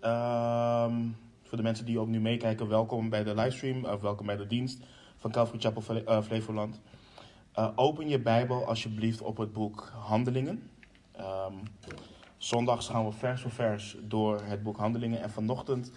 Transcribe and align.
Ehm, 0.00 0.94
voor 1.42 1.56
de 1.56 1.62
mensen 1.62 1.84
die 1.84 1.98
ook 1.98 2.08
nu 2.08 2.20
meekijken, 2.20 2.68
welkom 2.68 3.08
bij 3.08 3.24
de 3.24 3.34
livestream, 3.34 3.84
of 3.84 4.00
welkom 4.00 4.26
bij 4.26 4.36
de 4.36 4.46
dienst 4.46 4.80
van 5.16 5.30
Calvary 5.30 5.60
Chapel 5.60 5.96
eh, 5.96 6.22
Flevoland. 6.22 6.80
Eh, 7.52 7.68
open 7.74 8.08
je 8.08 8.18
Bijbel 8.18 8.66
alsjeblieft 8.66 9.20
op 9.20 9.36
het 9.36 9.52
boek 9.52 9.92
Handelingen. 9.94 10.70
Ehm, 11.12 11.52
zondags 12.36 12.88
gaan 12.88 13.04
we 13.04 13.12
vers 13.12 13.40
voor 13.40 13.50
vers 13.50 13.96
door 14.02 14.40
het 14.42 14.62
boek 14.62 14.76
Handelingen. 14.76 15.22
En 15.22 15.30
vanochtend 15.30 15.92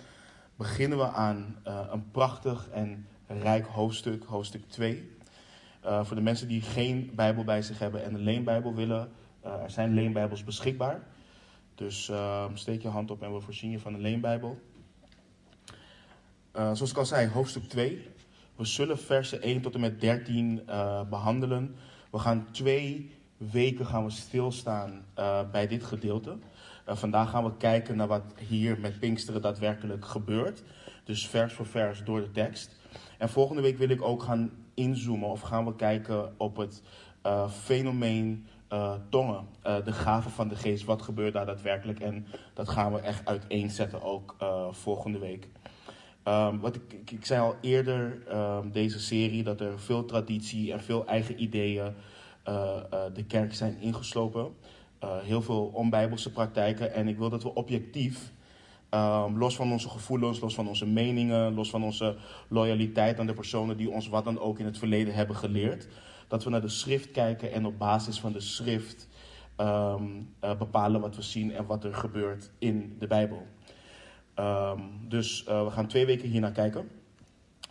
beginnen 0.55 0.97
we 0.97 1.07
aan 1.07 1.55
eh, 1.63 1.79
een 1.91 2.11
prachtig 2.11 2.69
en 2.69 3.07
rijk 3.27 3.65
hoofdstuk, 3.65 4.23
hoofdstuk 4.23 4.69
2. 4.69 5.11
Eh, 5.81 6.05
voor 6.05 6.15
de 6.15 6.21
mensen 6.21 6.47
die 6.47 6.61
geen 6.61 7.11
Bijbel 7.15 7.43
bij 7.43 7.61
zich 7.61 7.79
hebben 7.79 8.03
en 8.03 8.13
een 8.13 8.23
leenbijbel 8.23 8.73
willen, 8.73 9.11
er 9.41 9.71
zijn 9.71 9.93
leenbijbels 9.93 10.43
beschikbaar. 10.43 11.03
Dus 11.75 12.09
ehm, 12.09 12.55
steek 12.55 12.81
je 12.81 12.87
hand 12.87 13.11
op 13.11 13.23
en 13.23 13.33
we 13.33 13.39
voorzien 13.39 13.71
je 13.71 13.79
van 13.79 13.93
een 13.93 14.01
leenbijbel. 14.01 14.59
Eh, 16.51 16.71
zoals 16.73 16.91
ik 16.91 16.97
al 16.97 17.05
zei, 17.05 17.27
hoofdstuk 17.27 17.63
2. 17.63 18.07
We 18.55 18.65
zullen 18.65 18.99
versen 18.99 19.41
1 19.41 19.61
tot 19.61 19.73
en 19.73 19.79
met 19.79 20.01
13 20.01 20.61
eh, 20.67 21.01
behandelen. 21.09 21.75
We 22.11 22.19
gaan 22.19 22.47
twee 22.51 23.11
weken 23.37 23.85
gaan 23.85 24.03
we 24.03 24.09
stilstaan 24.09 25.05
eh, 25.13 25.49
bij 25.51 25.67
dit 25.67 25.83
gedeelte. 25.83 26.37
Vandaag 26.85 27.29
gaan 27.29 27.43
we 27.43 27.57
kijken 27.57 27.97
naar 27.97 28.07
wat 28.07 28.23
hier 28.47 28.79
met 28.79 28.99
Pinksteren 28.99 29.41
daadwerkelijk 29.41 30.05
gebeurt. 30.05 30.63
Dus 31.03 31.27
vers 31.27 31.53
voor 31.53 31.65
vers 31.65 32.03
door 32.03 32.21
de 32.21 32.31
tekst. 32.31 32.75
En 33.17 33.29
volgende 33.29 33.61
week 33.61 33.77
wil 33.77 33.89
ik 33.89 34.01
ook 34.01 34.23
gaan 34.23 34.51
inzoomen 34.73 35.29
of 35.29 35.41
gaan 35.41 35.65
we 35.65 35.75
kijken 35.75 36.33
op 36.37 36.57
het 36.57 36.81
fenomeen 37.49 38.47
eh, 38.67 38.93
tongen. 39.09 39.47
Eh, 39.61 39.83
de 39.83 39.91
gave 39.91 40.29
van 40.29 40.47
de 40.47 40.55
geest. 40.55 40.85
Wat 40.85 41.01
gebeurt 41.01 41.33
daar 41.33 41.45
daadwerkelijk? 41.45 41.99
En 41.99 42.27
dat 42.53 42.69
gaan 42.69 42.93
we 42.93 42.99
echt 42.99 43.25
uiteenzetten 43.25 44.01
ook 44.01 44.35
eh, 44.39 44.67
volgende 44.71 45.19
week. 45.19 45.47
Um, 46.27 46.59
wat 46.59 46.75
ik, 46.75 47.11
ik, 47.11 47.25
zei 47.25 47.41
al 47.41 47.55
eerder, 47.61 48.21
um, 48.31 48.71
deze 48.71 48.99
serie, 48.99 49.43
dat 49.43 49.61
er 49.61 49.79
veel 49.79 50.05
traditie 50.05 50.71
en 50.71 50.81
veel 50.81 51.05
eigen 51.05 51.41
ideeën 51.41 51.93
de 53.13 53.23
kerk 53.27 53.53
zijn 53.53 53.77
ingeslopen. 53.79 54.55
Heel 55.05 55.41
veel 55.41 55.65
onbijbelse 55.73 56.31
praktijken. 56.31 56.93
En 56.93 57.07
ik 57.07 57.17
wil 57.17 57.29
dat 57.29 57.43
we 57.43 57.53
objectief, 57.53 58.31
um, 58.89 59.37
los 59.37 59.55
van 59.55 59.71
onze 59.71 59.89
gevoelens, 59.89 60.39
los 60.39 60.55
van 60.55 60.67
onze 60.67 60.87
meningen, 60.87 61.53
los 61.53 61.69
van 61.69 61.83
onze 61.83 62.15
loyaliteit 62.47 63.19
aan 63.19 63.27
de 63.27 63.33
personen 63.33 63.77
die 63.77 63.89
ons 63.89 64.07
wat 64.07 64.23
dan 64.23 64.39
ook 64.39 64.59
in 64.59 64.65
het 64.65 64.77
verleden 64.77 65.13
hebben 65.13 65.35
geleerd, 65.35 65.87
dat 66.27 66.43
we 66.43 66.49
naar 66.49 66.61
de 66.61 66.69
schrift 66.69 67.11
kijken 67.11 67.51
en 67.51 67.65
op 67.65 67.77
basis 67.77 68.19
van 68.19 68.31
de 68.31 68.39
schrift 68.39 69.07
bepalen 70.39 71.01
wat 71.01 71.15
we 71.15 71.21
zien 71.21 71.53
en 71.53 71.65
wat 71.65 71.83
er 71.83 71.93
gebeurt 71.93 72.49
in 72.59 72.95
de 72.99 73.07
Bijbel. 73.07 73.47
Um, 74.39 75.09
dus 75.09 75.45
uh, 75.49 75.63
we 75.63 75.71
gaan 75.71 75.87
twee 75.87 76.05
weken 76.05 76.29
hier 76.29 76.41
naar 76.41 76.51
kijken. 76.51 76.89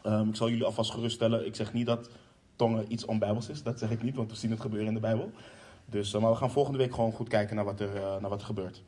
Um, 0.06 0.28
ik 0.28 0.36
zal 0.36 0.48
jullie 0.48 0.64
alvast 0.64 0.90
geruststellen. 0.90 1.46
Ik 1.46 1.54
zeg 1.54 1.72
niet 1.72 1.86
dat 1.86 2.10
tongen 2.56 2.92
iets 2.92 3.04
onbijbels 3.04 3.48
is. 3.48 3.62
Dat 3.62 3.78
zeg 3.78 3.90
ik 3.90 4.02
niet, 4.02 4.16
want 4.16 4.30
we 4.30 4.36
zien 4.36 4.50
het 4.50 4.60
gebeuren 4.60 4.88
in 4.88 4.94
de 4.94 5.00
Bijbel. 5.00 5.30
Dus, 5.86 6.14
uh, 6.14 6.20
maar 6.20 6.30
we 6.30 6.36
gaan 6.36 6.50
volgende 6.50 6.78
week 6.78 6.94
gewoon 6.94 7.12
goed 7.12 7.28
kijken 7.28 7.56
naar 7.56 7.64
wat 7.64 7.80
er, 7.80 8.20
naar 8.20 8.30
wat 8.30 8.40
er 8.40 8.46
gebeurt. 8.46 8.82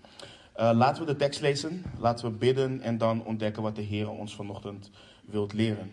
laten 0.54 1.06
we 1.06 1.12
de 1.12 1.18
tekst 1.18 1.40
lezen. 1.40 1.82
Laten 1.98 2.30
we 2.30 2.36
bidden 2.36 2.80
en 2.80 2.98
dan 2.98 3.24
ontdekken 3.24 3.62
wat 3.62 3.76
de 3.76 3.82
Heer 3.82 4.10
ons 4.10 4.34
vanochtend 4.34 4.90
wilt 5.24 5.52
leren. 5.52 5.90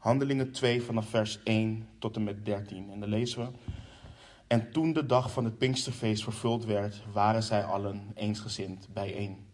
Handelingen 0.00 0.52
2 0.52 0.82
vanaf 0.82 1.08
vers 1.08 1.42
1 1.42 1.88
tot 1.98 2.16
en 2.16 2.24
met 2.24 2.44
13. 2.44 2.90
En 2.90 3.00
dan 3.00 3.08
lezen 3.08 3.40
we. 3.40 3.50
En 4.46 4.72
toen 4.72 4.92
de 4.92 5.06
dag 5.06 5.32
van 5.32 5.44
het 5.44 5.58
Pinksterfeest 5.58 6.22
vervuld 6.22 6.64
werd, 6.64 7.02
waren 7.12 7.42
zij 7.42 7.64
allen 7.64 8.10
eensgezind 8.14 8.88
bijeen. 8.92 9.46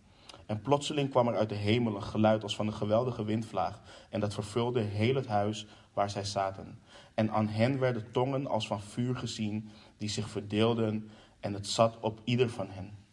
En 0.46 0.60
plotseling 0.60 1.10
kwam 1.10 1.28
er 1.28 1.36
uit 1.36 1.48
de 1.48 1.54
hemel 1.54 1.96
een 1.96 2.02
geluid 2.02 2.42
als 2.42 2.56
van 2.56 2.66
een 2.66 2.72
geweldige 2.72 3.24
windvlaag. 3.24 3.80
En 4.10 4.20
dat 4.20 4.34
vervulde 4.34 4.80
heel 4.80 5.14
het 5.14 5.26
huis 5.26 5.66
waar 5.92 6.10
zij 6.10 6.24
zaten. 6.24 6.78
En 7.14 7.30
aan 7.30 7.48
hen 7.48 7.78
werden 7.78 8.10
tongen 8.12 8.46
als 8.46 8.66
van 8.66 8.82
vuur 8.82 9.16
gezien, 9.16 9.70
die 9.98 10.08
zich 10.08 10.28
verdeelden. 10.30 11.10
En 11.40 11.52
het 11.52 11.66
zat 11.66 12.00
op 12.00 12.20
ieder 12.24 12.50
van 12.50 12.70
hen. 12.70 13.05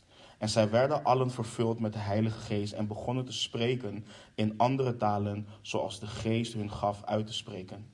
En 0.43 0.49
zij 0.49 0.69
werden 0.69 1.03
allen 1.03 1.31
vervuld 1.31 1.79
met 1.79 1.93
de 1.93 1.99
Heilige 1.99 2.39
Geest 2.39 2.73
en 2.73 2.87
begonnen 2.87 3.25
te 3.25 3.31
spreken 3.31 4.05
in 4.35 4.53
andere 4.57 4.97
talen, 4.97 5.47
zoals 5.61 5.99
de 5.99 6.07
Geest 6.07 6.53
hun 6.53 6.71
gaf 6.71 7.03
uit 7.05 7.27
te 7.27 7.33
spreken. 7.33 7.85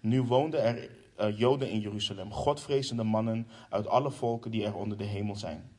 Nu 0.00 0.22
woonden 0.22 0.62
er 0.62 0.90
uh, 1.20 1.38
Joden 1.38 1.70
in 1.70 1.80
Jeruzalem, 1.80 2.32
godvrezende 2.32 3.02
mannen 3.02 3.46
uit 3.70 3.86
alle 3.88 4.10
volken 4.10 4.50
die 4.50 4.64
er 4.64 4.74
onder 4.74 4.98
de 4.98 5.04
hemel 5.04 5.36
zijn. 5.36 5.70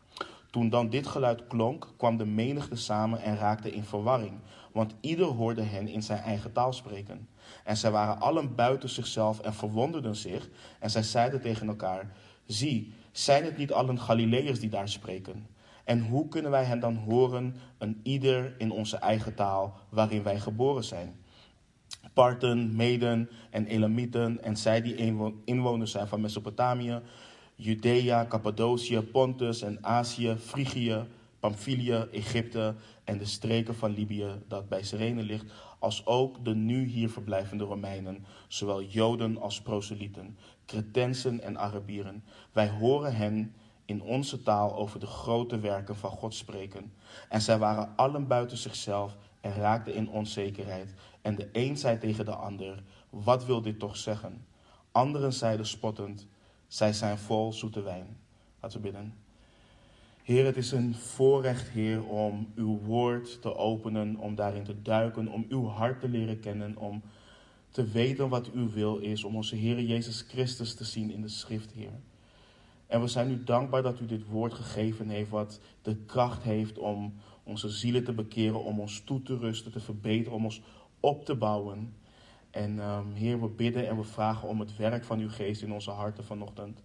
Toen 0.51 0.69
dan 0.69 0.89
dit 0.89 1.07
geluid 1.07 1.47
klonk, 1.47 1.93
kwam 1.97 2.17
de 2.17 2.25
menigte 2.25 2.75
samen 2.75 3.21
en 3.21 3.37
raakte 3.37 3.71
in 3.71 3.83
verwarring, 3.83 4.39
want 4.71 4.95
ieder 5.01 5.25
hoorde 5.25 5.61
hen 5.61 5.87
in 5.87 6.03
zijn 6.03 6.21
eigen 6.21 6.51
taal 6.51 6.73
spreken. 6.73 7.27
En 7.63 7.77
zij 7.77 7.91
waren 7.91 8.19
allen 8.19 8.55
buiten 8.55 8.89
zichzelf 8.89 9.39
en 9.39 9.53
verwonderden 9.53 10.15
zich, 10.15 10.49
en 10.79 10.89
zij 10.89 11.03
zeiden 11.03 11.41
tegen 11.41 11.67
elkaar: 11.67 12.11
Zie, 12.45 12.93
zijn 13.11 13.43
het 13.43 13.57
niet 13.57 13.71
allen 13.71 13.99
Galileërs 13.99 14.59
die 14.59 14.69
daar 14.69 14.89
spreken? 14.89 15.55
En 15.87 16.01
hoe 16.01 16.27
kunnen 16.27 16.51
wij 16.51 16.63
hen 16.63 16.79
dan 16.79 16.95
horen, 16.95 17.55
een 17.77 17.99
ieder 18.03 18.55
in 18.57 18.71
onze 18.71 18.97
eigen 18.97 19.35
taal, 19.35 19.79
waarin 19.89 20.23
wij 20.23 20.39
geboren 20.39 20.83
zijn? 20.83 21.15
Parten, 22.13 22.75
Meden 22.75 23.29
en 23.49 23.65
Elamieten 23.65 24.43
en 24.43 24.57
zij 24.57 24.81
die 24.81 24.95
inwoners 25.45 25.91
zijn 25.91 26.07
van 26.07 26.21
Mesopotamië, 26.21 27.01
Judea, 27.55 28.25
Cappadocië, 28.25 29.01
Pontus 29.01 29.61
en 29.61 29.77
Azië, 29.81 30.35
Frigië, 30.39 31.05
Pamphylië, 31.39 32.07
Egypte 32.11 32.75
en 33.03 33.17
de 33.17 33.25
streken 33.25 33.75
van 33.75 33.91
Libië 33.91 34.27
dat 34.47 34.69
bij 34.69 34.83
Cyrene 34.83 35.23
ligt, 35.23 35.53
als 35.79 36.05
ook 36.05 36.45
de 36.45 36.55
nu 36.55 36.85
hier 36.85 37.09
verblijvende 37.09 37.63
Romeinen, 37.63 38.25
zowel 38.47 38.83
Joden 38.83 39.37
als 39.37 39.61
proselyten, 39.61 40.37
Cretensen 40.65 41.41
en 41.41 41.57
Arabieren. 41.57 42.23
Wij 42.51 42.69
horen 42.69 43.15
hen 43.15 43.53
in 43.87 44.01
onze 44.01 44.43
taal 44.43 44.75
over 44.75 44.99
de 44.99 45.05
grote 45.05 45.59
werken 45.59 45.95
van 45.95 46.09
God 46.09 46.33
spreken. 46.33 46.93
En 47.29 47.41
zij 47.41 47.57
waren 47.57 47.93
allen 47.95 48.27
buiten 48.27 48.57
zichzelf 48.57 49.17
en 49.41 49.53
raakten 49.53 49.93
in 49.93 50.09
onzekerheid. 50.09 50.93
En 51.21 51.35
de 51.35 51.49
een 51.51 51.77
zei 51.77 51.97
tegen 51.97 52.25
de 52.25 52.35
ander, 52.35 52.83
wat 53.09 53.45
wil 53.45 53.61
dit 53.61 53.79
toch 53.79 53.97
zeggen? 53.97 54.45
Anderen 54.91 55.33
zeiden 55.33 55.65
spottend, 55.65 56.27
zij 56.67 56.93
zijn 56.93 57.17
vol 57.17 57.53
zoete 57.53 57.81
wijn. 57.81 58.17
Laten 58.59 58.81
we 58.81 58.83
bidden. 58.83 59.13
Heer, 60.23 60.45
het 60.45 60.57
is 60.57 60.71
een 60.71 60.95
voorrecht, 60.95 61.69
Heer, 61.69 62.07
om 62.07 62.51
uw 62.55 62.79
woord 62.79 63.41
te 63.41 63.55
openen, 63.55 64.17
om 64.17 64.35
daarin 64.35 64.63
te 64.63 64.81
duiken, 64.81 65.27
om 65.27 65.45
uw 65.49 65.65
hart 65.65 65.99
te 65.99 66.09
leren 66.09 66.39
kennen, 66.39 66.77
om 66.77 67.01
te 67.69 67.85
weten 67.85 68.29
wat 68.29 68.51
uw 68.51 68.69
wil 68.69 68.97
is, 68.97 69.23
om 69.23 69.35
onze 69.35 69.55
Heer 69.55 69.81
Jezus 69.81 70.21
Christus 70.21 70.73
te 70.73 70.83
zien 70.83 71.11
in 71.11 71.21
de 71.21 71.27
schrift, 71.27 71.71
Heer. 71.71 71.99
En 72.87 73.01
we 73.01 73.07
zijn 73.07 73.31
u 73.31 73.43
dankbaar 73.43 73.81
dat 73.81 73.99
u 73.99 74.05
dit 74.05 74.27
woord 74.27 74.53
gegeven 74.53 75.09
heeft, 75.09 75.29
wat 75.29 75.59
de 75.81 75.95
kracht 75.95 76.43
heeft 76.43 76.77
om 76.77 77.13
onze 77.43 77.69
zielen 77.69 78.03
te 78.03 78.13
bekeren, 78.13 78.63
om 78.63 78.79
ons 78.79 78.99
toe 78.99 79.21
te 79.21 79.37
rusten, 79.37 79.71
te 79.71 79.79
verbeteren, 79.79 80.37
om 80.37 80.43
ons 80.43 80.61
op 80.99 81.25
te 81.25 81.35
bouwen. 81.35 81.93
En 82.51 82.79
um, 82.79 83.13
Heer, 83.13 83.41
we 83.41 83.47
bidden 83.47 83.87
en 83.87 83.97
we 83.97 84.03
vragen 84.03 84.47
om 84.47 84.59
het 84.59 84.77
werk 84.77 85.03
van 85.03 85.19
uw 85.19 85.29
geest 85.29 85.61
in 85.61 85.73
onze 85.73 85.91
harten 85.91 86.23
vanochtend. 86.23 86.83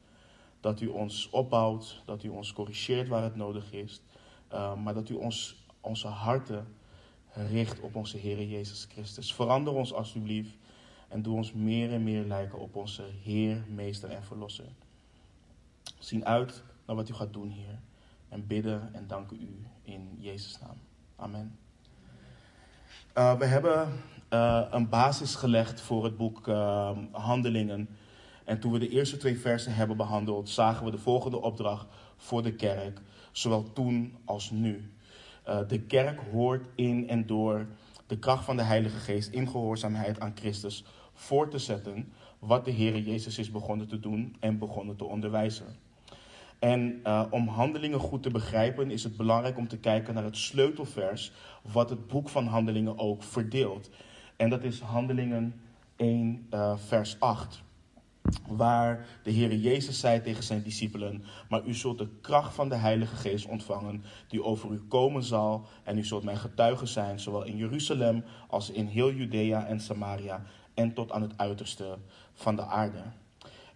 Dat 0.60 0.80
u 0.80 0.86
ons 0.86 1.30
opbouwt, 1.30 2.02
dat 2.04 2.22
u 2.22 2.28
ons 2.28 2.52
corrigeert 2.52 3.08
waar 3.08 3.22
het 3.22 3.36
nodig 3.36 3.72
is. 3.72 4.02
Uh, 4.52 4.74
maar 4.82 4.94
dat 4.94 5.08
u 5.08 5.14
ons, 5.14 5.66
onze 5.80 6.06
harten 6.06 6.66
richt 7.34 7.80
op 7.80 7.96
onze 7.96 8.16
Heer 8.16 8.42
Jezus 8.42 8.86
Christus. 8.90 9.34
Verander 9.34 9.72
ons 9.72 9.92
alstublieft 9.92 10.56
en 11.08 11.22
doe 11.22 11.36
ons 11.36 11.52
meer 11.52 11.92
en 11.92 12.02
meer 12.02 12.24
lijken 12.24 12.58
op 12.58 12.76
onze 12.76 13.02
Heer, 13.22 13.64
Meester 13.68 14.10
en 14.10 14.24
Verlosser. 14.24 14.68
Zien 16.02 16.26
uit 16.26 16.62
naar 16.86 16.96
wat 16.96 17.08
u 17.08 17.12
gaat 17.12 17.32
doen, 17.32 17.50
Heer. 17.50 17.78
En 18.28 18.46
bidden 18.46 18.94
en 18.94 19.06
danken 19.06 19.40
u 19.40 19.66
in 19.82 20.16
Jezus' 20.18 20.58
naam. 20.60 20.76
Amen. 21.16 21.58
Uh, 23.18 23.38
we 23.38 23.44
hebben 23.44 23.88
uh, 24.30 24.66
een 24.70 24.88
basis 24.88 25.34
gelegd 25.34 25.80
voor 25.80 26.04
het 26.04 26.16
boek 26.16 26.46
uh, 26.46 26.90
Handelingen. 27.10 27.88
En 28.44 28.60
toen 28.60 28.72
we 28.72 28.78
de 28.78 28.88
eerste 28.88 29.16
twee 29.16 29.38
versen 29.38 29.74
hebben 29.74 29.96
behandeld, 29.96 30.48
zagen 30.48 30.84
we 30.84 30.90
de 30.90 30.98
volgende 30.98 31.40
opdracht 31.40 31.86
voor 32.16 32.42
de 32.42 32.54
kerk, 32.54 33.00
zowel 33.32 33.72
toen 33.72 34.16
als 34.24 34.50
nu. 34.50 34.92
De 35.68 35.80
kerk 35.80 36.20
hoort 36.20 36.66
in 36.74 37.08
en 37.08 37.26
door 37.26 37.66
de 38.06 38.18
kracht 38.18 38.44
van 38.44 38.56
de 38.56 38.62
Heilige 38.62 38.98
Geest 38.98 39.32
in 39.32 39.48
gehoorzaamheid 39.48 40.20
aan 40.20 40.32
Christus 40.34 40.84
voor 41.12 41.48
te 41.48 41.58
zetten 41.58 42.12
wat 42.38 42.64
de 42.64 42.70
Heer 42.70 42.98
Jezus 42.98 43.38
is 43.38 43.50
begonnen 43.50 43.88
te 43.88 44.00
doen 44.00 44.36
en 44.40 44.58
begonnen 44.58 44.96
te 44.96 45.04
onderwijzen. 45.04 45.66
En 46.62 47.00
uh, 47.04 47.24
om 47.30 47.48
handelingen 47.48 48.00
goed 48.00 48.22
te 48.22 48.30
begrijpen 48.30 48.90
is 48.90 49.04
het 49.04 49.16
belangrijk 49.16 49.56
om 49.56 49.68
te 49.68 49.78
kijken 49.78 50.14
naar 50.14 50.24
het 50.24 50.36
sleutelvers 50.36 51.32
wat 51.72 51.90
het 51.90 52.06
boek 52.06 52.28
van 52.28 52.46
handelingen 52.46 52.98
ook 52.98 53.22
verdeelt. 53.22 53.90
En 54.36 54.50
dat 54.50 54.62
is 54.62 54.80
handelingen 54.80 55.60
1 55.96 56.46
uh, 56.50 56.76
vers 56.76 57.20
8. 57.20 57.62
waar 58.46 59.06
de 59.22 59.30
Heer 59.30 59.54
Jezus 59.54 60.00
zei 60.00 60.20
tegen 60.20 60.42
zijn 60.42 60.62
discipelen: 60.62 61.24
Maar 61.48 61.64
u 61.66 61.74
zult 61.74 61.98
de 61.98 62.08
kracht 62.20 62.54
van 62.54 62.68
de 62.68 62.76
Heilige 62.76 63.16
Geest 63.16 63.46
ontvangen, 63.46 64.04
die 64.28 64.44
over 64.44 64.70
u 64.70 64.80
komen 64.88 65.22
zal, 65.22 65.66
en 65.84 65.98
u 65.98 66.04
zult 66.04 66.24
mijn 66.24 66.38
getuigen 66.38 66.88
zijn, 66.88 67.20
zowel 67.20 67.44
in 67.44 67.56
Jeruzalem 67.56 68.24
als 68.48 68.70
in 68.70 68.86
heel 68.86 69.12
Judea 69.12 69.66
en 69.66 69.80
Samaria 69.80 70.42
en 70.74 70.92
tot 70.94 71.12
aan 71.12 71.22
het 71.22 71.38
uiterste 71.38 71.98
van 72.34 72.56
de 72.56 72.64
aarde. 72.64 73.02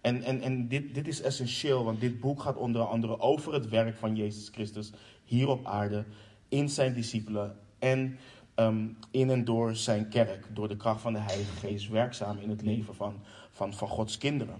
En, 0.07 0.23
en, 0.23 0.41
en 0.41 0.67
dit, 0.67 0.93
dit 0.93 1.07
is 1.07 1.21
essentieel, 1.21 1.83
want 1.83 1.99
dit 1.99 2.19
boek 2.19 2.41
gaat 2.41 2.55
onder 2.55 2.81
andere 2.81 3.19
over 3.19 3.53
het 3.53 3.69
werk 3.69 3.97
van 3.97 4.15
Jezus 4.15 4.49
Christus 4.49 4.91
hier 5.23 5.47
op 5.47 5.65
aarde, 5.65 6.05
in 6.49 6.69
zijn 6.69 6.93
discipelen 6.93 7.55
en 7.79 8.17
um, 8.55 8.97
in 9.11 9.29
en 9.29 9.45
door 9.45 9.75
zijn 9.75 10.09
kerk, 10.09 10.47
door 10.53 10.67
de 10.67 10.77
kracht 10.77 11.01
van 11.01 11.13
de 11.13 11.19
Heilige 11.19 11.55
Geest, 11.55 11.89
werkzaam 11.89 12.37
in 12.37 12.49
het 12.49 12.61
leven 12.61 12.95
van, 12.95 13.13
van, 13.51 13.73
van 13.73 13.87
Gods 13.87 14.17
kinderen. 14.17 14.55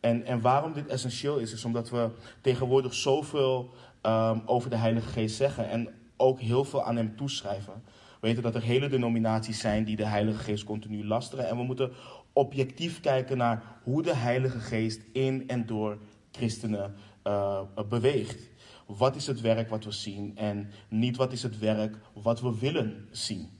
En, 0.00 0.24
en 0.24 0.40
waarom 0.40 0.72
dit 0.72 0.86
essentieel 0.86 1.38
is, 1.38 1.52
is 1.52 1.64
omdat 1.64 1.90
we 1.90 2.10
tegenwoordig 2.40 2.94
zoveel 2.94 3.70
um, 4.02 4.42
over 4.46 4.70
de 4.70 4.76
Heilige 4.76 5.08
Geest 5.08 5.36
zeggen 5.36 5.68
en 5.68 5.88
ook 6.16 6.40
heel 6.40 6.64
veel 6.64 6.84
aan 6.84 6.96
hem 6.96 7.16
toeschrijven. 7.16 7.82
We 8.20 8.26
weten 8.26 8.42
dat 8.42 8.54
er 8.54 8.62
hele 8.62 8.88
denominaties 8.88 9.60
zijn 9.60 9.84
die 9.84 9.96
de 9.96 10.06
Heilige 10.06 10.42
Geest 10.42 10.64
continu 10.64 11.06
lasteren. 11.06 11.48
En 11.48 11.56
we 11.56 11.62
moeten 11.62 11.92
objectief 12.36 13.00
kijken 13.00 13.36
naar 13.36 13.62
hoe 13.82 14.02
de 14.02 14.14
Heilige 14.14 14.60
Geest 14.60 15.00
in 15.12 15.48
en 15.48 15.66
door 15.66 15.98
christenen 16.30 16.94
uh, 17.24 17.60
beweegt. 17.88 18.50
Wat 18.86 19.16
is 19.16 19.26
het 19.26 19.40
werk 19.40 19.68
wat 19.68 19.84
we 19.84 19.90
zien 19.90 20.36
en 20.36 20.70
niet 20.88 21.16
wat 21.16 21.32
is 21.32 21.42
het 21.42 21.58
werk 21.58 21.96
wat 22.12 22.40
we 22.40 22.58
willen 22.58 23.08
zien. 23.10 23.50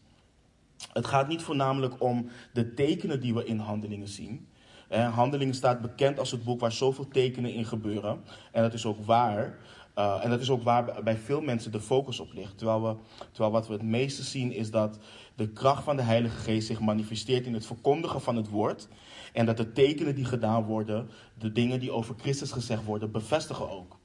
Het 0.93 1.07
gaat 1.07 1.29
niet 1.29 1.43
voornamelijk 1.43 2.03
om 2.03 2.29
de 2.53 2.75
tekenen 2.75 3.21
die 3.21 3.35
we 3.35 3.45
in 3.45 3.59
handelingen 3.59 4.09
zien. 4.09 4.49
Handelingen 4.89 5.55
staat 5.55 5.81
bekend 5.81 6.19
als 6.19 6.31
het 6.31 6.45
boek 6.45 6.61
waar 6.61 6.73
zoveel 6.73 7.09
tekenen 7.09 7.53
in 7.53 7.65
gebeuren. 7.65 8.21
En 8.53 8.63
dat 8.63 8.75
is 8.75 8.87
ook 8.87 9.05
waar. 9.05 9.59
Uh, 9.99 10.25
en 10.25 10.31
dat 10.31 10.41
is 10.41 10.51
ook 10.51 10.63
waar 10.63 11.03
bij 11.05 11.17
veel 11.17 11.41
mensen 11.41 11.73
de 11.73 11.81
focus 11.81 12.21
op 12.21 12.33
ligt. 12.33 12.59
Terwijl, 12.59 12.83
we, 12.83 12.95
terwijl 13.33 13.53
wat 13.53 13.67
we 13.67 13.73
het 13.73 13.83
meeste 13.83 14.23
zien 14.23 14.53
is 14.53 14.71
dat 14.71 14.99
de 15.35 15.49
kracht 15.49 15.85
van 15.85 15.97
de 15.97 16.03
Heilige 16.03 16.37
Geest 16.37 16.67
zich 16.67 16.81
manifesteert 16.81 17.47
in 17.47 17.55
het 17.55 17.67
verkondigen 17.67 18.21
van 18.21 18.37
het 18.37 18.49
woord. 18.49 18.89
En 19.33 19.47
dat 19.47 19.57
de 19.57 19.73
tekenen 19.73 20.15
die 20.15 20.25
gedaan 20.25 20.65
worden, 20.65 21.09
de 21.39 21.53
dingen 21.53 21.81
die 21.81 21.93
over 21.93 22.15
Christus 22.19 22.53
gezegd 22.53 22.85
worden, 22.85 23.11
bevestigen 23.11 23.71
ook. 23.71 23.99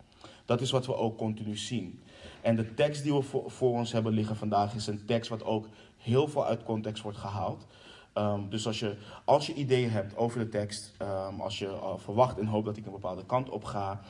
Dat 0.46 0.62
is 0.62 0.72
wat 0.72 0.86
we 0.86 0.96
ook 0.96 1.18
continu 1.18 1.58
zien. 1.58 2.02
En 2.42 2.56
de 2.56 2.74
tekst 2.74 3.04
die 3.04 3.14
we 3.14 3.22
voor, 3.48 3.72
ons 3.72 3.92
hebben 3.92 4.14
liggen 4.14 4.36
vandaag 4.36 4.76
is 4.76 4.88
een 4.88 5.06
tekst 5.06 5.30
wat 5.30 5.44
ook 5.44 5.68
heel 5.98 6.28
veel 6.28 6.46
uit 6.46 6.64
context 6.64 7.04
wordt 7.04 7.18
gehaald. 7.18 7.68
Um, 8.14 8.50
dus 8.50 8.68
als 8.68 8.80
je, 8.80 8.96
als 9.26 9.48
je 9.48 9.54
ideeën 9.54 9.90
hebt 9.90 10.18
over 10.18 10.40
de 10.40 10.50
tekst, 10.50 10.94
um, 11.02 11.42
als 11.42 11.60
je 11.60 11.66
uh, 11.66 11.94
verwacht 11.98 12.40
en 12.40 12.46
hoopt 12.46 12.66
dat 12.66 12.78
ik 12.78 12.86
een 12.86 12.92
bepaalde 12.92 13.26
kant 13.26 13.50
op 13.50 13.64
ga 13.64 14.02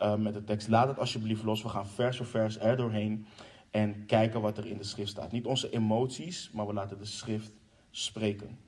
uh, 0.00 0.14
met 0.14 0.34
de 0.34 0.44
tekst, 0.44 0.68
laat 0.68 0.88
het 0.88 0.98
alsjeblieft 0.98 1.42
los. 1.42 1.62
We 1.62 1.68
gaan 1.68 1.86
vers 1.86 2.16
voor 2.16 2.26
vers 2.26 2.58
er 2.58 2.76
doorheen 2.76 3.26
en 3.70 4.06
kijken 4.06 4.40
wat 4.40 4.58
er 4.58 4.66
in 4.66 4.76
de 4.76 4.84
schrift 4.84 5.10
staat. 5.10 5.32
Niet 5.32 5.46
onze 5.46 5.70
emoties, 5.70 6.50
maar 6.52 6.66
we 6.66 6.72
laten 6.72 6.98
de 6.98 7.04
schrift 7.04 7.52
spreken. 7.90 8.58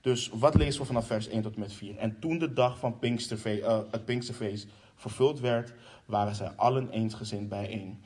Dus 0.00 0.28
wat 0.28 0.54
lezen 0.54 0.80
we 0.80 0.86
vanaf 0.86 1.06
vers 1.06 1.28
1 1.28 1.42
tot 1.42 1.56
met 1.56 1.72
4? 1.72 1.96
En 1.96 2.18
toen 2.18 2.38
de 2.38 2.52
dag 2.52 2.78
van 2.78 2.98
Pinksterfe 2.98 3.58
uh, 3.58 3.78
het 3.90 4.04
Pinksterfeest 4.04 4.68
vervuld 4.94 5.40
werd, 5.40 5.72
waren 6.04 6.34
zij 6.34 6.50
allen 6.50 6.90
eensgezind 6.90 7.48
bijeen. 7.48 8.02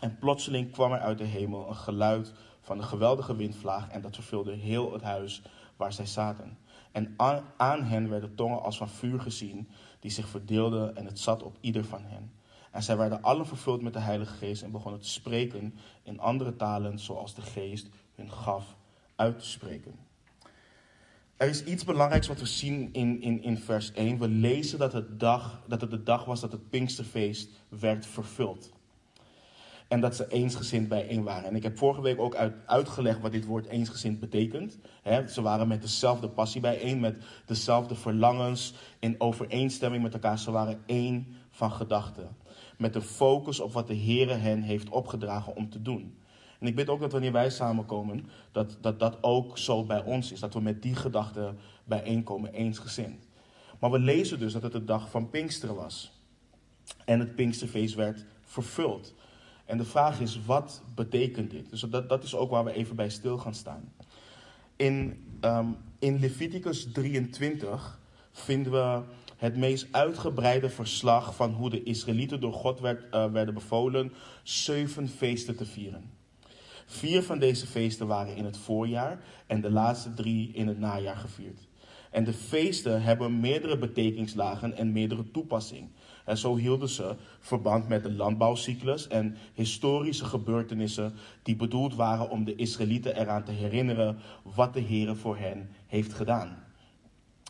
En 0.00 0.18
plotseling 0.18 0.70
kwam 0.70 0.92
er 0.92 0.98
uit 0.98 1.18
de 1.18 1.24
hemel 1.24 1.68
een 1.68 1.76
geluid 1.76 2.32
van 2.60 2.78
een 2.78 2.84
geweldige 2.84 3.36
windvlaag 3.36 3.88
en 3.88 4.00
dat 4.00 4.14
vervulde 4.14 4.52
heel 4.52 4.92
het 4.92 5.02
huis 5.02 5.42
waar 5.76 5.92
zij 5.92 6.06
zaten. 6.06 6.58
En 6.92 7.14
aan 7.56 7.82
hen 7.82 8.08
werden 8.08 8.34
tongen 8.34 8.62
als 8.62 8.76
van 8.76 8.88
vuur 8.88 9.20
gezien, 9.20 9.68
die 10.06 10.14
zich 10.14 10.28
verdeelden 10.28 10.96
en 10.96 11.06
het 11.06 11.18
zat 11.18 11.42
op 11.42 11.56
ieder 11.60 11.84
van 11.84 12.04
hen. 12.04 12.32
En 12.70 12.82
zij 12.82 12.96
werden 12.96 13.22
allen 13.22 13.46
vervuld 13.46 13.82
met 13.82 13.92
de 13.92 13.98
Heilige 13.98 14.34
Geest 14.34 14.62
en 14.62 14.70
begonnen 14.70 15.00
te 15.00 15.08
spreken 15.08 15.74
in 16.02 16.20
andere 16.20 16.56
talen 16.56 16.98
zoals 16.98 17.34
de 17.34 17.42
Geest 17.42 17.88
hun 18.14 18.30
gaf 18.30 18.76
uit 19.16 19.38
te 19.38 19.46
spreken. 19.46 19.94
Er 21.36 21.48
is 21.48 21.64
iets 21.64 21.84
belangrijks 21.84 22.26
wat 22.26 22.40
we 22.40 22.46
zien 22.46 22.92
in, 22.92 23.22
in, 23.22 23.42
in 23.42 23.58
vers 23.58 23.92
1. 23.92 24.18
We 24.18 24.28
lezen 24.28 24.78
dat 24.78 24.92
het, 24.92 25.20
dag, 25.20 25.62
dat 25.66 25.80
het 25.80 25.90
de 25.90 26.02
dag 26.02 26.24
was 26.24 26.40
dat 26.40 26.52
het 26.52 26.70
Pinksterfeest 26.70 27.50
werd 27.68 28.06
vervuld. 28.06 28.72
En 29.88 30.00
dat 30.00 30.16
ze 30.16 30.28
eensgezind 30.28 30.88
bijeen 30.88 31.22
waren. 31.22 31.48
En 31.48 31.56
ik 31.56 31.62
heb 31.62 31.78
vorige 31.78 32.00
week 32.00 32.20
ook 32.20 32.34
uit, 32.34 32.54
uitgelegd 32.66 33.20
wat 33.20 33.32
dit 33.32 33.44
woord 33.44 33.66
eensgezind 33.66 34.20
betekent. 34.20 34.78
ze 35.28 35.42
waren 35.42 35.68
met 35.68 35.82
dezelfde 35.82 36.28
passie 36.28 36.60
bijeen, 36.60 37.00
met 37.00 37.18
dezelfde 37.46 37.94
verlangens, 37.94 38.74
in 38.98 39.20
overeenstemming 39.20 40.02
met 40.02 40.12
elkaar. 40.12 40.38
Ze 40.38 40.50
waren 40.50 40.82
één 40.86 41.26
van 41.50 41.72
gedachten. 41.72 42.36
Met 42.78 42.92
de 42.92 43.02
focus 43.02 43.60
op 43.60 43.72
wat 43.72 43.86
de 43.86 43.96
Heere 43.96 44.34
hen 44.34 44.62
heeft 44.62 44.88
opgedragen 44.88 45.56
om 45.56 45.70
te 45.70 45.82
doen. 45.82 46.18
En 46.60 46.66
ik 46.66 46.74
bid 46.74 46.88
ook 46.88 47.00
dat 47.00 47.12
wanneer 47.12 47.32
wij 47.32 47.50
samenkomen, 47.50 48.28
dat, 48.52 48.78
dat 48.80 48.98
dat 48.98 49.22
ook 49.22 49.58
zo 49.58 49.84
bij 49.84 50.04
ons 50.04 50.32
is. 50.32 50.40
Dat 50.40 50.54
we 50.54 50.60
met 50.60 50.82
die 50.82 50.94
gedachten 50.94 51.58
bijeenkomen, 51.84 52.52
eensgezind. 52.52 53.28
Maar 53.78 53.90
we 53.90 53.98
lezen 53.98 54.38
dus 54.38 54.52
dat 54.52 54.62
het 54.62 54.72
de 54.72 54.84
dag 54.84 55.10
van 55.10 55.30
Pinksteren 55.30 55.74
was. 55.74 56.12
En 57.04 57.20
het 57.20 57.34
Pinksterfeest 57.34 57.94
werd 57.94 58.24
vervuld. 58.40 59.14
En 59.66 59.78
de 59.78 59.84
vraag 59.84 60.20
is, 60.20 60.40
wat 60.44 60.82
betekent 60.94 61.50
dit? 61.50 61.70
Dus 61.70 61.80
dat, 61.80 62.08
dat 62.08 62.22
is 62.22 62.34
ook 62.34 62.50
waar 62.50 62.64
we 62.64 62.72
even 62.72 62.96
bij 62.96 63.08
stil 63.08 63.38
gaan 63.38 63.54
staan. 63.54 63.92
In, 64.76 65.24
um, 65.40 65.76
in 65.98 66.20
Leviticus 66.20 66.92
23 66.92 67.98
vinden 68.32 68.72
we 68.72 69.02
het 69.36 69.56
meest 69.56 69.86
uitgebreide 69.90 70.70
verslag 70.70 71.36
van 71.36 71.52
hoe 71.52 71.70
de 71.70 71.82
Israëlieten 71.82 72.40
door 72.40 72.52
God 72.52 72.80
werd, 72.80 73.14
uh, 73.14 73.32
werden 73.32 73.54
bevolen 73.54 74.12
zeven 74.42 75.08
feesten 75.08 75.56
te 75.56 75.66
vieren. 75.66 76.10
Vier 76.86 77.22
van 77.22 77.38
deze 77.38 77.66
feesten 77.66 78.06
waren 78.06 78.36
in 78.36 78.44
het 78.44 78.56
voorjaar 78.56 79.24
en 79.46 79.60
de 79.60 79.70
laatste 79.70 80.14
drie 80.14 80.52
in 80.52 80.66
het 80.66 80.78
najaar 80.78 81.16
gevierd. 81.16 81.68
En 82.10 82.24
de 82.24 82.32
feesten 82.32 83.02
hebben 83.02 83.40
meerdere 83.40 83.78
betekenislagen 83.78 84.76
en 84.76 84.92
meerdere 84.92 85.30
toepassingen. 85.30 85.92
En 86.26 86.38
zo 86.38 86.56
hielden 86.56 86.88
ze 86.88 87.14
verband 87.40 87.88
met 87.88 88.02
de 88.02 88.12
landbouwcyclus 88.12 89.08
en 89.08 89.36
historische 89.54 90.24
gebeurtenissen 90.24 91.12
die 91.42 91.56
bedoeld 91.56 91.94
waren 91.94 92.30
om 92.30 92.44
de 92.44 92.54
Israëlieten 92.54 93.16
eraan 93.16 93.44
te 93.44 93.52
herinneren 93.52 94.18
wat 94.42 94.74
de 94.74 94.80
Heer 94.80 95.16
voor 95.16 95.36
hen 95.36 95.70
heeft 95.86 96.12
gedaan. 96.12 96.64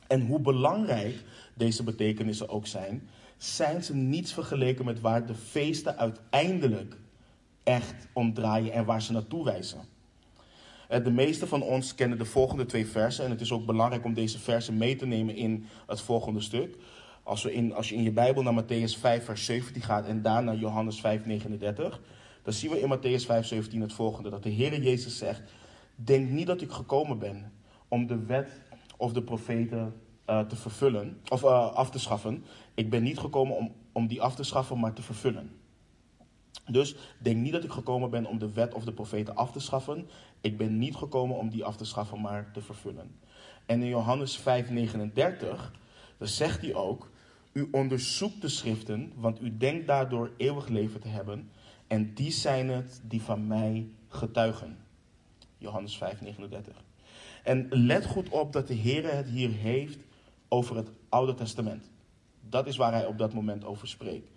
En 0.06 0.26
hoe 0.26 0.40
belangrijk 0.40 1.24
deze 1.54 1.82
betekenissen 1.82 2.48
ook 2.48 2.66
zijn, 2.66 3.08
zijn 3.36 3.84
ze 3.84 3.94
niets 3.94 4.32
vergeleken 4.32 4.84
met 4.84 5.00
waar 5.00 5.26
de 5.26 5.34
feesten 5.34 5.98
uiteindelijk 5.98 6.96
echt 7.62 8.08
om 8.12 8.34
draaien 8.34 8.72
en 8.72 8.84
waar 8.84 9.02
ze 9.02 9.12
naartoe 9.12 9.44
wijzen. 9.44 9.80
Eh, 10.88 11.04
de 11.04 11.10
meeste 11.10 11.46
van 11.46 11.62
ons 11.62 11.94
kennen 11.94 12.18
de 12.18 12.24
volgende 12.24 12.66
twee 12.66 12.86
versen 12.86 13.24
en 13.24 13.30
het 13.30 13.40
is 13.40 13.52
ook 13.52 13.66
belangrijk 13.66 14.04
om 14.04 14.14
deze 14.14 14.38
versen 14.38 14.76
mee 14.76 14.96
te 14.96 15.06
nemen 15.06 15.36
in 15.36 15.66
het 15.86 16.00
volgende 16.00 16.40
stuk. 16.40 16.76
Als, 17.26 17.42
we 17.42 17.52
in, 17.52 17.74
als 17.74 17.88
je 17.88 17.94
in 17.94 18.02
je 18.02 18.12
Bijbel 18.12 18.42
naar 18.42 18.64
Matthäus 18.64 18.98
5, 18.98 19.24
vers 19.24 19.44
17 19.44 19.82
gaat 19.82 20.06
en 20.06 20.22
daarna 20.22 20.54
Johannes 20.54 21.00
5, 21.00 21.24
39, 21.24 22.00
dan 22.42 22.52
zien 22.52 22.70
we 22.70 22.80
in 22.80 22.98
Matthäus 22.98 23.26
5, 23.26 23.46
17 23.46 23.80
het 23.80 23.92
volgende: 23.92 24.30
dat 24.30 24.42
de 24.42 24.48
Heer 24.48 24.80
Jezus 24.80 25.18
zegt: 25.18 25.42
Denk 25.94 26.28
niet 26.28 26.46
dat 26.46 26.60
ik 26.60 26.70
gekomen 26.70 27.18
ben 27.18 27.52
om 27.88 28.06
de 28.06 28.24
wet 28.24 28.60
of 28.96 29.12
de 29.12 29.22
profeten 29.22 29.94
uh, 30.26 30.40
te 30.40 30.56
vervullen, 30.56 31.20
of 31.28 31.42
uh, 31.42 31.72
af 31.72 31.90
te 31.90 31.98
schaffen. 31.98 32.44
Ik 32.74 32.90
ben 32.90 33.02
niet 33.02 33.18
gekomen 33.18 33.56
om, 33.56 33.72
om 33.92 34.06
die 34.06 34.22
af 34.22 34.34
te 34.34 34.44
schaffen, 34.44 34.80
maar 34.80 34.92
te 34.92 35.02
vervullen. 35.02 35.50
Dus 36.66 36.96
denk 37.18 37.36
niet 37.36 37.52
dat 37.52 37.64
ik 37.64 37.72
gekomen 37.72 38.10
ben 38.10 38.26
om 38.26 38.38
de 38.38 38.52
wet 38.52 38.74
of 38.74 38.84
de 38.84 38.92
profeten 38.92 39.36
af 39.36 39.52
te 39.52 39.60
schaffen. 39.60 40.08
Ik 40.40 40.56
ben 40.56 40.78
niet 40.78 40.96
gekomen 40.96 41.36
om 41.36 41.48
die 41.48 41.64
af 41.64 41.76
te 41.76 41.84
schaffen, 41.84 42.20
maar 42.20 42.50
te 42.52 42.60
vervullen. 42.60 43.20
En 43.66 43.82
in 43.82 43.88
Johannes 43.88 44.36
5, 44.36 44.70
39, 44.70 45.72
dan 46.18 46.28
zegt 46.28 46.60
hij 46.60 46.74
ook: 46.74 47.14
U 47.56 47.68
onderzoekt 47.70 48.40
de 48.40 48.48
schriften, 48.48 49.12
want 49.14 49.42
u 49.42 49.56
denkt 49.56 49.86
daardoor 49.86 50.30
eeuwig 50.36 50.68
leven 50.68 51.00
te 51.00 51.08
hebben. 51.08 51.50
En 51.86 52.14
die 52.14 52.30
zijn 52.30 52.68
het 52.68 53.00
die 53.02 53.22
van 53.22 53.46
mij 53.46 53.86
getuigen. 54.08 54.76
Johannes 55.58 55.96
5, 55.96 56.20
39. 56.20 56.84
En 57.44 57.66
let 57.70 58.06
goed 58.06 58.28
op 58.28 58.52
dat 58.52 58.66
de 58.66 58.74
Heer 58.74 59.14
het 59.14 59.28
hier 59.28 59.50
heeft 59.50 59.98
over 60.48 60.76
het 60.76 60.90
Oude 61.08 61.34
Testament. 61.34 61.90
Dat 62.48 62.66
is 62.66 62.76
waar 62.76 62.92
hij 62.92 63.06
op 63.06 63.18
dat 63.18 63.34
moment 63.34 63.64
over 63.64 63.88
spreekt. 63.88 64.30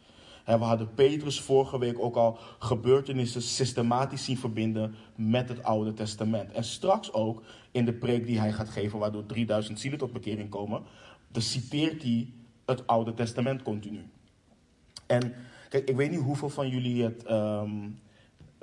We 0.46 0.54
hadden 0.54 0.94
Petrus 0.94 1.42
vorige 1.42 1.80
week 1.80 2.00
ook 2.00 2.16
al 2.16 2.38
gebeurtenissen 2.60 3.42
systematisch 3.42 4.24
zien 4.24 4.38
verbinden 4.38 4.96
met 5.16 5.50
het 5.50 5.64
Oude 5.64 5.94
Testament. 5.94 6.52
En 6.52 6.64
straks 6.64 7.14
ook 7.14 7.44
in 7.72 7.86
de 7.86 7.94
preek 7.94 8.26
die 8.26 8.40
hij 8.40 8.52
gaat 8.52 8.70
geven, 8.70 9.00
waardoor 9.00 9.26
3000 9.26 9.80
zielen 9.80 10.00
tot 10.00 10.14
bekering 10.14 10.50
komen, 10.50 10.84
dan 11.32 11.42
citeert 11.42 12.02
hij 12.02 12.28
het 12.70 12.88
Oude 12.88 13.14
Testament 13.14 13.62
continu. 13.62 14.10
En 15.08 15.34
kijk, 15.70 15.90
ik 15.90 15.96
weet 15.96 16.12
niet 16.12 16.20
hoeveel 16.20 16.50
van 16.50 16.70
jullie 16.70 17.04
het 17.04 17.32
um, 17.32 18.00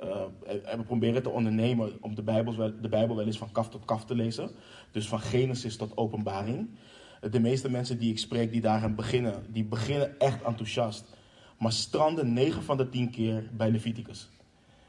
uh, 0.03 0.21
hebben 0.63 0.85
proberen 0.85 1.23
te 1.23 1.29
ondernemen 1.29 1.97
om 2.01 2.15
de 2.15 2.23
Bijbel, 2.23 2.55
de 2.81 2.89
Bijbel 2.89 3.15
wel 3.15 3.25
eens 3.25 3.37
van 3.37 3.51
kaf 3.51 3.69
tot 3.69 3.85
kaf 3.85 4.05
te 4.05 4.15
lezen. 4.15 4.49
Dus 4.91 5.07
van 5.07 5.19
Genesis 5.19 5.77
tot 5.77 5.97
Openbaring. 5.97 6.69
De 7.31 7.39
meeste 7.39 7.69
mensen 7.69 7.97
die 7.97 8.11
ik 8.11 8.19
spreek 8.19 8.51
die 8.51 8.61
daaraan 8.61 8.95
beginnen, 8.95 9.45
die 9.49 9.63
beginnen 9.63 10.19
echt 10.19 10.43
enthousiast. 10.43 11.15
Maar 11.59 11.71
stranden 11.71 12.33
9 12.33 12.63
van 12.63 12.77
de 12.77 12.89
10 12.89 13.09
keer 13.09 13.49
bij 13.53 13.71
Leviticus. 13.71 14.29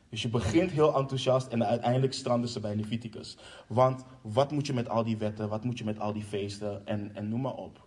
Dus 0.08 0.22
je 0.22 0.28
begint 0.28 0.70
heel 0.70 0.96
enthousiast 0.96 1.52
en 1.52 1.64
uiteindelijk 1.64 2.12
stranden 2.12 2.50
ze 2.50 2.60
bij 2.60 2.76
Leviticus. 2.76 3.36
Want 3.66 4.04
wat 4.22 4.52
moet 4.52 4.66
je 4.66 4.72
met 4.72 4.88
al 4.88 5.04
die 5.04 5.16
wetten, 5.16 5.48
wat 5.48 5.64
moet 5.64 5.78
je 5.78 5.84
met 5.84 5.98
al 6.00 6.12
die 6.12 6.22
feesten 6.22 6.86
en, 6.86 7.10
en 7.14 7.28
noem 7.28 7.40
maar 7.40 7.54
op. 7.54 7.86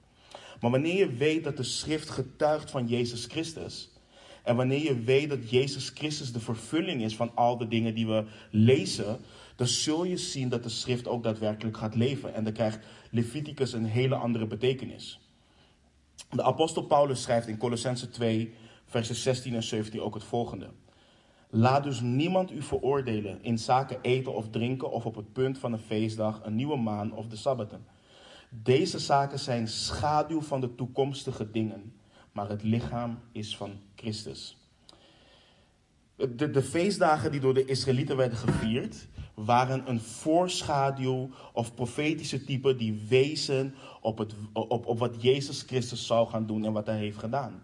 Maar 0.61 0.71
wanneer 0.71 0.97
je 0.97 1.15
weet 1.15 1.43
dat 1.43 1.57
de 1.57 1.63
schrift 1.63 2.09
getuigt 2.09 2.71
van 2.71 2.87
Jezus 2.87 3.25
Christus. 3.25 3.89
En 4.43 4.55
wanneer 4.55 4.83
je 4.83 4.99
weet 4.99 5.29
dat 5.29 5.49
Jezus 5.49 5.89
Christus 5.89 6.31
de 6.31 6.39
vervulling 6.39 7.01
is 7.01 7.15
van 7.15 7.31
al 7.35 7.57
de 7.57 7.67
dingen 7.67 7.95
die 7.95 8.07
we 8.07 8.25
lezen. 8.51 9.19
Dan 9.55 9.67
zul 9.67 10.03
je 10.03 10.17
zien 10.17 10.49
dat 10.49 10.63
de 10.63 10.69
schrift 10.69 11.07
ook 11.07 11.23
daadwerkelijk 11.23 11.77
gaat 11.77 11.95
leven. 11.95 12.33
En 12.33 12.43
dan 12.43 12.53
krijgt 12.53 12.85
Leviticus 13.11 13.73
een 13.73 13.85
hele 13.85 14.15
andere 14.15 14.47
betekenis. 14.47 15.19
De 16.29 16.43
apostel 16.43 16.83
Paulus 16.83 17.21
schrijft 17.21 17.47
in 17.47 17.57
Colossense 17.57 18.09
2, 18.09 18.53
versen 18.85 19.15
16 19.15 19.55
en 19.55 19.63
17 19.63 20.01
ook 20.01 20.13
het 20.13 20.23
volgende. 20.23 20.69
Laat 21.49 21.83
dus 21.83 21.99
niemand 21.99 22.51
u 22.51 22.61
veroordelen 22.61 23.43
in 23.43 23.57
zaken 23.57 23.97
eten 24.01 24.35
of 24.35 24.49
drinken 24.49 24.91
of 24.91 25.05
op 25.05 25.15
het 25.15 25.33
punt 25.33 25.57
van 25.57 25.73
een 25.73 25.79
feestdag, 25.79 26.41
een 26.43 26.55
nieuwe 26.55 26.77
maan 26.77 27.13
of 27.13 27.27
de 27.27 27.35
sabbaten. 27.35 27.85
Deze 28.53 28.99
zaken 28.99 29.39
zijn 29.39 29.67
schaduw 29.67 30.41
van 30.41 30.61
de 30.61 30.75
toekomstige 30.75 31.51
dingen, 31.51 31.93
maar 32.31 32.49
het 32.49 32.63
lichaam 32.63 33.19
is 33.31 33.57
van 33.57 33.79
Christus. 33.95 34.57
De, 36.35 36.63
feestdagen 36.63 37.31
die 37.31 37.39
door 37.39 37.53
de 37.53 37.65
Israëlieten 37.65 38.17
werden 38.17 38.37
gevierd, 38.37 39.07
waren 39.33 39.89
een 39.89 39.99
voorschaduw 39.99 41.29
of 41.53 41.73
profetische 41.75 42.43
type 42.43 42.75
die 42.75 43.05
wezen 43.09 43.75
op, 44.01 44.17
het, 44.17 44.33
op, 44.53 44.85
op 44.85 44.99
wat 44.99 45.21
Jezus 45.21 45.61
Christus 45.61 46.05
zou 46.05 46.27
gaan 46.27 46.45
doen 46.45 46.65
en 46.65 46.73
wat 46.73 46.85
hij 46.85 46.97
heeft 46.97 47.17
gedaan. 47.17 47.63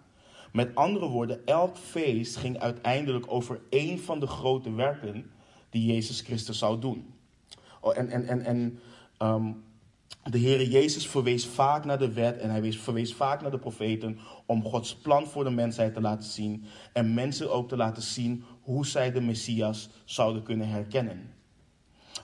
Met 0.51 0.75
andere 0.75 1.07
woorden, 1.07 1.45
elk 1.45 1.77
feest 1.77 2.35
ging 2.35 2.59
uiteindelijk 2.59 3.25
over 3.31 3.61
één 3.69 3.99
van 3.99 4.19
de 4.19 4.27
grote 4.27 4.73
werken 4.73 5.31
die 5.69 5.93
Jezus 5.93 6.21
Christus 6.21 6.57
zou 6.57 6.79
doen. 6.79 7.13
Oh, 7.81 7.97
en 7.97 8.09
en, 8.09 8.27
en, 8.27 8.41
en 8.41 8.79
um, 9.27 9.65
de 10.29 10.37
Heer 10.37 10.67
Jezus 10.67 11.07
verwees 11.07 11.45
vaak 11.45 11.85
naar 11.85 11.99
de 11.99 12.13
wet 12.13 12.37
en 12.37 12.49
hij 12.49 12.73
verwees 12.73 13.13
vaak 13.13 13.41
naar 13.41 13.51
de 13.51 13.59
profeten 13.59 14.19
om 14.45 14.63
Gods 14.63 14.95
plan 14.95 15.27
voor 15.27 15.43
de 15.43 15.49
mensheid 15.49 15.93
te 15.93 16.01
laten 16.01 16.29
zien 16.29 16.65
en 16.93 17.13
mensen 17.13 17.51
ook 17.51 17.69
te 17.69 17.77
laten 17.77 18.03
zien 18.03 18.43
hoe 18.61 18.85
zij 18.85 19.11
de 19.11 19.21
Messias 19.21 19.89
zouden 20.05 20.43
kunnen 20.43 20.69
herkennen. 20.69 21.35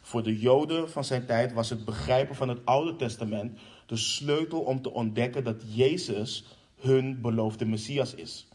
Voor 0.01 0.23
de 0.23 0.39
Joden 0.39 0.89
van 0.89 1.03
zijn 1.03 1.25
tijd 1.25 1.53
was 1.53 1.69
het 1.69 1.85
begrijpen 1.85 2.35
van 2.35 2.49
het 2.49 2.65
Oude 2.65 2.95
Testament 2.95 3.59
de 3.85 3.97
sleutel 3.97 4.59
om 4.59 4.81
te 4.81 4.93
ontdekken 4.93 5.43
dat 5.43 5.63
Jezus 5.67 6.45
hun 6.79 7.21
beloofde 7.21 7.65
Messias 7.65 8.15
is. 8.15 8.47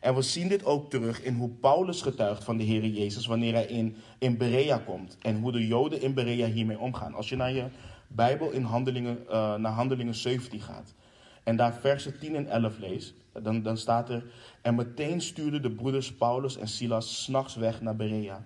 En 0.00 0.14
we 0.14 0.22
zien 0.22 0.48
dit 0.48 0.64
ook 0.64 0.90
terug 0.90 1.22
in 1.22 1.34
hoe 1.34 1.48
Paulus 1.48 2.02
getuigt 2.02 2.44
van 2.44 2.56
de 2.56 2.64
Heer 2.64 2.86
Jezus 2.86 3.26
wanneer 3.26 3.52
hij 3.52 3.66
in, 3.66 3.96
in 4.18 4.36
Berea 4.36 4.78
komt. 4.78 5.16
En 5.20 5.40
hoe 5.40 5.52
de 5.52 5.66
Joden 5.66 6.02
in 6.02 6.14
Berea 6.14 6.46
hiermee 6.46 6.78
omgaan. 6.78 7.14
Als 7.14 7.28
je 7.28 7.36
naar 7.36 7.52
je 7.52 7.64
Bijbel 8.12 8.50
in 8.50 8.62
handelingen, 8.62 9.18
uh, 9.24 9.54
naar 9.54 9.72
Handelingen 9.72 10.14
17 10.14 10.60
gaat. 10.60 10.94
En 11.42 11.56
daar 11.56 11.74
versen 11.74 12.18
10 12.18 12.36
en 12.36 12.46
11 12.46 12.78
leest. 12.78 13.14
Dan, 13.42 13.62
dan 13.62 13.76
staat 13.76 14.08
er. 14.08 14.24
En 14.62 14.74
meteen 14.74 15.20
stuurden 15.20 15.62
de 15.62 15.70
broeders 15.70 16.14
Paulus 16.14 16.56
en 16.56 16.68
Silas 16.68 17.22
s'nachts 17.22 17.54
weg 17.54 17.80
naar 17.80 17.96
Berea. 17.96 18.44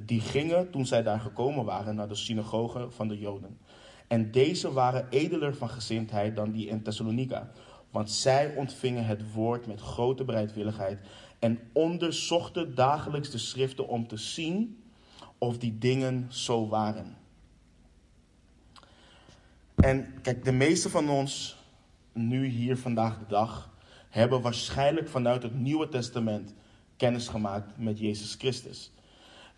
Die 0.00 0.20
gingen, 0.20 0.70
toen 0.70 0.86
zij 0.86 1.02
daar 1.02 1.20
gekomen 1.20 1.64
waren, 1.64 1.94
naar 1.94 2.08
de 2.08 2.14
synagoge 2.14 2.90
van 2.90 3.08
de 3.08 3.18
Joden. 3.18 3.58
En 4.08 4.30
deze 4.30 4.72
waren 4.72 5.06
edeler 5.10 5.54
van 5.54 5.68
gezindheid 5.68 6.36
dan 6.36 6.50
die 6.50 6.68
in 6.68 6.82
Thessalonica 6.82 7.50
want 7.94 8.10
zij 8.10 8.54
ontvingen 8.56 9.06
het 9.06 9.32
woord 9.32 9.66
met 9.66 9.80
grote 9.80 10.24
bereidwilligheid 10.24 10.98
en 11.38 11.58
onderzochten 11.72 12.74
dagelijks 12.74 13.30
de 13.30 13.38
schriften 13.38 13.88
om 13.88 14.06
te 14.06 14.16
zien 14.16 14.82
of 15.38 15.58
die 15.58 15.78
dingen 15.78 16.26
zo 16.28 16.68
waren. 16.68 17.16
En 19.84 20.14
kijk, 20.22 20.44
de 20.44 20.52
meeste 20.52 20.90
van 20.90 21.08
ons, 21.10 21.56
nu 22.12 22.46
hier 22.46 22.76
vandaag 22.76 23.18
de 23.18 23.24
dag, 23.28 23.70
hebben 24.10 24.40
waarschijnlijk 24.40 25.08
vanuit 25.08 25.42
het 25.42 25.54
Nieuwe 25.54 25.88
Testament 25.88 26.54
kennis 26.96 27.28
gemaakt 27.28 27.78
met 27.78 27.98
Jezus 27.98 28.34
Christus. 28.34 28.92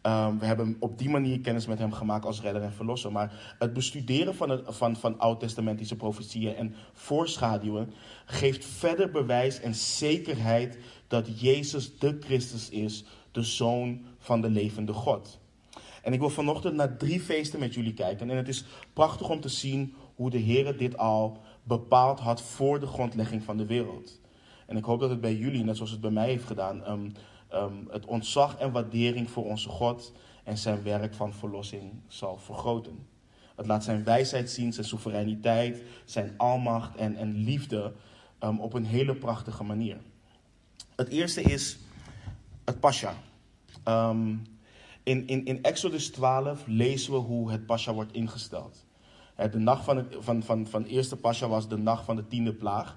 Um, 0.02 0.38
we 0.38 0.46
hebben 0.46 0.76
op 0.78 0.98
die 0.98 1.08
manier 1.08 1.40
kennis 1.40 1.66
met 1.66 1.78
hem 1.78 1.92
gemaakt 1.92 2.24
als 2.24 2.40
redder 2.40 2.62
en 2.62 2.72
verlosser. 2.72 3.12
Maar 3.12 3.56
het 3.58 3.72
bestuderen 3.72 4.34
van, 4.34 4.62
van, 4.66 4.96
van 4.96 5.18
oud-testamentische 5.18 5.96
profetieën 5.96 6.54
en 6.54 6.74
voorschaduwen 6.92 7.92
geeft 8.24 8.64
verder 8.64 9.10
bewijs 9.10 9.60
en 9.60 9.74
zekerheid 9.74 10.78
dat 11.08 11.40
Jezus 11.40 11.98
de 11.98 12.16
Christus 12.20 12.68
is, 12.68 13.04
de 13.32 13.42
Zoon 13.42 14.04
van 14.18 14.40
de 14.40 14.50
levende 14.50 14.92
God. 14.92 15.38
En 16.02 16.12
ik 16.12 16.20
wil 16.20 16.30
vanochtend 16.30 16.74
naar 16.74 16.96
drie 16.96 17.20
feesten 17.20 17.60
met 17.60 17.74
jullie 17.74 17.94
kijken. 17.94 18.30
En 18.30 18.36
het 18.36 18.48
is 18.48 18.64
prachtig 18.92 19.28
om 19.28 19.40
te 19.40 19.48
zien 19.48 19.94
hoe 20.16 20.30
de 20.30 20.38
Heer 20.38 20.76
dit 20.76 20.98
al 20.98 21.38
bepaald 21.62 22.20
had 22.20 22.42
voor 22.42 22.80
de 22.80 22.86
grondlegging 22.86 23.42
van 23.42 23.56
de 23.56 23.66
wereld. 23.66 24.20
En 24.66 24.76
ik 24.76 24.84
hoop 24.84 25.00
dat 25.00 25.10
het 25.10 25.20
bij 25.20 25.34
jullie, 25.34 25.64
net 25.64 25.76
zoals 25.76 25.90
het 25.90 26.00
bij 26.00 26.10
mij 26.10 26.28
heeft 26.28 26.44
gedaan, 26.44 26.90
um, 26.90 27.12
um, 27.54 27.88
het 27.90 28.04
ontzag 28.04 28.56
en 28.56 28.72
waardering 28.72 29.30
voor 29.30 29.44
onze 29.44 29.68
God 29.68 30.12
en 30.44 30.58
zijn 30.58 30.82
werk 30.82 31.14
van 31.14 31.32
verlossing 31.32 31.92
zal 32.08 32.38
vergroten. 32.38 33.06
Het 33.56 33.66
laat 33.66 33.84
zijn 33.84 34.04
wijsheid 34.04 34.50
zien, 34.50 34.72
zijn 34.72 34.86
soevereiniteit, 34.86 35.82
zijn 36.04 36.34
almacht 36.36 36.96
en, 36.96 37.16
en 37.16 37.34
liefde 37.34 37.92
um, 38.40 38.60
op 38.60 38.72
een 38.72 38.84
hele 38.84 39.14
prachtige 39.14 39.64
manier. 39.64 39.96
Het 40.96 41.08
eerste 41.08 41.42
is 41.42 41.78
het 42.64 42.80
Pascha. 42.80 43.14
In, 45.02 45.26
in, 45.26 45.44
in 45.44 45.62
Exodus 45.62 46.10
12 46.10 46.66
lezen 46.66 47.12
we 47.12 47.18
hoe 47.18 47.50
het 47.50 47.66
Pascha 47.66 47.92
wordt 47.92 48.12
ingesteld. 48.12 48.85
De 49.36 49.58
nacht 49.58 49.84
van, 49.84 49.96
het, 49.96 50.16
van, 50.18 50.42
van, 50.42 50.66
van 50.66 50.84
eerste 50.84 51.16
Pascha 51.16 51.48
was 51.48 51.68
de 51.68 51.78
nacht 51.78 52.04
van 52.04 52.16
de 52.16 52.26
tiende 52.26 52.52
plaag. 52.52 52.96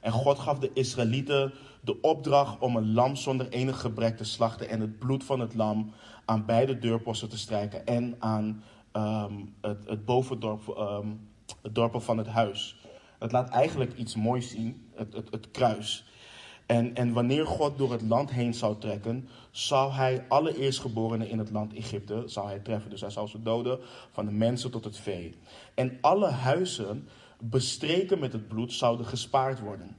En 0.00 0.12
God 0.12 0.38
gaf 0.38 0.58
de 0.58 0.70
Israëlieten 0.72 1.52
de 1.80 2.00
opdracht 2.00 2.58
om 2.58 2.76
een 2.76 2.92
lam 2.92 3.16
zonder 3.16 3.48
enig 3.48 3.80
gebrek 3.80 4.16
te 4.16 4.24
slachten 4.24 4.68
en 4.68 4.80
het 4.80 4.98
bloed 4.98 5.24
van 5.24 5.40
het 5.40 5.54
lam 5.54 5.92
aan 6.24 6.44
beide 6.44 6.78
deurposten 6.78 7.28
te 7.28 7.38
strijken 7.38 7.86
en 7.86 8.16
aan 8.18 8.62
um, 8.92 9.54
het, 9.60 9.78
het 9.86 10.04
bovendorp, 10.04 10.76
um, 10.78 11.28
het 11.62 11.74
dorpen 11.74 12.02
van 12.02 12.18
het 12.18 12.26
huis. 12.26 12.76
Het 13.18 13.32
laat 13.32 13.50
eigenlijk 13.50 13.96
iets 13.96 14.16
moois 14.16 14.50
zien, 14.50 14.88
het, 14.94 15.12
het, 15.12 15.30
het 15.30 15.50
kruis. 15.50 16.04
En, 16.66 16.94
en 16.94 17.12
wanneer 17.12 17.46
God 17.46 17.78
door 17.78 17.92
het 17.92 18.02
land 18.02 18.30
heen 18.30 18.54
zou 18.54 18.78
trekken, 18.78 19.28
zou 19.50 19.92
hij 19.92 20.24
alle 20.28 20.58
eerstgeborenen 20.58 21.28
in 21.28 21.38
het 21.38 21.50
land 21.50 21.74
Egypte 21.74 22.22
zou 22.26 22.46
hij 22.46 22.58
treffen. 22.58 22.90
Dus 22.90 23.00
hij 23.00 23.10
zou 23.10 23.28
ze 23.28 23.42
doden, 23.42 23.78
van 24.10 24.24
de 24.24 24.32
mensen 24.32 24.70
tot 24.70 24.84
het 24.84 24.98
vee. 24.98 25.34
En 25.74 25.98
alle 26.00 26.28
huizen 26.28 27.08
bestreken 27.40 28.18
met 28.18 28.32
het 28.32 28.48
bloed 28.48 28.72
zouden 28.72 29.06
gespaard 29.06 29.60
worden. 29.60 29.96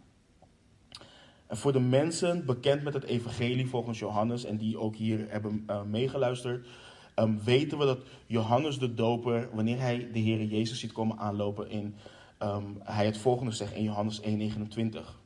En 1.48 1.58
voor 1.58 1.72
de 1.72 1.80
mensen 1.80 2.46
bekend 2.46 2.84
met 2.84 2.94
het 2.94 3.04
evangelie 3.04 3.68
volgens 3.68 4.00
Johannes 4.00 4.44
en 4.44 4.58
die 4.58 4.78
ook 4.78 4.96
hier 4.96 5.26
hebben 5.30 5.64
uh, 5.70 5.82
meegeluisterd, 5.82 6.68
um, 7.16 7.44
weten 7.44 7.78
we 7.78 7.86
dat 7.86 8.00
Johannes 8.26 8.80
de 8.80 8.94
Doper, 8.94 9.50
wanneer 9.54 9.80
hij 9.80 10.10
de 10.14 10.20
Heer 10.20 10.44
Jezus 10.44 10.80
ziet 10.80 10.92
komen 10.92 11.18
aanlopen, 11.18 11.70
in, 11.70 11.96
um, 12.44 12.78
hij 12.84 13.06
het 13.06 13.18
volgende 13.18 13.52
zegt 13.52 13.74
in 13.74 13.84
Johannes 13.84 14.22
1,29. 14.22 15.17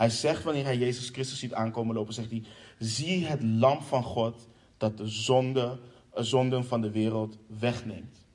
Hij 0.00 0.10
zegt 0.10 0.44
wanneer 0.44 0.64
hij 0.64 0.78
Jezus 0.78 1.08
Christus 1.08 1.38
ziet 1.38 1.54
aankomen 1.54 1.94
lopen, 1.94 2.14
zegt 2.14 2.30
hij, 2.30 2.42
zie 2.78 3.26
het 3.26 3.42
lam 3.42 3.82
van 3.82 4.02
God 4.02 4.48
dat 4.76 4.96
de 4.96 5.08
zonde, 5.08 5.78
uh, 6.16 6.22
zonden 6.22 6.64
van 6.64 6.80
de 6.80 6.90
wereld 6.90 7.38
wegneemt. 7.58 8.26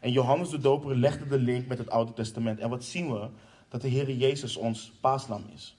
En 0.00 0.12
Johannes 0.12 0.48
de 0.48 0.58
Doper 0.58 0.96
legde 0.96 1.26
de 1.26 1.38
link 1.38 1.66
met 1.66 1.78
het 1.78 1.90
Oude 1.90 2.12
Testament. 2.12 2.58
En 2.58 2.70
wat 2.70 2.84
zien 2.84 3.12
we? 3.12 3.28
Dat 3.68 3.80
de 3.80 3.88
Heer 3.88 4.10
Jezus 4.10 4.56
ons 4.56 4.92
paaslam 5.00 5.44
is. 5.54 5.76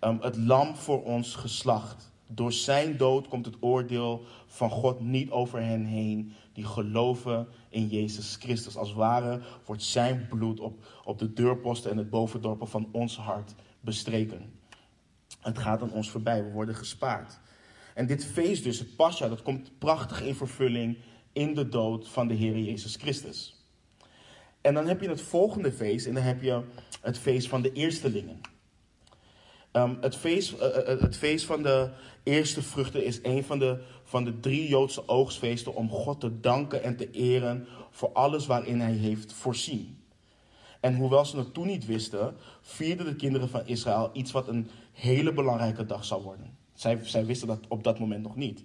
Um, 0.00 0.18
het 0.20 0.36
lam 0.36 0.76
voor 0.76 1.02
ons 1.04 1.34
geslacht. 1.34 2.10
Door 2.26 2.52
zijn 2.52 2.96
dood 2.96 3.28
komt 3.28 3.46
het 3.46 3.56
oordeel 3.60 4.24
van 4.46 4.70
God 4.70 5.00
niet 5.00 5.30
over 5.30 5.62
hen 5.62 5.84
heen 5.84 6.32
die 6.52 6.64
geloven 6.64 7.48
in 7.68 7.88
Jezus 7.88 8.36
Christus. 8.36 8.76
Als 8.76 8.92
ware 8.92 9.40
wordt 9.64 9.82
zijn 9.82 10.26
bloed 10.28 10.60
op, 10.60 10.84
op 11.04 11.18
de 11.18 11.32
deurposten 11.32 11.90
en 11.90 11.96
het 11.96 12.10
bovendorpen 12.10 12.68
van 12.68 12.88
ons 12.92 13.16
hart 13.16 13.54
bestreken. 13.82 14.52
Het 15.40 15.58
gaat 15.58 15.82
aan 15.82 15.92
ons 15.92 16.10
voorbij, 16.10 16.44
we 16.44 16.50
worden 16.50 16.74
gespaard. 16.74 17.40
En 17.94 18.06
dit 18.06 18.24
feest 18.24 18.64
dus, 18.64 18.78
het 18.78 18.96
Pascha, 18.96 19.28
dat 19.28 19.42
komt 19.42 19.78
prachtig 19.78 20.22
in 20.22 20.34
vervulling 20.34 20.98
in 21.32 21.54
de 21.54 21.68
dood 21.68 22.08
van 22.08 22.28
de 22.28 22.34
Heer 22.34 22.58
Jezus 22.58 22.96
Christus. 22.96 23.66
En 24.60 24.74
dan 24.74 24.86
heb 24.86 25.00
je 25.00 25.08
het 25.08 25.20
volgende 25.20 25.72
feest 25.72 26.06
en 26.06 26.14
dan 26.14 26.22
heb 26.22 26.42
je 26.42 26.62
het 27.00 27.18
feest 27.18 27.48
van 27.48 27.62
de 27.62 27.72
eerstelingen. 27.72 28.40
Um, 29.72 29.98
het, 30.00 30.16
feest, 30.16 30.52
uh, 30.52 30.60
het 31.00 31.16
feest 31.16 31.44
van 31.44 31.62
de 31.62 31.90
eerste 32.22 32.62
vruchten 32.62 33.04
is 33.04 33.18
een 33.22 33.44
van 33.44 33.58
de, 33.58 33.82
van 34.04 34.24
de 34.24 34.40
drie 34.40 34.68
Joodse 34.68 35.08
oogstfeesten 35.08 35.74
om 35.74 35.88
God 35.88 36.20
te 36.20 36.40
danken 36.40 36.82
en 36.82 36.96
te 36.96 37.10
eren 37.10 37.66
voor 37.90 38.12
alles 38.12 38.46
waarin 38.46 38.80
Hij 38.80 38.92
heeft 38.92 39.32
voorzien. 39.32 40.01
En 40.82 40.96
hoewel 40.96 41.24
ze 41.24 41.36
het 41.36 41.54
toen 41.54 41.66
niet 41.66 41.86
wisten, 41.86 42.36
vierden 42.60 43.06
de 43.06 43.16
kinderen 43.16 43.48
van 43.48 43.66
Israël 43.66 44.10
iets 44.12 44.32
wat 44.32 44.48
een 44.48 44.70
hele 44.92 45.32
belangrijke 45.32 45.86
dag 45.86 46.04
zou 46.04 46.22
worden. 46.22 46.56
Zij, 46.74 46.98
zij 47.02 47.26
wisten 47.26 47.48
dat 47.48 47.66
op 47.68 47.84
dat 47.84 47.98
moment 47.98 48.22
nog 48.22 48.36
niet. 48.36 48.64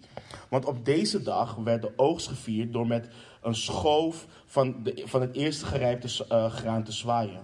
Want 0.50 0.66
op 0.66 0.86
deze 0.86 1.22
dag 1.22 1.56
werd 1.56 1.82
de 1.82 1.94
oogst 1.96 2.28
gevierd 2.28 2.74
door 2.74 2.88
met 2.88 3.10
een 3.42 3.56
schoof 3.56 4.28
van, 4.46 4.84
de, 4.84 5.04
van 5.06 5.22
het 5.22 5.36
eerste 5.36 5.66
gerijpte 5.66 6.26
uh, 6.32 6.52
graan 6.52 6.84
te 6.84 6.92
zwaaien. 6.92 7.44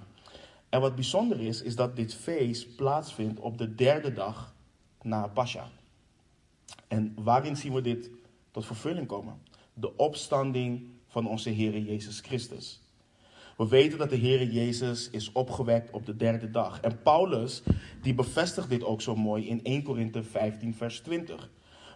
En 0.70 0.82
wat 0.82 0.96
bijzonder 0.96 1.42
is, 1.42 1.62
is 1.62 1.76
dat 1.76 1.96
dit 1.96 2.14
feest 2.14 2.76
plaatsvindt 2.76 3.40
op 3.40 3.58
de 3.58 3.76
derde 3.76 4.14
dag 4.14 4.54
na 5.02 5.28
Pascha. 5.28 5.70
En 6.88 7.14
waarin 7.16 7.58
zien 7.58 7.74
we 7.74 7.82
dit 7.82 8.10
tot 8.52 8.66
vervulling 8.66 9.08
komen? 9.08 9.42
De 9.74 9.96
opstanding 9.98 10.88
van 11.08 11.28
onze 11.28 11.50
Heer 11.50 11.78
Jezus 11.78 12.20
Christus. 12.20 12.83
We 13.58 13.68
weten 13.68 13.98
dat 13.98 14.10
de 14.10 14.16
Heer 14.16 14.44
Jezus 14.44 15.10
is 15.10 15.32
opgewekt 15.32 15.92
op 15.92 16.06
de 16.06 16.16
derde 16.16 16.52
dag. 16.52 16.80
En 16.80 17.02
Paulus, 17.02 17.64
die 18.02 18.14
bevestigt 18.14 18.70
dit 18.70 18.84
ook 18.84 19.02
zo 19.02 19.16
mooi 19.16 19.48
in 19.48 19.64
1 19.64 19.84
Korinthe 19.84 20.24
15, 20.24 20.76
vers 20.76 21.00
20. 21.00 21.50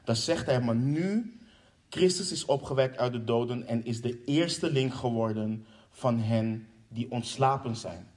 Daar 0.03 0.15
zegt 0.15 0.45
hij, 0.45 0.61
maar 0.61 0.75
nu, 0.75 1.37
Christus 1.89 2.31
is 2.31 2.45
opgewekt 2.45 2.97
uit 2.97 3.11
de 3.11 3.23
doden 3.23 3.67
en 3.67 3.85
is 3.85 4.01
de 4.01 4.23
eerste 4.23 4.71
link 4.71 4.93
geworden 4.93 5.65
van 5.89 6.19
hen 6.19 6.67
die 6.87 7.11
ontslapen 7.11 7.75
zijn. 7.75 8.07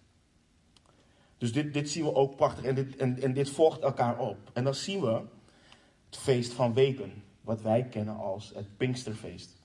Dus 1.38 1.52
dit, 1.52 1.74
dit 1.74 1.90
zien 1.90 2.04
we 2.04 2.14
ook 2.14 2.36
prachtig 2.36 2.64
en 2.64 2.74
dit, 2.74 2.96
en, 2.96 3.22
en 3.22 3.32
dit 3.32 3.50
volgt 3.50 3.80
elkaar 3.80 4.18
op. 4.18 4.36
En 4.52 4.64
dan 4.64 4.74
zien 4.74 5.00
we 5.00 5.20
het 6.06 6.18
feest 6.18 6.52
van 6.52 6.74
weken, 6.74 7.22
wat 7.40 7.62
wij 7.62 7.84
kennen 7.84 8.16
als 8.16 8.52
het 8.54 8.76
Pinksterfeest. 8.76 9.59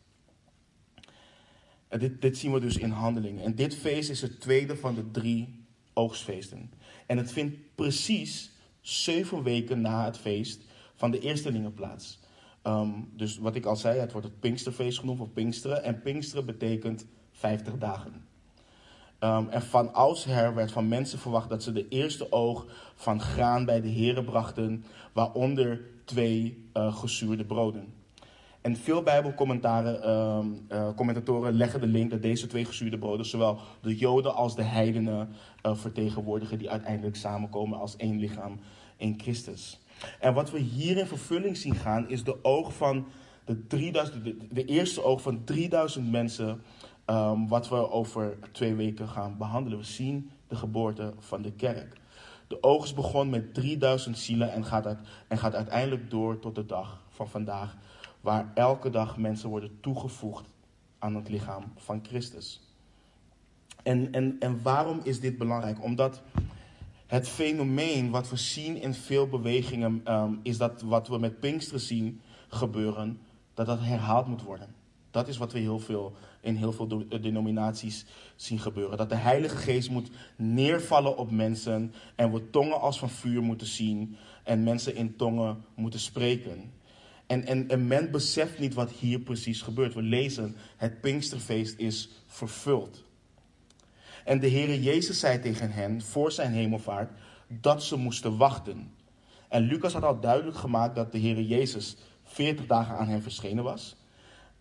En 1.88 2.18
dit, 2.20 2.38
zien 2.38 2.54
we 2.54 2.60
dus 2.60 2.77
in 2.77 2.89
handelingen. 2.89 3.44
En 3.44 3.56
dit 3.56 3.75
feest 3.75 4.10
is 4.10 4.22
het 4.22 4.42
tweede 4.42 4.77
van 4.77 4.96
de 4.96 5.12
drie 5.12 5.65
oogstfeesten. 5.94 6.72
En 7.06 7.18
het 7.18 7.32
vindt 7.32 7.56
precies 7.75 8.51
zeven 8.82 9.44
weken 9.44 9.82
na 9.82 10.06
het 10.06 10.18
feest 10.18 10.62
van 10.96 11.12
de 11.12 11.20
eerstelingen 11.20 11.74
plaats. 11.74 12.20
Ehm, 12.62 12.89
dus 13.15 13.38
wat 13.38 13.56
ik 13.56 13.65
al 13.65 13.75
zei, 13.75 14.00
het 14.00 14.12
wordt 14.12 14.27
het 14.27 14.39
Pinksterfeest 14.39 15.00
genoemd 15.00 15.20
of 15.20 15.34
Pinksteren. 15.34 15.84
En 15.84 16.01
Pinksteren 16.01 16.46
betekent 16.46 17.06
50 17.32 17.77
dagen. 17.77 18.25
Um, 19.20 19.50
en 19.50 19.62
van 19.62 19.94
oudsher 19.94 20.56
werd 20.56 20.72
van 20.72 20.88
mensen 20.88 21.20
verwacht 21.20 21.50
dat 21.50 21.63
ze 21.63 21.72
de 21.72 21.88
eerste 21.88 22.32
oog 22.32 22.65
van 22.96 23.22
graan 23.22 23.65
bij 23.65 23.82
de 23.82 23.88
heren 23.88 24.25
brachten, 24.25 24.86
waaronder 25.13 25.82
twee 26.06 26.70
uh, 26.74 26.96
gezuurde 26.96 27.46
broden. 27.46 27.94
En 28.65 28.75
veel 28.75 29.03
Bijbelcommentatoren 29.03 30.67
uh, 30.72 30.89
commentatoren 30.95 31.53
leggen 31.53 31.79
de 31.79 31.88
link 31.88 32.12
dat 32.12 32.22
deze 32.22 32.48
twee 32.48 32.65
gezuurde 32.65 32.98
broden 32.98 33.25
zowel 33.25 33.60
de 33.81 33.95
Joden 33.95 34.36
als 34.36 34.55
de 34.55 34.63
heidenen 34.63 35.29
uh, 35.65 35.75
vertegenwoordigen, 35.75 36.57
die 36.57 36.69
uiteindelijk 36.69 37.15
samenkomen 37.15 37.79
als 37.79 37.95
één 37.95 38.19
lichaam 38.19 38.60
in 38.98 39.19
Christus. 39.19 39.79
En 40.19 40.34
wat 40.34 40.51
we 40.51 40.60
hier 40.60 40.98
in 40.98 41.05
vervulling 41.05 41.57
zien 41.57 41.75
gaan, 41.75 42.10
is 42.10 42.24
de 42.24 42.43
oog 42.43 42.74
van 42.74 43.05
de, 43.45 43.67
3000, 43.67 44.24
de, 44.51 44.65
eerste 44.65 45.03
oog 45.03 45.22
van 45.22 45.43
3000 45.43 46.12
mensen 46.12 46.62
um, 47.05 47.48
wat 47.48 47.69
we 47.69 47.91
over 47.91 48.38
twee 48.51 48.75
weken 48.75 49.07
gaan 49.07 49.38
behandelen. 49.38 49.77
We 49.77 49.86
zien 49.86 50.29
de 50.48 50.55
geboorte 50.55 51.13
van 51.19 51.41
de 51.41 51.51
kerk. 51.51 51.98
De 52.48 52.63
oogst 52.63 52.95
begon 52.95 53.29
met 53.29 53.53
3000 53.53 54.17
zielen 54.17 54.51
en 54.51 54.65
gaat, 54.65 54.86
uit, 54.86 55.00
en 55.27 55.38
gaat 55.38 55.55
uiteindelijk 55.55 56.10
door 56.10 56.39
tot 56.39 56.55
de 56.55 56.65
dag 56.65 57.01
van 57.10 57.29
vandaag, 57.29 57.77
waar 58.25 58.51
elke 58.53 58.89
dag 58.89 59.17
mensen 59.17 59.50
worden 59.50 59.77
toegevoegd 59.82 60.46
aan 61.00 61.15
het 61.15 61.29
lichaam 61.29 61.63
van 61.75 62.00
Christus. 62.08 62.62
En, 63.84 64.12
en, 64.12 64.36
en 64.39 64.62
waarom 64.62 65.00
is 65.03 65.20
dit 65.20 65.38
belangrijk? 65.38 65.84
Omdat 65.84 66.22
het 67.08 67.27
fenomeen 67.27 68.10
wat 68.10 68.29
we 68.29 68.36
zien 68.36 68.82
in 68.82 68.94
veel 68.94 69.27
bewegingen 69.27 70.13
um, 70.13 70.39
is 70.43 70.58
dat 70.58 70.82
wat 70.82 71.08
we 71.08 71.17
met 71.17 71.39
Pinksteren 71.39 71.80
zien 71.80 72.21
gebeuren, 72.47 73.19
dat 73.54 73.65
dat 73.65 73.80
herhaald 73.80 74.28
moet 74.28 74.43
worden. 74.43 74.76
Dat 75.12 75.28
is 75.28 75.38
wat 75.38 75.52
we 75.52 75.60
heel 75.60 75.80
veel, 75.80 76.13
in 76.41 76.56
heel 76.56 76.71
veel 76.71 77.06
eh, 77.10 77.21
denominaties 77.21 78.06
zien 78.36 78.60
gebeuren. 78.60 78.97
Dat 78.97 79.10
de 79.10 79.15
Heilige 79.15 79.58
Geest 79.58 79.89
moet 79.89 80.10
neervallen 80.36 81.17
op 81.17 81.32
mensen 81.32 81.93
en 82.15 82.32
we 82.32 82.49
tongen 82.49 82.82
als 82.82 82.99
van 82.99 83.10
vuur 83.10 83.41
moeten 83.41 83.67
zien 83.67 84.15
en 84.43 84.63
mensen 84.63 84.95
in 84.95 85.15
tongen 85.15 85.63
moeten 85.76 85.99
spreken. 85.99 86.71
En, 87.27 87.45
en, 87.45 87.69
en 87.69 87.88
men 87.88 88.11
beseft 88.11 88.59
niet 88.59 88.73
wat 88.73 88.91
hier 88.91 89.19
precies 89.19 89.61
gebeurt. 89.61 89.93
We 89.93 90.01
lezen, 90.01 90.55
het 90.77 91.01
Pinksterfeest 91.01 91.79
is 91.79 92.09
vervuld. 92.25 93.03
En 94.23 94.39
de 94.39 94.49
Heere 94.49 94.81
Jezus 94.81 95.19
zei 95.19 95.39
tegen 95.39 95.71
hen 95.71 96.01
voor 96.01 96.31
zijn 96.31 96.51
hemelvaart 96.51 97.11
dat 97.47 97.83
ze 97.83 97.95
moesten 97.95 98.38
wachten. 98.38 98.91
En 99.49 99.61
Lucas 99.61 99.93
had 99.93 100.03
al 100.03 100.19
duidelijk 100.19 100.57
gemaakt 100.57 100.95
dat 100.95 101.11
de 101.11 101.19
Heere 101.19 101.47
Jezus 101.47 101.97
40 102.23 102.65
dagen 102.65 102.97
aan 102.97 103.07
hen 103.07 103.21
verschenen 103.21 103.63
was. 103.63 103.95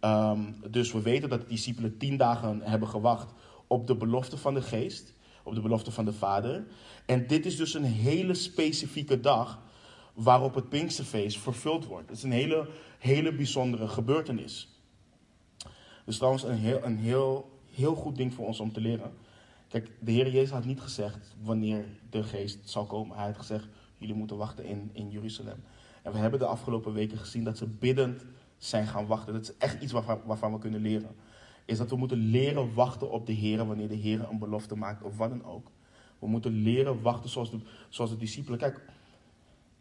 Um, 0.00 0.57
dus 0.70 0.92
we 0.92 1.03
weten 1.03 1.29
dat 1.29 1.40
de 1.40 1.46
discipelen 1.46 1.96
tien 1.98 2.16
dagen 2.16 2.61
hebben 2.62 2.88
gewacht 2.88 3.33
op 3.66 3.87
de 3.87 3.96
belofte 3.96 4.37
van 4.37 4.55
de 4.55 4.62
geest, 4.62 5.14
op 5.42 5.55
de 5.55 5.61
belofte 5.61 5.90
van 5.90 6.05
de 6.05 6.12
Vader. 6.12 6.64
En 7.07 7.27
dit 7.27 7.46
is 7.46 7.57
dus 7.57 7.74
een 7.74 7.85
hele 7.85 8.35
specifieke 8.35 9.20
dag 9.20 9.62
waarop 10.14 10.55
het 10.55 10.68
Pinksterfeest 10.68 11.38
vervuld 11.38 11.87
wordt. 11.87 12.09
Het 12.09 12.16
is 12.16 12.22
een 12.22 12.33
hele, 12.33 12.68
hele 12.98 13.35
bijzondere 13.35 13.88
gebeurtenis. 13.88 14.68
Dus 16.05 16.16
trouwens 16.16 16.42
een 16.42 16.57
heel, 16.57 16.85
een 16.85 16.98
heel, 16.98 17.50
heel 17.70 17.94
goed 17.94 18.16
ding 18.16 18.35
voor 18.35 18.46
ons 18.46 18.61
om 18.61 18.72
te 18.72 18.81
leren. 18.81 19.12
Kijk, 19.68 19.90
de 20.00 20.11
Heer 20.11 20.31
Jezus 20.31 20.50
had 20.50 20.64
niet 20.64 20.81
gezegd 20.81 21.35
wanneer 21.42 21.85
de 22.11 22.22
geest 22.22 22.59
zal 22.64 22.87
komen. 22.87 23.16
Hij 23.16 23.27
had 23.27 23.37
gezegd, 23.37 23.68
jullie 23.98 24.14
moeten 24.14 24.37
wachten 24.37 24.64
in, 24.64 24.90
in 24.92 25.11
Jeruzalem. 25.11 25.64
En 26.03 26.12
we 26.12 26.18
hebben 26.18 26.38
de 26.38 26.46
afgelopen 26.46 26.92
weken 26.92 27.18
gezien 27.18 27.44
dat 27.44 27.59
ze 27.59 27.66
biddend 27.66 28.24
zijn 28.59 28.87
gaan 28.87 29.07
wachten. 29.07 29.33
Dat 29.33 29.42
is 29.42 29.57
echt 29.57 29.83
iets 29.83 29.92
waarvan, 29.92 30.20
waarvan 30.24 30.53
we 30.53 30.59
kunnen 30.59 30.81
leren. 30.81 31.14
Is 31.64 31.79
dat 31.79 31.90
we 31.90 31.96
moeten 31.96 32.18
leren 32.18 32.74
wachten 32.74 33.11
op 33.11 33.27
de 33.27 33.33
Heer 33.33 33.66
wanneer 33.66 33.88
de 33.88 33.94
Heer 33.94 34.29
een 34.31 34.38
belofte 34.38 34.74
maakt 34.74 35.03
of 35.03 35.16
wat 35.16 35.31
dan 35.31 35.44
ook. 35.44 35.70
We 36.18 36.27
moeten 36.27 36.53
leren 36.53 37.03
wachten 37.03 37.31
zoals 37.31 37.50
de, 37.50 37.59
zoals 37.88 38.11
de 38.11 38.16
discipelen. 38.16 38.59
Kijk, 38.59 38.85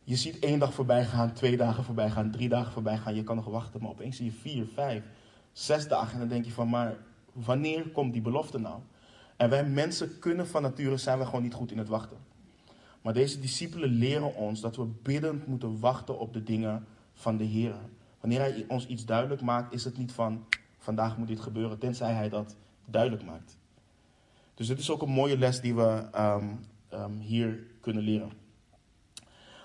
je 0.03 0.15
ziet 0.15 0.39
één 0.39 0.59
dag 0.59 0.73
voorbij 0.73 1.05
gaan, 1.05 1.33
twee 1.33 1.57
dagen 1.57 1.83
voorbij 1.83 2.09
gaan, 2.09 2.31
drie 2.31 2.49
dagen 2.49 2.71
voorbij 2.71 2.97
gaan. 2.97 3.15
Je 3.15 3.23
kan 3.23 3.35
nog 3.35 3.45
wachten, 3.45 3.81
maar 3.81 3.89
opeens 3.89 4.17
zie 4.17 4.25
je 4.25 4.31
vier, 4.31 4.65
vijf, 4.73 5.03
zes 5.51 5.87
dagen. 5.87 6.13
En 6.13 6.19
dan 6.19 6.27
denk 6.27 6.45
je 6.45 6.51
van, 6.51 6.69
maar 6.69 6.97
wanneer 7.33 7.89
komt 7.89 8.13
die 8.13 8.21
belofte 8.21 8.59
nou? 8.59 8.79
En 9.37 9.49
wij 9.49 9.65
mensen 9.65 10.19
kunnen 10.19 10.47
van 10.47 10.61
nature 10.61 10.97
zijn 10.97 11.19
we 11.19 11.25
gewoon 11.25 11.41
niet 11.41 11.53
goed 11.53 11.71
in 11.71 11.77
het 11.77 11.87
wachten. 11.87 12.17
Maar 13.01 13.13
deze 13.13 13.39
discipelen 13.39 13.89
leren 13.89 14.35
ons 14.35 14.61
dat 14.61 14.75
we 14.75 14.85
biddend 15.01 15.47
moeten 15.47 15.79
wachten 15.79 16.19
op 16.19 16.33
de 16.33 16.43
dingen 16.43 16.85
van 17.13 17.37
de 17.37 17.43
Heer. 17.43 17.75
Wanneer 18.19 18.39
hij 18.39 18.65
ons 18.67 18.87
iets 18.87 19.05
duidelijk 19.05 19.41
maakt, 19.41 19.73
is 19.73 19.83
het 19.83 19.97
niet 19.97 20.11
van 20.11 20.45
vandaag 20.77 21.17
moet 21.17 21.27
dit 21.27 21.39
gebeuren, 21.39 21.79
tenzij 21.79 22.13
hij 22.13 22.29
dat 22.29 22.55
duidelijk 22.85 23.23
maakt. 23.23 23.57
Dus 24.53 24.67
dit 24.67 24.79
is 24.79 24.91
ook 24.91 25.01
een 25.01 25.09
mooie 25.09 25.37
les 25.37 25.61
die 25.61 25.75
we 25.75 26.05
um, 26.15 26.59
um, 26.93 27.19
hier 27.19 27.63
kunnen 27.81 28.03
leren. 28.03 28.42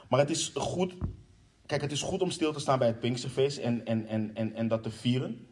Maar 0.08 0.20
het 0.20 0.30
is 0.30 0.52
goed, 0.54 0.94
kijk, 1.66 1.80
het 1.80 1.92
is 1.92 2.02
goed 2.02 2.22
om 2.22 2.30
stil 2.30 2.52
te 2.52 2.60
staan 2.60 2.78
bij 2.78 2.88
het 2.88 3.00
Pinksterfeest 3.00 3.58
en, 3.58 3.86
en, 3.86 4.06
en, 4.06 4.30
en, 4.34 4.54
en 4.54 4.68
dat 4.68 4.82
te 4.82 4.90
vieren. 4.90 5.46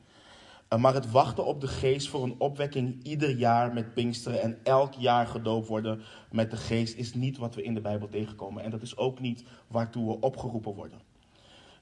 Uh, 0.73 0.79
maar 0.79 0.95
het 0.95 1.11
wachten 1.11 1.45
op 1.45 1.61
de 1.61 1.69
geest 1.69 2.09
voor 2.09 2.23
een 2.23 2.35
opwekking 2.38 3.03
ieder 3.03 3.31
jaar 3.31 3.73
met 3.73 3.95
Pinksteren 3.95 4.42
en 4.42 4.59
elk 4.62 4.95
jaar 4.95 5.27
gedoopt 5.27 5.69
worden 5.69 6.03
met 6.31 6.51
de 6.51 6.57
geest 6.57 6.97
is 6.97 7.14
niet 7.14 7.37
wat 7.37 7.55
we 7.55 7.62
in 7.62 7.75
de 7.75 7.81
Bijbel 7.81 8.09
tegenkomen. 8.09 8.62
En 8.62 8.71
dat 8.71 8.83
is 8.83 8.97
ook 8.97 9.21
niet 9.21 9.45
waartoe 9.66 10.07
we 10.07 10.21
opgeroepen 10.21 10.75
worden. 10.75 10.99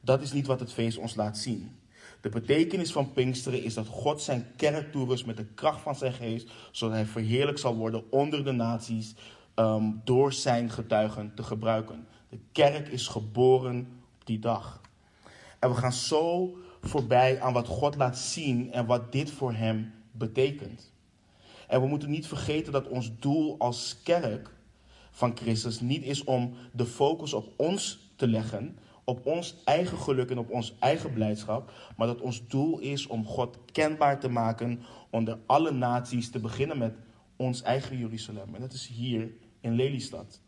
Dat 0.01 0.23
is 0.23 0.33
niet 0.33 0.47
wat 0.47 0.61
het 0.61 0.73
feest 0.73 0.99
ons 0.99 1.15
laat 1.15 1.39
zien. 1.39 1.77
De 2.21 2.29
betekenis 2.29 2.93
van 2.93 3.13
Pinksteren 3.13 3.63
is 3.63 3.75
dat 3.75 3.87
God 3.87 4.23
zijn 4.23 4.47
kerk 4.57 4.93
toerust 4.93 5.27
met 5.27 5.37
de 5.37 5.45
kracht 5.45 5.81
van 5.81 5.95
zijn 5.95 6.13
geest, 6.13 6.51
zodat 6.71 6.95
hij 6.95 7.07
verheerlijk 7.07 7.59
zal 7.59 7.77
worden 7.77 8.11
onder 8.11 8.45
de 8.45 8.53
naties 8.53 9.15
um, 9.55 10.01
door 10.05 10.33
zijn 10.33 10.71
getuigen 10.71 11.33
te 11.35 11.43
gebruiken. 11.43 12.07
De 12.35 12.41
kerk 12.53 12.89
is 12.89 13.07
geboren 13.07 13.79
op 14.15 14.27
die 14.27 14.39
dag. 14.39 14.81
En 15.59 15.69
we 15.69 15.77
gaan 15.77 15.93
zo 15.93 16.55
voorbij 16.81 17.41
aan 17.41 17.53
wat 17.53 17.67
God 17.67 17.97
laat 17.97 18.19
zien 18.19 18.73
en 18.73 18.87
wat 18.87 19.13
dit 19.13 19.31
voor 19.31 19.53
hem 19.53 19.93
betekent. 20.13 20.93
En 21.69 21.81
we 21.81 21.87
moeten 21.87 22.11
niet 22.11 22.27
vergeten 22.27 22.73
dat 22.73 22.89
ons 22.89 23.11
doel 23.19 23.59
als 23.59 23.97
kerk 24.03 24.51
van 25.11 25.37
Christus 25.37 25.81
niet 25.81 26.03
is 26.03 26.25
om 26.25 26.55
de 26.73 26.87
focus 26.87 27.33
op 27.33 27.53
ons 27.57 27.99
te 28.17 28.29
leggen, 28.29 28.79
op 29.05 29.27
ons 29.27 29.57
eigen 29.65 29.99
geluk 29.99 30.31
en 30.31 30.39
op 30.39 30.51
ons 30.51 30.75
eigen 30.79 31.13
blijdschap, 31.13 31.73
maar 31.97 32.07
dat 32.07 32.21
ons 32.21 32.47
doel 32.47 32.79
is 32.79 33.07
om 33.07 33.27
God 33.27 33.59
kenbaar 33.73 34.21
te 34.21 34.29
maken 34.29 34.81
onder 35.11 35.39
alle 35.47 35.71
naties, 35.71 36.31
te 36.31 36.39
beginnen 36.39 36.79
met 36.79 36.95
ons 37.37 37.63
eigen 37.63 37.99
Jeruzalem. 37.99 38.55
En 38.55 38.61
dat 38.61 38.73
is 38.73 38.87
hier 38.87 39.31
in 39.61 39.75
Lelystad. 39.75 40.41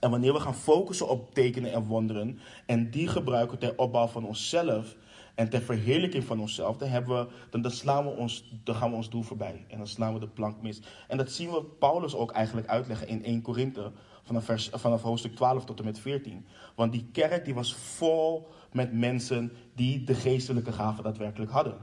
En 0.00 0.10
wanneer 0.10 0.32
we 0.32 0.40
gaan 0.40 0.54
focussen 0.54 1.08
op 1.08 1.34
tekenen 1.34 1.72
en 1.72 1.82
wonderen 1.82 2.38
en 2.66 2.90
die 2.90 3.08
gebruiken 3.08 3.58
ter 3.58 3.78
opbouw 3.78 4.06
van 4.06 4.26
onszelf 4.26 4.96
en 5.34 5.48
ter 5.48 5.62
verheerlijking 5.62 6.24
van 6.24 6.40
onszelf, 6.40 6.76
dan, 6.76 7.28
dan, 7.50 7.70
slaan 7.70 8.04
we 8.04 8.10
ons, 8.10 8.44
dan 8.64 8.74
gaan 8.74 8.90
we 8.90 8.96
ons 8.96 9.10
doel 9.10 9.22
voorbij. 9.22 9.64
En 9.68 9.78
dan 9.78 9.86
slaan 9.86 10.14
we 10.14 10.20
de 10.20 10.28
plank 10.28 10.62
mis. 10.62 10.80
En 11.08 11.16
dat 11.16 11.30
zien 11.30 11.50
we 11.50 11.64
Paulus 11.64 12.14
ook 12.14 12.30
eigenlijk 12.30 12.66
uitleggen 12.66 13.08
in 13.08 13.24
1 13.24 13.42
Korinthe, 13.42 13.92
vanaf, 14.22 14.44
vers, 14.44 14.68
vanaf 14.72 15.02
hoofdstuk 15.02 15.34
12 15.34 15.64
tot 15.64 15.78
en 15.78 15.84
met 15.84 15.98
14. 15.98 16.46
Want 16.74 16.92
die 16.92 17.08
kerk 17.12 17.44
die 17.44 17.54
was 17.54 17.74
vol 17.74 18.48
met 18.72 18.92
mensen 18.92 19.52
die 19.74 20.04
de 20.04 20.14
geestelijke 20.14 20.72
gaven 20.72 21.04
daadwerkelijk 21.04 21.50
hadden. 21.50 21.76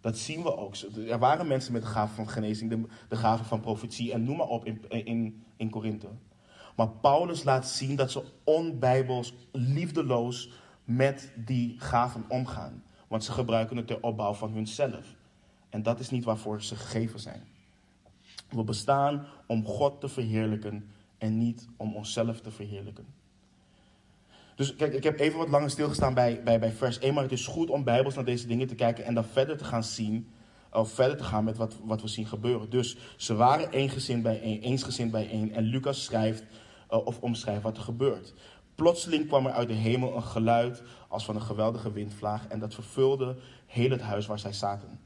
Dat 0.00 0.18
zien 0.18 0.42
we 0.42 0.56
ook. 0.56 0.74
Er 1.08 1.18
waren 1.18 1.46
mensen 1.46 1.72
met 1.72 1.82
de 1.82 1.88
gave 1.88 2.14
van 2.14 2.28
genezing, 2.28 2.70
de, 2.70 2.82
de 3.08 3.16
gave 3.16 3.44
van 3.44 3.60
profetie 3.60 4.12
en 4.12 4.24
noem 4.24 4.36
maar 4.36 4.48
op 4.48 4.64
in, 4.64 4.80
in, 4.88 5.44
in 5.56 5.70
Korinthe. 5.70 6.08
Maar 6.76 6.88
Paulus 6.88 7.44
laat 7.44 7.68
zien 7.68 7.96
dat 7.96 8.10
ze 8.10 8.24
onbijbels, 8.44 9.34
liefdeloos 9.52 10.50
met 10.84 11.32
die 11.34 11.74
gaven 11.78 12.24
omgaan. 12.28 12.82
Want 13.08 13.24
ze 13.24 13.32
gebruiken 13.32 13.76
het 13.76 13.86
ter 13.86 14.02
opbouw 14.02 14.32
van 14.32 14.52
hunzelf. 14.52 15.14
En 15.68 15.82
dat 15.82 16.00
is 16.00 16.10
niet 16.10 16.24
waarvoor 16.24 16.62
ze 16.62 16.76
gegeven 16.76 17.20
zijn. 17.20 17.42
We 18.48 18.64
bestaan 18.64 19.26
om 19.46 19.64
God 19.64 20.00
te 20.00 20.08
verheerlijken 20.08 20.90
en 21.18 21.38
niet 21.38 21.68
om 21.76 21.94
onszelf 21.94 22.40
te 22.40 22.50
verheerlijken. 22.50 23.06
Dus 24.54 24.76
kijk, 24.76 24.92
ik 24.92 25.02
heb 25.02 25.20
even 25.20 25.38
wat 25.38 25.48
langer 25.48 25.70
stilgestaan 25.70 26.14
bij, 26.14 26.42
bij, 26.42 26.58
bij 26.58 26.72
vers 26.72 26.98
1, 26.98 27.14
maar 27.14 27.22
het 27.22 27.32
is 27.32 27.46
goed 27.46 27.70
om 27.70 27.84
bijbels 27.84 28.14
naar 28.14 28.24
deze 28.24 28.46
dingen 28.46 28.66
te 28.66 28.74
kijken 28.74 29.04
en 29.04 29.14
dan 29.14 29.24
verder 29.24 29.56
te 29.56 29.64
gaan 29.64 29.84
zien, 29.84 30.28
of 30.72 30.92
verder 30.92 31.16
te 31.16 31.24
gaan 31.24 31.44
met 31.44 31.56
wat, 31.56 31.76
wat 31.84 32.02
we 32.02 32.08
zien 32.08 32.26
gebeuren. 32.26 32.70
Dus 32.70 32.96
ze 33.16 33.34
waren 33.34 33.70
eensgezind 33.70 34.22
bij 34.22 34.40
één, 34.40 34.60
eensgezind 34.60 35.10
bij 35.10 35.30
één 35.30 35.52
en 35.52 35.62
Lucas 35.62 36.04
schrijft 36.04 36.44
uh, 36.90 37.06
of 37.06 37.20
omschrijft 37.20 37.62
wat 37.62 37.76
er 37.76 37.82
gebeurt. 37.82 38.34
Plotseling 38.74 39.26
kwam 39.26 39.46
er 39.46 39.52
uit 39.52 39.68
de 39.68 39.74
hemel 39.74 40.16
een 40.16 40.22
geluid 40.22 40.82
als 41.08 41.24
van 41.24 41.34
een 41.34 41.42
geweldige 41.42 41.92
windvlaag 41.92 42.46
en 42.48 42.58
dat 42.58 42.74
vervulde 42.74 43.36
heel 43.66 43.90
het 43.90 44.00
huis 44.00 44.26
waar 44.26 44.38
zij 44.38 44.52
zaten. 44.52 45.00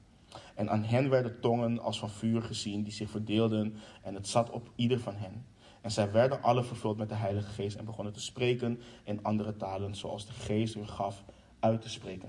En 0.54 0.70
aan 0.70 0.84
hen 0.84 1.10
werden 1.10 1.40
tongen 1.40 1.78
als 1.78 1.98
van 1.98 2.10
vuur 2.10 2.42
gezien 2.42 2.82
die 2.82 2.92
zich 2.92 3.10
verdeelden 3.10 3.74
en 4.02 4.14
het 4.14 4.28
zat 4.28 4.50
op 4.50 4.70
ieder 4.74 5.00
van 5.00 5.14
hen. 5.16 5.44
En 5.80 5.90
zij 5.90 6.12
werden 6.12 6.42
alle 6.42 6.64
vervuld 6.64 6.96
met 6.96 7.08
de 7.08 7.14
Heilige 7.14 7.50
Geest 7.50 7.76
en 7.76 7.84
begonnen 7.84 8.12
te 8.12 8.20
spreken 8.20 8.80
in 9.04 9.22
andere 9.22 9.56
talen 9.56 9.94
zoals 9.94 10.26
de 10.26 10.32
Geest 10.32 10.74
hun 10.74 10.88
gaf 10.88 11.24
uit 11.60 11.82
te 11.82 11.88
spreken. 11.88 12.28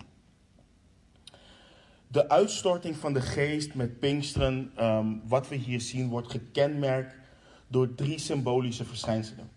De 2.08 2.30
uitstorting 2.30 2.96
van 2.96 3.14
de 3.14 3.22
Geest 3.22 3.74
met 3.74 4.00
Pinksteren, 4.00 4.72
um, 4.86 5.22
wat 5.28 5.48
we 5.48 5.56
hier 5.56 5.82
zien, 5.82 6.10
wordt 6.10 6.32
gekenmerkt 6.32 7.16
door 7.72 7.96
drie 7.96 8.20
symbolische 8.20 8.86
verschijnselen. 8.86 9.50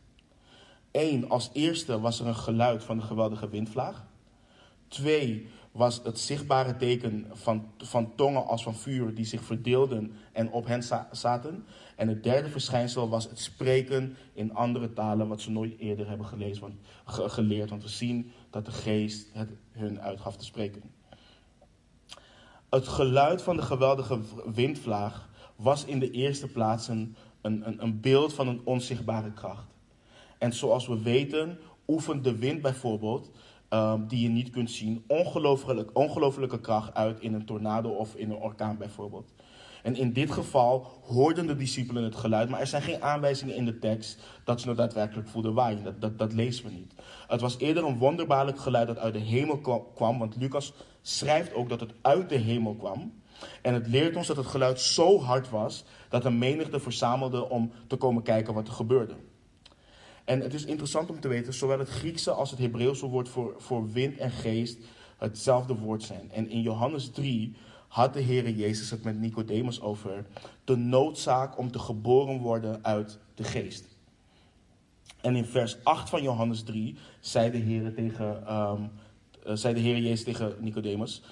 Eén, 0.92 1.29
als 1.29 1.50
eerste 1.53 2.00
was 2.00 2.20
er 2.20 2.27
een 2.27 2.37
geluid 2.37 2.85
van 2.85 2.96
de 2.96 3.03
geweldige 3.03 3.48
windvlaag. 3.48 4.05
Twee, 4.88 5.48
was 5.74 6.00
het 6.05 6.18
zichtbare 6.18 6.77
teken 6.77 7.27
van, 7.33 7.66
van 7.79 8.14
tongen 8.14 8.46
als 8.46 8.62
van 8.62 8.74
vuur 8.74 9.14
die 9.14 9.24
zich 9.24 9.42
verdeelden 9.42 10.12
en 10.33 10.50
op 10.50 10.66
hen 10.66 10.83
zaten. 11.11 11.64
En 11.96 12.09
het 12.09 12.22
derde 12.22 12.48
verschijnsel 12.48 13.09
was 13.09 13.24
het 13.24 13.38
spreken 13.38 14.16
in 14.33 14.55
andere 14.55 14.92
talen, 14.92 15.29
wat 15.29 15.40
ze 15.40 15.50
nooit 15.50 15.79
eerder 15.79 16.09
hebben 16.09 16.27
gelezen, 16.27 16.79
geleerd. 17.07 17.70
Want 17.70 17.83
we 17.83 17.88
zien 17.88 18.33
dat 18.50 18.64
de 18.64 18.72
geest 18.72 19.29
het 19.33 19.50
hun 19.72 20.00
uitgaf 20.00 20.37
te 20.37 20.44
spreken. 20.44 20.83
Het 22.70 22.88
geluid 22.88 23.42
van 23.42 23.57
de 23.57 23.62
geweldige 23.62 24.18
windvlaag 24.55 25.29
was 25.57 25.85
in 25.85 25.98
de 25.98 26.11
eerste 26.11 26.48
plaats 26.48 26.88
een, 26.88 27.16
een, 27.44 27.83
een 27.83 28.00
beeld 28.00 28.35
van 28.35 28.48
een 28.48 28.61
onzichtbare 28.64 29.33
kracht. 29.33 29.66
En 30.38 30.52
zoals 30.52 30.87
we 30.87 31.02
weten, 31.02 31.59
oefent 31.87 32.24
de 32.24 32.38
wind 32.38 32.62
bijvoorbeeld, 32.62 33.30
um, 33.70 34.07
die 34.07 34.20
je 34.20 34.28
niet 34.28 34.50
kunt 34.50 34.70
zien, 34.70 35.04
ongelooflijke, 35.07 35.92
ongelooflijke 35.92 36.61
kracht 36.61 36.94
uit 36.94 37.20
in 37.20 37.35
een 37.35 37.44
tornado 37.44 37.88
of 37.90 38.14
in 38.14 38.30
een 38.30 38.37
orkaan 38.37 38.76
bijvoorbeeld. 38.78 39.33
En 39.83 39.96
in 39.96 40.12
dit 40.12 40.30
geval 40.30 40.87
hoorden 41.02 41.46
de 41.46 41.57
discipelen 41.57 42.04
het 42.04 42.14
geluid, 42.14 42.48
maar 42.48 42.61
er 42.61 42.66
zijn 42.66 42.83
geen 42.83 43.02
aanwijzingen 43.02 43.57
in 43.57 43.64
de 43.64 43.78
tekst 43.78 44.22
dat 44.44 44.61
ze 44.61 44.68
het 44.68 44.76
daadwerkelijk 44.76 45.28
voelden 45.28 45.54
waaien. 45.54 45.85
Dat, 45.85 46.00
dat, 46.00 46.18
dat 46.18 46.33
lezen 46.33 46.64
we 46.64 46.70
niet. 46.70 46.94
Het 47.26 47.40
was 47.40 47.59
eerder 47.59 47.85
een 47.85 47.98
wonderbaarlijk 47.98 48.59
geluid 48.59 48.87
dat 48.87 48.98
uit 48.98 49.14
de 49.14 49.20
hemel 49.20 49.59
kwam, 49.94 50.18
want 50.18 50.37
Lucas 50.37 50.72
schrijft 51.02 51.54
ook 51.54 51.68
dat 51.68 51.80
het 51.80 51.94
uit 52.02 52.28
de 52.28 52.37
hemel 52.37 52.74
kwam. 52.74 53.12
En 53.62 53.74
het 53.74 53.87
leert 53.87 54.16
ons 54.16 54.26
dat 54.26 54.37
het 54.37 54.46
geluid 54.46 54.80
zo 54.80 55.20
hard 55.20 55.50
was 55.50 55.85
dat 56.09 56.24
een 56.24 56.38
menigte 56.38 56.80
verzamelde 56.80 57.48
om 57.48 57.72
te 57.87 57.96
komen 57.96 58.22
kijken 58.22 58.54
wat 58.54 58.66
er 58.68 58.74
gebeurde. 58.74 59.14
En 60.24 60.40
het 60.40 60.54
is 60.54 60.64
interessant 60.64 61.11
om 61.11 61.20
te 61.20 61.28
weten, 61.28 61.54
zowel 61.54 61.78
het 61.78 61.88
Griekse 61.88 62.30
als 62.30 62.50
het 62.50 62.59
Hebreeuwse 62.59 63.07
woord 63.07 63.28
voor, 63.28 63.54
voor 63.59 63.92
wind 63.92 64.16
en 64.16 64.30
geest 64.30 64.78
hetzelfde 65.18 65.74
woord 65.74 66.02
zijn. 66.02 66.30
En 66.33 66.50
in 66.50 66.61
Johannes 66.61 67.11
3 67.11 67.57
had 67.88 68.14
de 68.14 68.20
Heer 68.20 68.50
Jezus 68.50 68.90
het 68.90 69.04
met 69.04 69.20
Nicodemus 69.20 69.80
over 69.80 70.26
de 70.64 70.76
noodzaak 70.76 71.59
om 71.59 71.70
te 71.70 71.78
geboren 71.78 72.38
worden 72.38 72.85
uit 72.85 73.18
de 73.35 73.44
geest. 73.44 73.96
En 75.20 75.37
in 75.37 75.44
vers 75.44 75.76
8 75.85 76.09
van 76.09 76.22
Johannes 76.22 76.62
3 76.62 76.96
zei 77.20 77.50
de 77.50 77.59
Heer, 77.59 77.94
tegen, 77.94 78.54
um, 78.54 78.90
zei 79.57 79.74
de 79.74 79.80
Heer 79.80 79.98
Jezus 79.98 80.24
tegen 80.24 80.57
Nicodemus: 80.61 81.22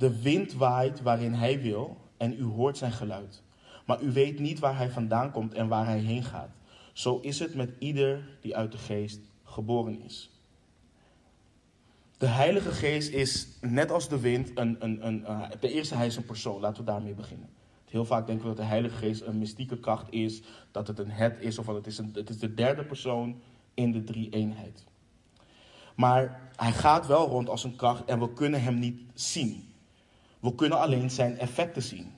De 0.00 0.20
wind 0.20 0.52
waait 0.52 1.02
waarin 1.02 1.32
hij 1.32 1.60
wil 1.60 1.96
en 2.16 2.32
u 2.32 2.42
hoort 2.42 2.76
zijn 2.76 2.92
geluid. 2.92 3.42
Maar 3.86 4.02
u 4.02 4.12
weet 4.12 4.38
niet 4.38 4.58
waar 4.58 4.76
hij 4.76 4.90
vandaan 4.90 5.30
komt 5.30 5.54
en 5.54 5.68
waar 5.68 5.86
hij 5.86 5.98
heen 5.98 6.24
gaat. 6.24 6.50
Zo 6.92 7.18
is 7.18 7.38
het 7.38 7.54
met 7.54 7.70
ieder 7.78 8.38
die 8.40 8.56
uit 8.56 8.72
de 8.72 8.78
geest 8.78 9.20
geboren 9.44 10.00
is. 10.02 10.30
De 12.18 12.26
Heilige 12.26 12.70
Geest 12.70 13.12
is 13.12 13.48
net 13.60 13.90
als 13.90 14.08
de 14.08 14.20
wind 14.20 14.50
een, 14.54 14.76
een, 14.78 15.06
een, 15.06 15.20
uh, 15.20 15.48
ten 15.48 15.70
eerste 15.70 15.94
hij 15.94 16.06
is 16.06 16.16
een 16.16 16.24
persoon. 16.24 16.60
Laten 16.60 16.84
we 16.84 16.90
daarmee 16.90 17.14
beginnen. 17.14 17.48
Heel 17.84 18.04
vaak 18.04 18.26
denken 18.26 18.48
we 18.48 18.54
dat 18.54 18.64
de 18.64 18.70
Heilige 18.70 18.96
Geest 18.96 19.22
een 19.22 19.38
mystieke 19.38 19.78
kracht 19.78 20.12
is, 20.12 20.42
dat 20.70 20.86
het 20.86 20.98
een 20.98 21.10
het 21.10 21.36
is 21.40 21.58
of 21.58 21.66
het 21.66 21.86
is, 21.86 21.98
een, 21.98 22.10
het 22.14 22.30
is 22.30 22.38
de 22.38 22.54
derde 22.54 22.84
persoon 22.84 23.40
in 23.74 23.92
de 23.92 24.04
drie 24.04 24.30
eenheid. 24.30 24.84
Maar 25.96 26.50
hij 26.56 26.72
gaat 26.72 27.06
wel 27.06 27.28
rond 27.28 27.48
als 27.48 27.64
een 27.64 27.76
kracht 27.76 28.04
en 28.04 28.18
we 28.18 28.32
kunnen 28.32 28.62
hem 28.62 28.78
niet 28.78 29.00
zien. 29.14 29.69
We 30.40 30.54
kunnen 30.54 30.78
alleen 30.78 31.10
zijn 31.10 31.38
effecten 31.38 31.82
zien. 31.82 32.12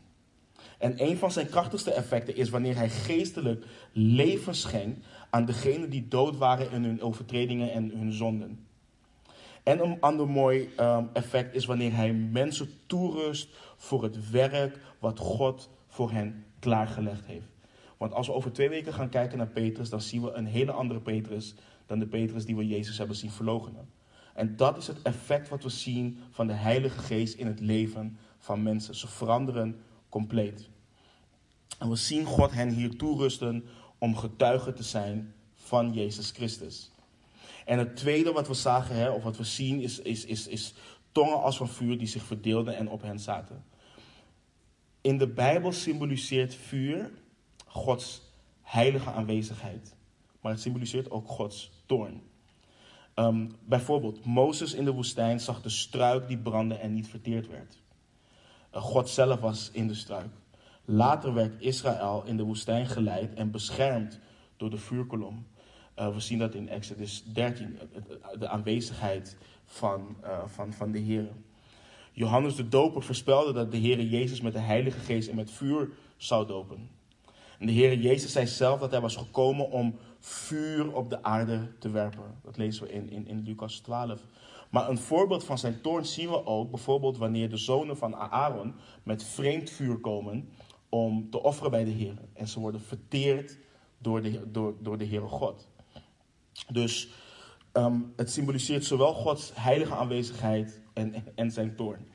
En 0.78 1.02
een 1.02 1.16
van 1.16 1.32
zijn 1.32 1.48
krachtigste 1.48 1.92
effecten 1.92 2.36
is 2.36 2.50
wanneer 2.50 2.76
hij 2.76 2.90
geestelijk 2.90 3.64
leven 3.92 4.54
schenkt 4.54 5.06
aan 5.30 5.44
degenen 5.44 5.90
die 5.90 6.08
dood 6.08 6.36
waren 6.36 6.70
in 6.70 6.84
hun 6.84 7.02
overtredingen 7.02 7.72
en 7.72 7.90
hun 7.90 8.12
zonden. 8.12 8.66
En 9.62 9.84
een 9.84 10.00
ander 10.00 10.28
mooi 10.28 10.68
um, 10.80 11.10
effect 11.12 11.54
is 11.54 11.64
wanneer 11.64 11.94
hij 11.94 12.12
mensen 12.12 12.68
toerust 12.86 13.48
voor 13.76 14.02
het 14.02 14.30
werk 14.30 14.78
wat 14.98 15.18
God 15.18 15.70
voor 15.88 16.10
hen 16.10 16.44
klaargelegd 16.58 17.26
heeft. 17.26 17.46
Want 17.96 18.12
als 18.12 18.26
we 18.26 18.32
over 18.32 18.52
twee 18.52 18.68
weken 18.68 18.92
gaan 18.92 19.08
kijken 19.08 19.38
naar 19.38 19.46
Petrus, 19.46 19.90
dan 19.90 20.00
zien 20.00 20.22
we 20.22 20.32
een 20.32 20.46
hele 20.46 20.72
andere 20.72 21.00
Petrus 21.00 21.54
dan 21.86 21.98
de 21.98 22.06
Petrus 22.06 22.44
die 22.44 22.56
we 22.56 22.66
Jezus 22.66 22.98
hebben 22.98 23.16
zien 23.16 23.30
verloochenen. 23.30 23.88
En 24.34 24.56
dat 24.56 24.76
is 24.76 24.86
het 24.86 25.02
effect 25.02 25.48
wat 25.48 25.62
we 25.62 25.68
zien 25.68 26.18
van 26.30 26.46
de 26.46 26.52
Heilige 26.52 26.98
Geest 26.98 27.34
in 27.34 27.46
het 27.46 27.60
leven 27.60 28.18
van 28.38 28.62
mensen. 28.62 28.94
Ze 28.94 29.08
veranderen 29.08 29.80
compleet. 30.08 30.68
En 31.78 31.88
we 31.88 31.96
zien 31.96 32.24
God 32.24 32.52
hen 32.52 32.68
hier 32.68 32.96
toerusten 32.96 33.64
om 33.98 34.16
getuige 34.16 34.72
te 34.72 34.82
zijn 34.82 35.34
van 35.54 35.92
Jezus 35.92 36.30
Christus. 36.30 36.90
En 37.64 37.78
het 37.78 37.96
tweede 37.96 38.32
wat 38.32 38.48
we 38.48 38.54
zagen, 38.54 38.96
hè, 38.96 39.10
of 39.10 39.22
wat 39.22 39.36
we 39.36 39.44
zien, 39.44 39.80
is, 39.80 39.98
is, 39.98 40.24
is, 40.24 40.46
is 40.46 40.74
tongen 41.12 41.42
als 41.42 41.56
van 41.56 41.68
vuur 41.68 41.98
die 41.98 42.06
zich 42.06 42.22
verdeelden 42.22 42.76
en 42.76 42.88
op 42.88 43.02
hen 43.02 43.18
zaten. 43.20 43.64
In 45.00 45.18
de 45.18 45.28
Bijbel 45.28 45.72
symboliseert 45.72 46.54
vuur 46.54 47.10
Gods 47.66 48.22
heilige 48.62 49.10
aanwezigheid. 49.10 49.94
Maar 50.40 50.52
het 50.52 50.60
symboliseert 50.60 51.10
ook 51.10 51.28
Gods 51.28 51.70
toorn. 51.86 52.22
Um, 53.14 53.50
bijvoorbeeld, 53.64 54.24
Mozes 54.24 54.74
in 54.74 54.84
de 54.84 54.92
woestijn 54.92 55.40
zag 55.40 55.62
de 55.62 55.68
struik 55.68 56.28
die 56.28 56.38
brandde 56.38 56.74
en 56.74 56.92
niet 56.92 57.08
verteerd 57.08 57.48
werd. 57.48 57.78
Uh, 58.74 58.82
God 58.82 59.08
zelf 59.08 59.40
was 59.40 59.70
in 59.72 59.88
de 59.88 59.94
struik. 59.94 60.30
Later 60.84 61.34
werd 61.34 61.60
Israël 61.60 62.22
in 62.26 62.36
de 62.36 62.42
woestijn 62.42 62.86
geleid 62.86 63.34
en 63.34 63.50
beschermd 63.50 64.18
door 64.56 64.70
de 64.70 64.78
vuurkolom. 64.78 65.46
Uh, 65.98 66.14
we 66.14 66.20
zien 66.20 66.38
dat 66.38 66.54
in 66.54 66.68
Exodus 66.68 67.24
13, 67.24 67.78
de 68.38 68.48
aanwezigheid 68.48 69.36
van, 69.64 70.16
van, 70.46 70.72
van 70.72 70.92
de 70.92 70.98
Heer. 70.98 71.28
Johannes 72.12 72.54
de 72.54 72.68
Doper 72.68 73.02
voorspelde 73.02 73.52
dat 73.52 73.70
de 73.70 73.76
Heer 73.76 74.00
Jezus 74.00 74.40
met 74.40 74.52
de 74.52 74.58
Heilige 74.58 74.98
Geest 74.98 75.28
en 75.28 75.36
met 75.36 75.50
vuur 75.50 75.88
zou 76.16 76.46
dopen. 76.46 76.88
En 77.58 77.66
de 77.66 77.72
Heer 77.72 77.98
Jezus 77.98 78.32
zei 78.32 78.46
zelf 78.46 78.80
dat 78.80 78.90
hij 78.90 79.00
was 79.00 79.16
gekomen 79.16 79.70
om 79.70 79.94
vuur 80.26 80.94
op 80.94 81.10
de 81.10 81.22
aarde 81.22 81.78
te 81.78 81.90
werpen. 81.90 82.38
Dat 82.42 82.56
lezen 82.56 82.86
we 82.86 82.92
in, 82.92 83.10
in, 83.10 83.26
in 83.26 83.42
Lucas 83.42 83.78
12. 83.78 84.20
Maar 84.70 84.88
een 84.88 84.98
voorbeeld 84.98 85.44
van 85.44 85.58
zijn 85.58 85.80
toorn 85.80 86.04
zien 86.04 86.28
we 86.28 86.46
ook, 86.46 86.70
bijvoorbeeld 86.70 87.18
wanneer 87.18 87.50
de 87.50 87.56
zonen 87.56 87.96
van 87.96 88.16
Aaron 88.16 88.74
met 89.02 89.24
vreemd 89.24 89.70
vuur 89.70 89.98
komen 89.98 90.48
om 90.88 91.30
te 91.30 91.42
offeren 91.42 91.70
bij 91.70 91.84
de 91.84 91.90
Heer. 91.90 92.14
En 92.32 92.48
ze 92.48 92.60
worden 92.60 92.80
verteerd 92.80 93.58
door 93.98 94.22
de, 94.22 94.50
door, 94.50 94.74
door 94.80 94.98
de 94.98 95.06
Heere 95.06 95.28
God. 95.28 95.68
Dus 96.72 97.10
Ehm, 97.72 98.00
het 98.16 98.30
symboliseert 98.30 98.84
zowel 98.84 99.14
Gods 99.14 99.52
heilige 99.54 99.94
aanwezigheid 99.94 100.80
en, 100.92 101.14
en 101.34 101.50
zijn 101.50 101.76
toorn. 101.76 102.06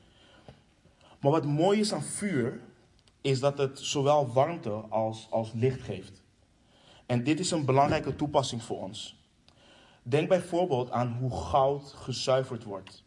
Maar 1.20 1.30
wat 1.30 1.46
mooi 1.46 1.80
is 1.80 1.92
aan 1.92 2.02
vuur, 2.02 2.60
is 3.20 3.40
dat 3.40 3.58
het 3.58 3.78
zowel 3.78 4.32
warmte 4.32 4.70
als, 4.70 5.26
als 5.30 5.52
licht 5.52 5.82
geeft. 5.82 6.22
En 7.08 7.24
dit 7.24 7.40
is 7.40 7.50
een 7.50 7.64
belangrijke 7.64 8.16
toepassing 8.16 8.62
voor 8.62 8.82
ons. 8.82 9.16
Denk 10.02 10.28
bijvoorbeeld 10.28 10.90
aan 10.90 11.16
hoe 11.20 11.40
goud 11.40 11.92
gezuiverd 11.96 12.64
wordt. 12.64 13.04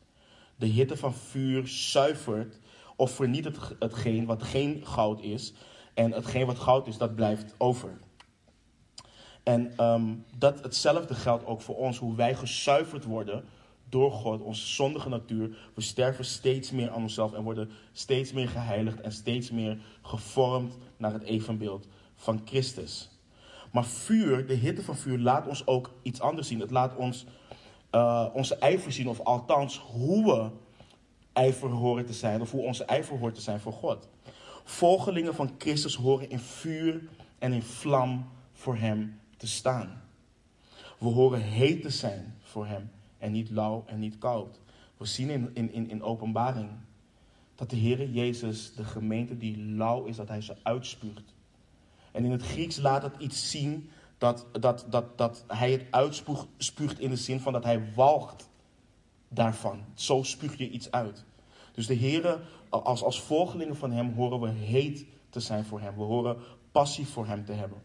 De 0.55 0.65
hitte 0.65 0.97
van 0.97 1.13
vuur 1.13 1.67
zuivert 1.67 2.59
of 2.95 3.11
vernietigt 3.11 3.75
hetgeen 3.79 4.25
wat 4.25 4.43
geen 4.43 4.85
goud 4.85 5.21
is. 5.21 5.53
En 5.93 6.11
hetgeen 6.11 6.45
wat 6.45 6.59
goud 6.59 6.87
is, 6.87 6.97
dat 6.97 7.15
blijft 7.15 7.55
over. 7.57 7.99
En 9.43 9.77
ehm, 9.77 10.15
dat 10.37 10.63
hetzelfde 10.63 11.15
geldt 11.15 11.45
ook 11.45 11.61
voor 11.61 11.75
ons, 11.77 11.97
hoe 11.97 12.15
wij 12.15 12.35
gezuiverd 12.35 13.03
worden 13.03 13.45
door 13.89 14.11
God, 14.11 14.41
onze 14.41 14.67
zondige 14.67 15.09
natuur. 15.09 15.57
We 15.73 15.81
sterven 15.81 16.25
steeds 16.25 16.71
meer 16.71 16.89
aan 16.89 17.01
onszelf 17.01 17.33
en 17.33 17.43
worden 17.43 17.69
steeds 17.91 18.33
meer 18.33 18.49
geheiligd 18.49 19.01
en 19.01 19.11
steeds 19.11 19.51
meer 19.51 19.77
gevormd 20.01 20.77
naar 20.97 21.13
het 21.13 21.23
evenbeeld 21.23 21.87
van 22.15 22.41
Christus. 22.45 23.11
Maar 23.71 23.86
vuur, 23.86 24.47
de 24.47 24.53
hitte 24.53 24.84
van 24.84 24.95
vuur, 24.95 25.19
laat 25.19 25.47
ons 25.47 25.67
ook 25.67 25.91
iets 26.01 26.21
anders 26.21 26.47
zien. 26.47 26.60
Het 26.60 26.71
laat 26.71 26.95
ons 26.95 27.25
uh, 27.91 28.27
onze 28.34 28.55
ijver 28.55 28.91
zien, 28.91 29.10
of 29.10 29.19
althans 29.19 29.77
hoe 29.79 30.25
we 30.25 30.49
ijver 31.34 31.69
horen 31.69 32.05
te 32.05 32.13
zijn, 32.13 32.41
of 32.41 32.51
hoe 32.51 32.63
onze 32.63 32.86
ijver 32.86 33.17
hoort 33.17 33.36
te 33.36 33.41
zijn 33.41 33.60
voor 33.60 33.73
God. 33.73 34.07
Volgelingen 34.63 35.36
van 35.36 35.55
Christus 35.57 35.95
horen 35.95 36.29
in 36.29 36.39
vuur 36.39 37.01
en 37.39 37.53
in 37.53 37.62
vlam 37.62 38.29
voor 38.53 38.75
Hem 38.75 39.19
te 39.38 39.47
staan. 39.47 40.01
We 40.97 41.07
horen 41.07 41.41
heet 41.41 41.81
te 41.81 41.89
zijn 41.89 42.36
voor 42.41 42.65
Hem 42.65 42.91
en 43.17 43.31
niet 43.31 43.49
lauw 43.49 43.84
en 43.88 43.99
niet 43.99 44.17
koud. 44.17 44.60
We 44.97 45.05
zien 45.05 45.29
in, 45.29 45.49
in, 45.53 45.71
in, 45.71 45.89
in 45.89 46.03
openbaring 46.03 46.69
dat 47.55 47.69
de 47.69 47.75
Heer 47.75 48.10
Jezus 48.10 48.73
de 48.75 48.84
gemeente 48.84 49.38
die 49.38 49.57
lauw 49.57 50.03
is, 50.03 50.15
dat 50.15 50.27
Hij 50.27 50.41
ze 50.41 50.55
uitspuurt. 50.63 51.34
En 52.12 52.26
in 52.26 52.32
het 52.32 52.41
Grieks 52.41 52.78
laat 52.78 53.04
het 53.04 53.15
iets 53.17 53.52
zien 53.52 53.89
dat, 54.17 54.45
dat, 54.60 54.86
dat, 54.89 55.17
dat 55.17 55.43
Hij 55.47 55.71
het 55.71 55.86
uitspuugt 55.89 57.00
in 57.00 57.10
de 57.10 57.15
zin 57.15 57.39
van 57.39 57.54
dat 57.54 57.63
Hij 57.63 57.93
walgt 57.95 58.50
daarvan. 59.28 59.84
Zo 59.93 60.24
spuug 60.24 60.58
je 60.58 60.69
iets 60.69 60.91
uit. 60.91 61.24
Dus 61.74 61.88
de 61.88 61.93
Heer, 61.93 62.39
als, 62.69 63.04
als 63.04 63.21
volgelingen 63.21 63.76
van 63.76 63.91
Hem, 63.91 64.13
horen 64.13 64.39
we 64.39 64.50
heet 64.50 65.06
te 65.30 65.39
zijn 65.39 65.65
voor 65.65 65.82
Hem. 65.82 65.95
We 65.95 66.04
horen 66.04 66.38
passie 66.71 67.08
voor 67.08 67.28
Hem 67.28 67.45
te 67.45 67.54
hebben. 67.54 67.82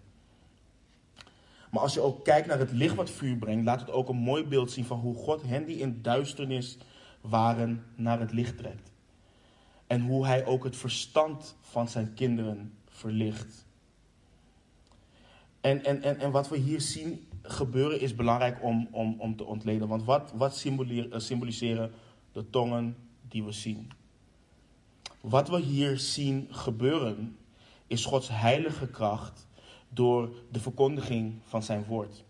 Maar 1.70 1.82
als 1.82 1.94
je 1.94 2.00
ook 2.00 2.24
kijkt 2.24 2.46
naar 2.46 2.58
het 2.58 2.72
licht 2.72 2.94
wat 2.94 3.10
vuur 3.10 3.36
brengt, 3.36 3.64
laat 3.64 3.80
het 3.80 3.90
ook 3.90 4.08
een 4.08 4.16
mooi 4.16 4.44
beeld 4.44 4.70
zien 4.70 4.84
van 4.84 4.98
hoe 4.98 5.14
God 5.14 5.42
hen 5.42 5.64
die 5.64 5.78
in 5.78 6.02
duisternis 6.02 6.78
waren 7.20 7.84
naar 7.94 8.20
het 8.20 8.32
licht 8.32 8.58
trekt. 8.58 8.92
En 9.86 10.00
hoe 10.00 10.26
hij 10.26 10.46
ook 10.46 10.64
het 10.64 10.76
verstand 10.76 11.56
van 11.60 11.88
zijn 11.88 12.14
kinderen 12.14 12.72
verlicht. 12.88 13.65
En, 15.66 15.84
en, 15.84 16.02
en, 16.02 16.18
en 16.18 16.30
wat 16.30 16.48
we 16.48 16.56
hier 16.56 16.80
zien 16.80 17.28
gebeuren 17.42 18.00
is 18.00 18.14
belangrijk 18.14 18.62
om, 18.62 18.88
om, 18.90 19.16
om 19.18 19.36
te 19.36 19.44
ontleden. 19.44 19.88
Want 19.88 20.04
wat, 20.04 20.32
wat 20.34 20.64
eh, 20.64 21.18
symboliseren 21.18 21.92
de 22.32 22.50
tongen 22.50 22.96
die 23.28 23.44
we 23.44 23.52
zien? 23.52 23.90
Wat 25.20 25.48
we 25.48 25.60
hier 25.60 25.98
zien 25.98 26.48
gebeuren 26.50 27.36
is 27.86 28.04
Gods 28.04 28.28
heilige 28.28 28.86
kracht 28.86 29.46
door 29.88 30.30
de 30.50 30.60
verkondiging 30.60 31.34
van 31.44 31.62
zijn 31.62 31.84
woord. 31.84 32.24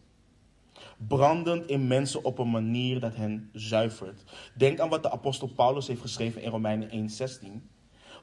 Brandend 0.96 1.66
in 1.66 1.86
mensen 1.86 2.24
op 2.24 2.38
een 2.38 2.50
manier 2.50 3.00
dat 3.00 3.16
hen 3.16 3.50
zuivert. 3.52 4.24
Denk 4.54 4.80
aan 4.80 4.88
wat 4.88 5.02
de 5.02 5.10
apostel 5.10 5.48
Paulus 5.48 5.86
heeft 5.86 6.00
geschreven 6.00 6.42
in 6.42 6.50
Romeinen 6.50 7.10
1:16. 7.10 7.46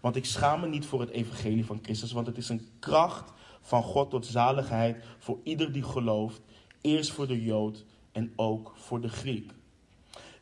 Want 0.02 0.16
ik 0.16 0.26
schaam 0.26 0.60
me 0.60 0.68
niet 0.68 0.86
voor 0.86 1.00
het 1.00 1.10
evangelie 1.10 1.66
van 1.66 1.80
Christus, 1.82 2.12
want 2.12 2.28
het 2.28 2.38
is 2.38 2.50
een 2.50 2.68
kracht 2.80 3.32
van 3.64 3.84
God 3.84 4.10
tot 4.10 4.26
zaligheid 4.26 5.04
voor 5.18 5.40
ieder 5.44 5.72
die 5.72 5.84
gelooft, 5.84 6.42
eerst 6.82 7.12
voor 7.12 7.28
de 7.28 7.44
Jood 7.44 7.86
en 8.12 8.34
ook 8.36 8.74
voor 8.76 9.02
de 9.02 9.10
Griek. 9.10 9.52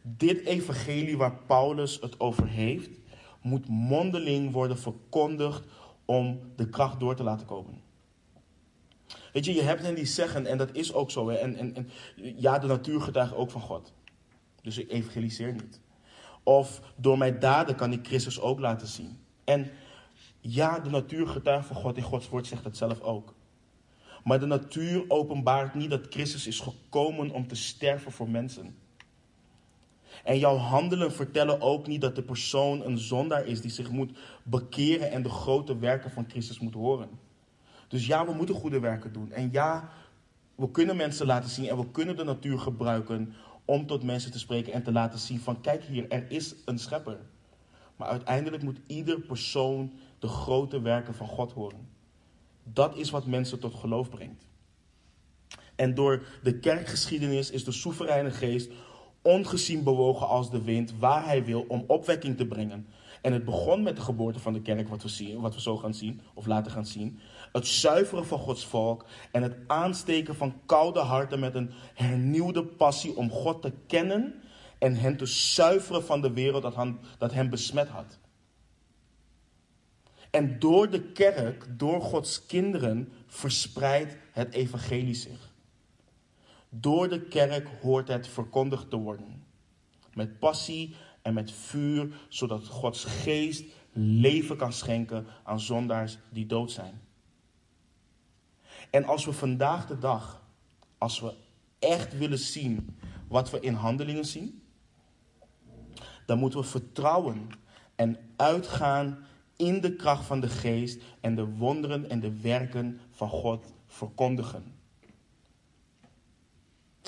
Dit 0.01 0.45
evangelie 0.45 1.17
waar 1.17 1.35
Paulus 1.35 1.99
het 2.01 2.19
over 2.19 2.47
heeft, 2.47 2.89
moet 3.41 3.67
mondeling 3.67 4.51
worden 4.51 4.79
verkondigd 4.79 5.63
om 6.05 6.39
de 6.55 6.69
kracht 6.69 6.99
door 6.99 7.15
te 7.15 7.23
laten 7.23 7.45
komen. 7.45 7.81
Weet 9.33 9.45
je, 9.45 9.53
je 9.53 9.61
hebt 9.61 9.81
hen 9.81 9.95
die 9.95 10.05
zeggen, 10.05 10.45
en 10.45 10.57
dat 10.57 10.75
is 10.75 10.93
ook 10.93 11.11
zo. 11.11 11.29
Hè, 11.29 11.35
en, 11.35 11.55
en, 11.55 11.75
en 11.75 11.89
ja, 12.15 12.59
de 12.59 12.67
natuur 12.67 13.01
getuigt 13.01 13.33
ook 13.33 13.51
van 13.51 13.61
God. 13.61 13.93
Dus 14.61 14.77
ik 14.77 14.91
evangeliseer 14.91 15.53
niet. 15.53 15.79
Of 16.43 16.81
door 16.95 17.17
mijn 17.17 17.39
daden 17.39 17.75
kan 17.75 17.91
ik 17.91 18.07
Christus 18.07 18.39
ook 18.39 18.59
laten 18.59 18.87
zien. 18.87 19.17
En 19.43 19.71
ja, 20.41 20.79
de 20.79 20.89
natuur 20.89 21.27
getuigt 21.27 21.67
van 21.67 21.75
God. 21.75 21.97
In 21.97 22.03
Gods 22.03 22.29
woord 22.29 22.47
zegt 22.47 22.63
dat 22.63 22.77
zelf 22.77 23.01
ook. 23.01 23.33
Maar 24.23 24.39
de 24.39 24.45
natuur 24.45 25.05
openbaart 25.07 25.73
niet 25.73 25.89
dat 25.89 26.07
Christus 26.09 26.47
is 26.47 26.59
gekomen 26.59 27.31
om 27.31 27.47
te 27.47 27.55
sterven 27.55 28.11
voor 28.11 28.29
mensen. 28.29 28.75
En 30.23 30.39
jouw 30.39 30.55
handelen 30.55 31.11
vertellen 31.11 31.61
ook 31.61 31.87
niet 31.87 32.01
dat 32.01 32.15
de 32.15 32.23
persoon 32.23 32.85
een 32.85 32.97
zondaar 32.97 33.45
is 33.45 33.61
die 33.61 33.71
zich 33.71 33.89
moet 33.89 34.17
bekeren 34.43 35.11
en 35.11 35.23
de 35.23 35.29
grote 35.29 35.77
werken 35.77 36.11
van 36.11 36.25
Christus 36.27 36.59
moet 36.59 36.73
horen. 36.73 37.09
Dus 37.87 38.05
ja, 38.05 38.25
we 38.25 38.33
moeten 38.33 38.55
goede 38.55 38.79
werken 38.79 39.13
doen. 39.13 39.31
En 39.31 39.49
ja, 39.51 39.89
we 40.55 40.71
kunnen 40.71 40.95
mensen 40.95 41.25
laten 41.25 41.49
zien 41.49 41.67
en 41.69 41.77
we 41.77 41.91
kunnen 41.91 42.15
de 42.15 42.23
natuur 42.23 42.59
gebruiken 42.59 43.33
om 43.65 43.85
tot 43.85 44.03
mensen 44.03 44.31
te 44.31 44.39
spreken 44.39 44.73
en 44.73 44.83
te 44.83 44.91
laten 44.91 45.19
zien 45.19 45.39
van 45.39 45.61
kijk 45.61 45.83
hier, 45.83 46.09
er 46.09 46.31
is 46.31 46.55
een 46.65 46.79
schepper. 46.79 47.19
Maar 47.95 48.07
uiteindelijk 48.07 48.63
moet 48.63 48.79
ieder 48.87 49.19
persoon 49.19 49.91
de 50.21 50.27
grote 50.27 50.81
werken 50.81 51.13
van 51.13 51.27
God 51.27 51.51
horen. 51.51 51.89
Dat 52.63 52.95
is 52.95 53.09
wat 53.09 53.25
mensen 53.25 53.59
tot 53.59 53.73
geloof 53.73 54.09
brengt. 54.09 54.49
En 55.75 55.93
door 55.93 56.23
de 56.43 56.59
kerkgeschiedenis 56.59 57.49
is 57.49 57.63
de 57.63 57.71
soevereine 57.71 58.31
geest 58.31 58.71
ongezien 59.21 59.83
bewogen 59.83 60.27
als 60.27 60.51
de 60.51 60.61
wind 60.61 60.93
waar 60.99 61.25
hij 61.25 61.45
wil 61.45 61.65
om 61.67 61.83
opwekking 61.87 62.37
te 62.37 62.47
brengen. 62.47 62.87
En 63.21 63.33
het 63.33 63.45
begon 63.45 63.83
met 63.83 63.95
de 63.95 64.01
geboorte 64.01 64.39
van 64.39 64.53
de 64.53 64.61
kerk, 64.61 64.89
wat 64.89 65.03
we, 65.03 65.09
zien, 65.09 65.39
wat 65.39 65.53
we 65.53 65.61
zo 65.61 65.77
gaan 65.77 65.93
zien, 65.93 66.21
of 66.33 66.45
later 66.45 66.71
gaan 66.71 66.85
zien. 66.85 67.19
Het 67.51 67.67
zuiveren 67.67 68.25
van 68.25 68.39
Gods 68.39 68.65
volk 68.65 69.05
en 69.31 69.43
het 69.43 69.55
aansteken 69.67 70.35
van 70.35 70.53
koude 70.65 70.99
harten 70.99 71.39
met 71.39 71.55
een 71.55 71.71
hernieuwde 71.93 72.65
passie 72.65 73.15
om 73.15 73.29
God 73.29 73.61
te 73.61 73.73
kennen 73.87 74.33
en 74.79 74.95
hen 74.95 75.17
te 75.17 75.25
zuiveren 75.25 76.03
van 76.03 76.21
de 76.21 76.33
wereld 76.33 76.61
dat, 76.61 76.75
hem, 76.75 76.99
dat 77.17 77.33
hem 77.33 77.49
besmet 77.49 77.87
had. 77.87 78.19
En 80.31 80.59
door 80.59 80.89
de 80.89 81.01
kerk, 81.01 81.67
door 81.77 82.01
Gods 82.01 82.45
kinderen, 82.45 83.13
verspreidt 83.27 84.17
het 84.31 84.53
evangelie 84.53 85.13
zich. 85.13 85.53
Door 86.69 87.09
de 87.09 87.21
kerk 87.21 87.67
hoort 87.81 88.07
het 88.07 88.27
verkondigd 88.27 88.89
te 88.89 88.95
worden. 88.95 89.43
Met 90.13 90.39
passie 90.39 90.95
en 91.21 91.33
met 91.33 91.51
vuur, 91.51 92.13
zodat 92.27 92.67
Gods 92.67 93.03
geest 93.03 93.63
leven 93.93 94.57
kan 94.57 94.73
schenken 94.73 95.25
aan 95.43 95.59
zondaars 95.59 96.17
die 96.29 96.45
dood 96.45 96.71
zijn. 96.71 97.01
En 98.89 99.05
als 99.05 99.25
we 99.25 99.33
vandaag 99.33 99.87
de 99.87 99.97
dag, 99.97 100.43
als 100.97 101.19
we 101.19 101.33
echt 101.79 102.17
willen 102.17 102.39
zien 102.39 102.97
wat 103.27 103.49
we 103.49 103.59
in 103.59 103.73
handelingen 103.73 104.25
zien, 104.25 104.63
dan 106.25 106.37
moeten 106.37 106.59
we 106.59 106.65
vertrouwen 106.65 107.49
en 107.95 108.17
uitgaan 108.35 109.25
in 109.61 109.81
de 109.81 109.95
kracht 109.95 110.25
van 110.25 110.39
de 110.39 110.49
geest 110.49 111.01
en 111.19 111.35
de 111.35 111.45
wonderen 111.45 112.09
en 112.09 112.19
de 112.19 112.41
werken 112.41 112.99
van 113.11 113.29
God 113.29 113.73
verkondigen. 113.87 114.63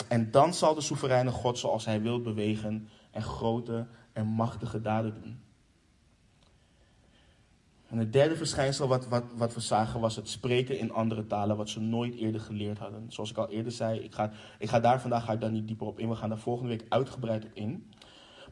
En 0.07 0.31
dan 0.31 0.53
zal 0.53 0.73
de 0.73 0.81
soevereine 0.81 1.31
God 1.31 1.57
zoals 1.57 1.85
hij 1.85 2.01
wil 2.01 2.21
bewegen 2.21 2.87
en 3.11 3.21
grote 3.21 3.87
en 4.13 4.25
machtige 4.25 4.81
daden 4.81 5.13
doen. 5.13 5.41
En 7.87 7.97
het 7.97 8.13
derde 8.13 8.35
verschijnsel 8.35 8.87
wat, 8.87 9.07
wat, 9.07 9.23
wat 9.35 9.53
we 9.53 9.59
zagen 9.59 9.99
was 9.99 10.15
het 10.15 10.29
spreken 10.29 10.79
in 10.79 10.91
andere 10.91 11.27
talen, 11.27 11.57
wat 11.57 11.69
ze 11.69 11.79
nooit 11.79 12.15
eerder 12.15 12.41
geleerd 12.41 12.77
hadden. 12.77 13.11
Zoals 13.11 13.29
ik 13.29 13.37
al 13.37 13.49
eerder 13.49 13.71
zei, 13.71 13.99
ik 13.99 14.13
ga, 14.13 14.31
ik 14.59 14.69
ga 14.69 14.79
daar 14.79 15.01
vandaag 15.01 15.25
ga 15.25 15.33
ik 15.33 15.41
daar 15.41 15.51
niet 15.51 15.67
dieper 15.67 15.87
op 15.87 15.99
in. 15.99 16.09
We 16.09 16.15
gaan 16.15 16.29
daar 16.29 16.37
volgende 16.37 16.69
week 16.69 16.85
uitgebreid 16.89 17.45
op 17.45 17.51
in. 17.53 17.91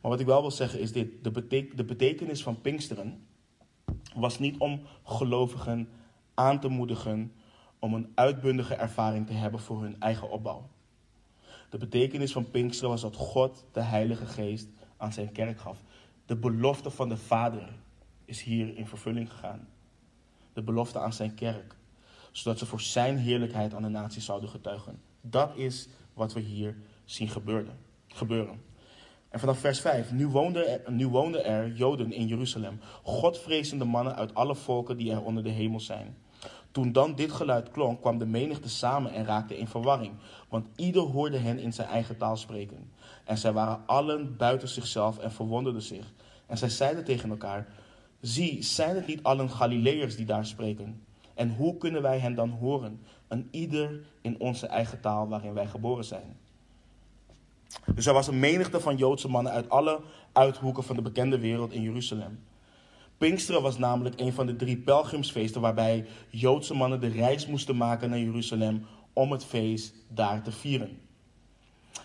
Maar 0.02 0.12
wat 0.12 0.20
ik 0.20 0.26
wel 0.26 0.42
wil 0.42 0.52
zeggen 0.52 0.80
is 0.80 0.92
dit: 0.92 1.24
de, 1.24 1.68
de 1.76 1.84
betekenis 1.84 2.44
van 2.44 2.62
Pinksteren 2.62 3.30
was 4.16 4.40
niet 4.40 4.58
om 4.58 4.82
gelovigen 5.04 5.90
aan 6.34 6.60
te 6.60 6.68
moedigen 6.68 7.32
om 7.80 7.94
een 7.94 8.12
uitbundige 8.16 8.76
ervaring 8.76 9.28
te 9.28 9.34
hebben 9.34 9.60
voor 9.60 9.82
hun 9.82 9.96
eigen 10.00 10.30
opbouw. 10.30 10.70
De 11.70 11.78
betekenis 11.78 12.32
van 12.32 12.52
Pinksteren 12.52 12.90
was 12.90 13.02
dat 13.02 13.16
God 13.16 13.66
de 13.72 13.82
Heilige 13.82 14.26
Geest 14.26 14.68
aan 14.98 15.14
zijn 15.14 15.32
kerk 15.32 15.60
gaf. 15.60 15.84
De 16.26 16.36
belofte 16.36 16.90
van 16.90 17.10
de 17.10 17.18
Vader 17.18 17.70
is 18.26 18.42
hier 18.42 18.78
in 18.78 18.88
vervulling 18.88 19.32
gegaan. 19.32 19.68
De 20.54 20.64
belofte 20.64 21.00
aan 21.00 21.14
zijn 21.14 21.34
kerk. 21.34 21.76
Zodat 22.32 22.60
ze 22.60 22.66
voor 22.66 22.82
zijn 22.82 23.18
heerlijkheid 23.18 23.74
aan 23.74 23.82
de 23.82 23.90
natie 23.90 24.22
zouden 24.22 24.50
getuigen. 24.50 25.02
Dat 25.22 25.56
is 25.56 25.88
wat 26.14 26.34
we 26.34 26.40
hier 26.40 26.78
zien 27.06 27.30
gebeuren. 27.30 27.80
En 29.32 29.40
vanaf 29.40 29.60
vers 29.60 29.80
5. 29.80 30.12
Nu 30.12 30.28
woonden 30.28 31.46
er, 31.46 31.46
er 31.46 31.72
Joden 31.72 32.12
in 32.12 32.28
Jeruzalem. 32.28 32.80
Godvrezende 33.04 33.86
mannen 33.86 34.16
uit 34.16 34.34
alle 34.34 34.56
volken 34.56 34.98
die 34.98 35.12
er 35.12 35.24
onder 35.24 35.44
de 35.44 35.50
hemel 35.50 35.80
zijn. 35.80 36.18
Toen 36.72 36.92
dan 36.92 37.16
dit 37.16 37.32
geluid 37.32 37.72
klonk, 37.72 38.02
kwam 38.02 38.18
de 38.18 38.26
menigte 38.26 38.70
samen 38.70 39.12
en 39.12 39.26
raakte 39.26 39.58
in 39.58 39.68
verwarring. 39.68 40.14
Want 40.50 40.68
ieder 40.76 41.02
hoorde 41.02 41.38
hen 41.38 41.60
in 41.60 41.74
zijn 41.74 41.88
eigen 41.88 42.18
taal 42.18 42.38
spreken. 42.38 42.92
En 43.26 43.38
zij 43.38 43.54
waren 43.54 43.82
allen 43.86 44.38
buiten 44.38 44.68
zichzelf 44.68 45.18
en 45.18 45.32
verwonderden 45.32 45.82
zich. 45.82 46.14
En 46.46 46.58
zij 46.58 46.70
zeiden 46.70 47.04
tegen 47.04 47.30
elkaar: 47.30 47.68
Zie, 48.22 48.64
zijn 48.64 48.96
het 48.96 49.08
niet 49.08 49.24
allen 49.24 49.50
Galileërs 49.50 50.16
die 50.16 50.26
daar 50.26 50.46
spreken? 50.46 51.04
En 51.34 51.56
hoe 51.56 51.78
kunnen 51.78 52.02
wij 52.02 52.20
hen 52.20 52.36
dan 52.36 52.50
horen? 52.50 53.02
Een 53.28 53.48
ieder 53.52 54.06
in 54.22 54.40
onze 54.40 54.68
eigen 54.68 55.00
taal 55.00 55.28
waarin 55.28 55.54
wij 55.54 55.68
geboren 55.68 56.06
zijn. 56.06 56.38
Dus 57.96 58.06
er 58.06 58.14
was 58.14 58.28
een 58.28 58.40
menigte 58.40 58.80
van 58.80 58.98
Joodse 58.98 59.28
mannen 59.28 59.52
uit 59.52 59.70
alle 59.70 60.00
uithoeken 60.32 60.84
van 60.84 60.96
de 60.96 61.02
bekende 61.02 61.40
wereld 61.40 61.72
in 61.72 61.82
Jeruzalem. 61.82 62.40
Pinksteren 63.18 63.62
was 63.62 63.78
namelijk 63.78 64.20
een 64.20 64.34
van 64.34 64.46
de 64.46 64.56
drie 64.56 64.78
pelgrimsfeesten 64.78 65.62
waarbij 65.62 66.06
Joodse 66.30 66.74
mannen 66.74 67.00
de 67.00 67.08
reis 67.08 67.48
moesten 67.48 67.78
maken 67.78 68.10
naar 68.10 68.20
Jeruzalem 68.20 68.86
om 69.14 69.32
het 69.32 69.46
feest 69.46 69.94
daar 70.08 70.42
te 70.42 70.52
vieren. 70.52 71.00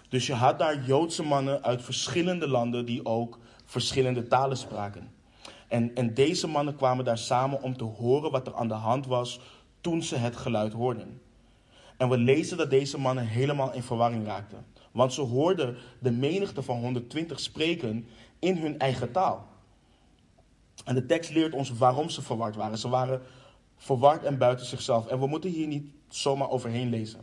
Dus 0.08 0.26
je 0.26 0.34
had 0.34 0.58
daar 0.58 0.84
Joodse 0.84 1.22
mannen 1.22 1.62
uit 1.62 1.82
verschillende 1.82 2.48
landen 2.48 2.84
die 2.84 3.04
ook 3.04 3.38
verschillende 3.64 4.26
talen 4.26 4.56
spraken. 4.56 5.10
En, 5.68 5.94
en 5.94 6.14
deze 6.14 6.46
mannen 6.46 6.76
kwamen 6.76 7.04
daar 7.04 7.18
samen 7.18 7.62
om 7.62 7.76
te 7.76 7.84
horen 7.84 8.30
wat 8.30 8.46
er 8.46 8.54
aan 8.54 8.68
de 8.68 8.74
hand 8.74 9.06
was 9.06 9.40
toen 9.80 10.02
ze 10.02 10.16
het 10.16 10.36
geluid 10.36 10.72
hoorden. 10.72 11.20
En 11.96 12.08
we 12.08 12.18
lezen 12.18 12.56
dat 12.56 12.70
deze 12.70 12.98
mannen 12.98 13.26
helemaal 13.26 13.72
in 13.72 13.82
verwarring 13.82 14.26
raakten. 14.26 14.66
Want 14.96 15.12
ze 15.12 15.20
hoorden 15.20 15.76
de 15.98 16.10
menigte 16.10 16.62
van 16.62 16.78
120 16.78 17.40
spreken 17.40 18.06
in 18.38 18.56
hun 18.56 18.78
eigen 18.78 19.12
taal. 19.12 19.46
En 20.84 20.94
de 20.94 21.06
tekst 21.06 21.30
leert 21.30 21.54
ons 21.54 21.70
waarom 21.70 22.10
ze 22.10 22.22
verward 22.22 22.56
waren. 22.56 22.78
Ze 22.78 22.88
waren 22.88 23.22
verward 23.76 24.24
en 24.24 24.38
buiten 24.38 24.66
zichzelf. 24.66 25.06
En 25.06 25.18
we 25.18 25.26
moeten 25.26 25.50
hier 25.50 25.66
niet 25.66 25.90
zomaar 26.08 26.50
overheen 26.50 26.90
lezen. 26.90 27.20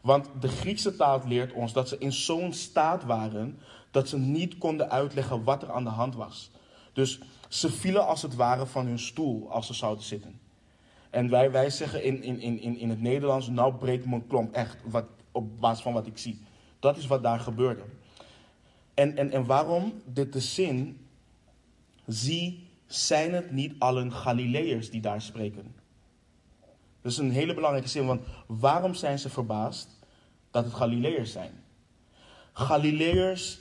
Want 0.00 0.28
de 0.40 0.48
Griekse 0.48 0.96
taal 0.96 1.22
leert 1.26 1.52
ons 1.52 1.72
dat 1.72 1.88
ze 1.88 1.98
in 1.98 2.12
zo'n 2.12 2.52
staat 2.52 3.04
waren 3.04 3.58
dat 3.90 4.08
ze 4.08 4.18
niet 4.18 4.58
konden 4.58 4.90
uitleggen 4.90 5.44
wat 5.44 5.62
er 5.62 5.72
aan 5.72 5.84
de 5.84 5.90
hand 5.90 6.14
was. 6.14 6.50
Dus 6.92 7.20
ze 7.48 7.70
vielen 7.70 8.06
als 8.06 8.22
het 8.22 8.34
ware 8.34 8.66
van 8.66 8.86
hun 8.86 8.98
stoel 8.98 9.50
als 9.50 9.66
ze 9.66 9.74
zouden 9.74 10.04
zitten. 10.04 10.40
En 11.10 11.30
wij, 11.30 11.50
wij 11.50 11.70
zeggen 11.70 12.04
in, 12.04 12.22
in, 12.22 12.40
in, 12.40 12.78
in 12.78 12.90
het 12.90 13.00
Nederlands, 13.00 13.48
nou 13.48 13.74
breekt 13.74 14.06
mijn 14.06 14.26
klomp 14.26 14.54
echt 14.54 14.76
wat, 14.84 15.04
op 15.30 15.60
basis 15.60 15.82
van 15.82 15.92
wat 15.92 16.06
ik 16.06 16.18
zie. 16.18 16.40
Dat 16.82 16.96
is 16.96 17.06
wat 17.06 17.22
daar 17.22 17.40
gebeurde. 17.40 17.82
En, 18.94 19.16
en, 19.16 19.30
en 19.30 19.44
waarom 19.44 20.02
dit 20.04 20.32
de 20.32 20.40
zin, 20.40 21.06
zie, 22.06 22.68
zijn 22.86 23.32
het 23.32 23.50
niet 23.50 23.74
allen 23.78 24.12
Galileërs 24.12 24.90
die 24.90 25.00
daar 25.00 25.22
spreken? 25.22 25.74
Dat 27.00 27.12
is 27.12 27.18
een 27.18 27.30
hele 27.30 27.54
belangrijke 27.54 27.88
zin, 27.88 28.06
want 28.06 28.22
waarom 28.46 28.94
zijn 28.94 29.18
ze 29.18 29.28
verbaasd 29.28 29.88
dat 30.50 30.64
het 30.64 30.74
Galileërs 30.74 31.32
zijn? 31.32 31.52
Galileërs 32.52 33.58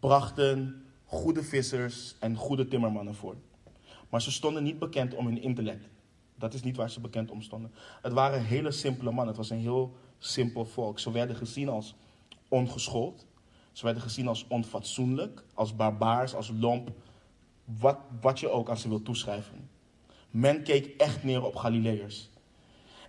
brachten 0.00 0.84
goede 1.04 1.42
vissers 1.42 2.14
en 2.20 2.36
goede 2.36 2.68
timmermannen 2.68 3.14
voor. 3.14 3.36
Maar 4.08 4.22
ze 4.22 4.32
stonden 4.32 4.62
niet 4.62 4.78
bekend 4.78 5.14
om 5.14 5.26
hun 5.26 5.42
intellect. 5.42 5.88
Dat 6.34 6.54
is 6.54 6.62
niet 6.62 6.76
waar 6.76 6.90
ze 6.90 7.00
bekend 7.00 7.30
om 7.30 7.42
stonden. 7.42 7.72
Het 8.02 8.12
waren 8.12 8.44
hele 8.44 8.70
simpele 8.70 9.10
mannen. 9.10 9.26
Het 9.26 9.36
was 9.36 9.50
een 9.50 9.58
heel 9.58 9.96
simpel 10.18 10.64
volk. 10.64 10.98
Ze 10.98 11.10
werden 11.10 11.36
gezien 11.36 11.68
als 11.68 11.94
ongeschoold. 12.48 13.26
Ze 13.72 13.84
werden 13.84 14.02
gezien 14.02 14.28
als 14.28 14.46
onfatsoenlijk, 14.48 15.44
als 15.54 15.76
barbaars, 15.76 16.34
als 16.34 16.52
lomp. 16.58 16.90
Wat, 17.64 17.98
wat 18.20 18.40
je 18.40 18.50
ook 18.50 18.70
aan 18.70 18.78
ze 18.78 18.88
wil 18.88 19.02
toeschrijven. 19.02 19.68
Men 20.30 20.62
keek 20.62 20.86
echt 21.00 21.24
neer 21.24 21.44
op 21.44 21.56
Galileërs. 21.56 22.30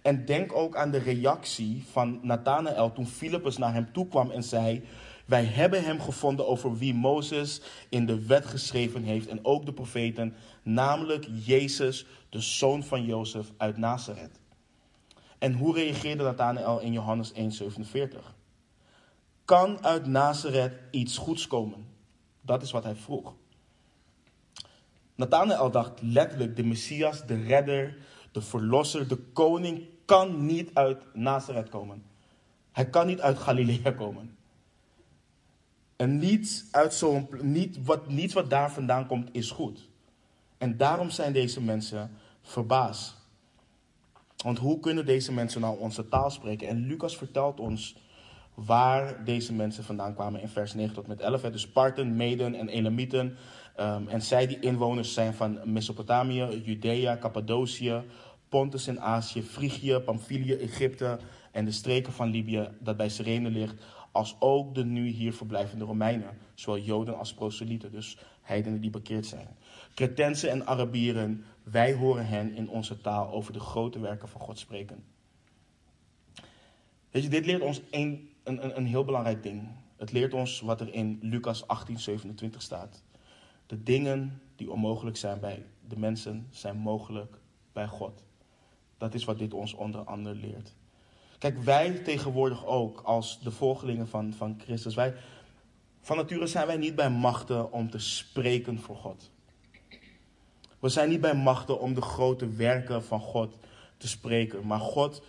En 0.01 0.25
denk 0.25 0.55
ook 0.55 0.75
aan 0.75 0.91
de 0.91 0.97
reactie 0.97 1.83
van 1.91 2.19
Nathanael 2.21 2.91
toen 2.91 3.07
Filippus 3.07 3.57
naar 3.57 3.73
hem 3.73 3.91
toe 3.91 4.07
kwam 4.07 4.31
en 4.31 4.43
zei: 4.43 4.83
Wij 5.25 5.43
hebben 5.43 5.83
hem 5.83 6.01
gevonden 6.01 6.47
over 6.47 6.77
wie 6.77 6.93
Mozes 6.93 7.61
in 7.89 8.05
de 8.05 8.25
wet 8.25 8.45
geschreven 8.45 9.03
heeft 9.03 9.27
en 9.27 9.45
ook 9.45 9.65
de 9.65 9.73
profeten, 9.73 10.35
namelijk 10.63 11.27
Jezus, 11.45 12.05
de 12.29 12.41
zoon 12.41 12.83
van 12.83 13.05
Jozef 13.05 13.51
uit 13.57 13.77
Nazareth. 13.77 14.39
En 15.37 15.53
hoe 15.53 15.75
reageerde 15.75 16.23
Nathanael 16.23 16.79
in 16.79 16.91
Johannes 16.91 17.33
1,47? 17.33 18.36
Kan 19.47 19.83
uit 19.83 20.05
Nazareth 20.05 20.73
iets 20.91 21.17
goeds 21.17 21.47
komen? 21.47 21.87
Dat 22.41 22.61
is 22.61 22.71
wat 22.71 22.83
hij 22.83 22.95
vroeg. 22.95 23.33
Nathanael 25.15 25.71
dacht 25.71 26.01
letterlijk: 26.01 26.55
de 26.55 26.63
Messias, 26.63 27.25
de 27.25 27.43
redder, 27.43 27.97
de 28.31 28.41
verlosser, 28.41 29.07
de 29.07 29.17
koning 29.17 29.85
kan 30.05 30.45
niet 30.45 30.69
uit 30.73 31.03
Nazareth 31.13 31.69
komen. 31.69 32.03
Hij 32.71 32.89
kan 32.89 33.07
niet 33.07 33.21
uit 33.21 33.37
Galilea 33.37 33.91
komen. 33.91 34.37
En 35.95 36.17
niets, 36.17 36.65
uit 36.71 36.93
zo'n, 36.93 37.29
niet 37.41 37.83
wat, 37.83 38.09
niets 38.09 38.33
wat 38.33 38.49
daar 38.49 38.71
vandaan 38.71 39.07
komt 39.07 39.29
is 39.31 39.51
goed. 39.51 39.89
En 40.57 40.77
daarom 40.77 41.09
zijn 41.09 41.33
deze 41.33 41.61
mensen 41.61 42.11
verbaasd. 42.41 43.15
Want 44.37 44.57
hoe 44.57 44.79
kunnen 44.79 45.05
deze 45.05 45.33
mensen 45.33 45.61
nou 45.61 45.79
onze 45.79 46.07
taal 46.07 46.29
spreken? 46.29 46.67
En 46.67 46.85
Lucas 46.85 47.17
vertelt 47.17 47.59
ons 47.59 47.95
waar 48.65 49.23
deze 49.23 49.53
mensen 49.53 49.83
vandaan 49.83 50.13
kwamen 50.13 50.41
in 50.41 50.47
vers 50.47 50.73
9 50.73 50.93
tot 50.93 51.07
met 51.07 51.19
11. 51.19 51.41
Dus 51.41 51.61
Sparten, 51.61 52.15
Meden 52.15 52.55
en 52.55 52.69
Elamieten. 52.69 53.37
Um, 53.79 54.07
en 54.07 54.21
zij 54.21 54.47
die 54.47 54.59
inwoners 54.59 55.13
zijn 55.13 55.33
van 55.33 55.59
Mesopotamië, 55.63 56.61
Judea, 56.63 57.17
Cappadocië, 57.17 58.03
Pontus 58.49 58.87
in 58.87 59.01
Azië, 59.01 59.41
Frigië, 59.43 59.99
Pamphylië, 59.99 60.53
Egypte 60.53 61.19
en 61.51 61.65
de 61.65 61.71
streken 61.71 62.13
van 62.13 62.29
Libië 62.29 62.69
dat 62.79 62.97
bij 62.97 63.09
Cyrene 63.09 63.49
ligt, 63.49 63.75
als 64.11 64.35
ook 64.39 64.75
de 64.75 64.85
nu 64.85 65.07
hier 65.07 65.33
verblijvende 65.33 65.85
Romeinen, 65.85 66.37
zowel 66.53 66.81
Joden 66.81 67.17
als 67.17 67.33
proselyten, 67.33 67.91
dus 67.91 68.17
heidenen 68.41 68.81
die 68.81 68.89
bekeerd 68.89 69.25
zijn. 69.25 69.47
Cretensen 69.93 70.49
en 70.49 70.67
Arabieren, 70.67 71.45
wij 71.63 71.93
horen 71.93 72.27
hen 72.27 72.55
in 72.55 72.69
onze 72.69 73.01
taal 73.01 73.31
over 73.31 73.53
de 73.53 73.59
grote 73.59 73.99
werken 73.99 74.27
van 74.27 74.41
God 74.41 74.59
spreken. 74.59 75.03
Weet 77.11 77.23
je, 77.23 77.29
dit 77.29 77.45
leert 77.45 77.61
ons 77.61 77.81
een, 78.47 78.63
een, 78.63 78.77
een 78.77 78.85
heel 78.85 79.03
belangrijk 79.03 79.43
ding. 79.43 79.67
Het 79.95 80.11
leert 80.11 80.33
ons 80.33 80.59
wat 80.59 80.81
er 80.81 80.93
in 80.93 81.19
Lucas 81.21 81.67
18, 81.67 81.99
27 81.99 82.61
staat. 82.61 83.03
De 83.65 83.83
dingen 83.83 84.41
die 84.55 84.71
onmogelijk 84.71 85.17
zijn 85.17 85.39
bij 85.39 85.65
de 85.87 85.99
mensen, 85.99 86.47
zijn 86.49 86.77
mogelijk 86.77 87.37
bij 87.73 87.87
God. 87.87 88.23
Dat 88.97 89.13
is 89.13 89.23
wat 89.23 89.39
dit 89.39 89.53
ons 89.53 89.73
onder 89.73 90.01
andere 90.01 90.35
leert. 90.35 90.75
Kijk, 91.37 91.57
wij 91.57 91.91
tegenwoordig 91.91 92.65
ook 92.65 93.01
als 93.01 93.39
de 93.41 93.51
volgelingen 93.51 94.07
van, 94.07 94.33
van 94.33 94.59
Christus, 94.63 94.95
wij, 94.95 95.13
van 96.01 96.17
nature 96.17 96.47
zijn 96.47 96.67
wij 96.67 96.77
niet 96.77 96.95
bij 96.95 97.09
machten 97.09 97.71
om 97.71 97.89
te 97.89 97.99
spreken 97.99 98.79
voor 98.79 98.95
God. 98.95 99.31
We 100.79 100.89
zijn 100.89 101.09
niet 101.09 101.21
bij 101.21 101.35
machten 101.35 101.79
om 101.79 101.93
de 101.93 102.01
grote 102.01 102.49
werken 102.49 103.03
van 103.03 103.19
God 103.19 103.57
te 103.97 104.07
spreken. 104.07 104.67
Maar 104.67 104.79
God 104.79 105.21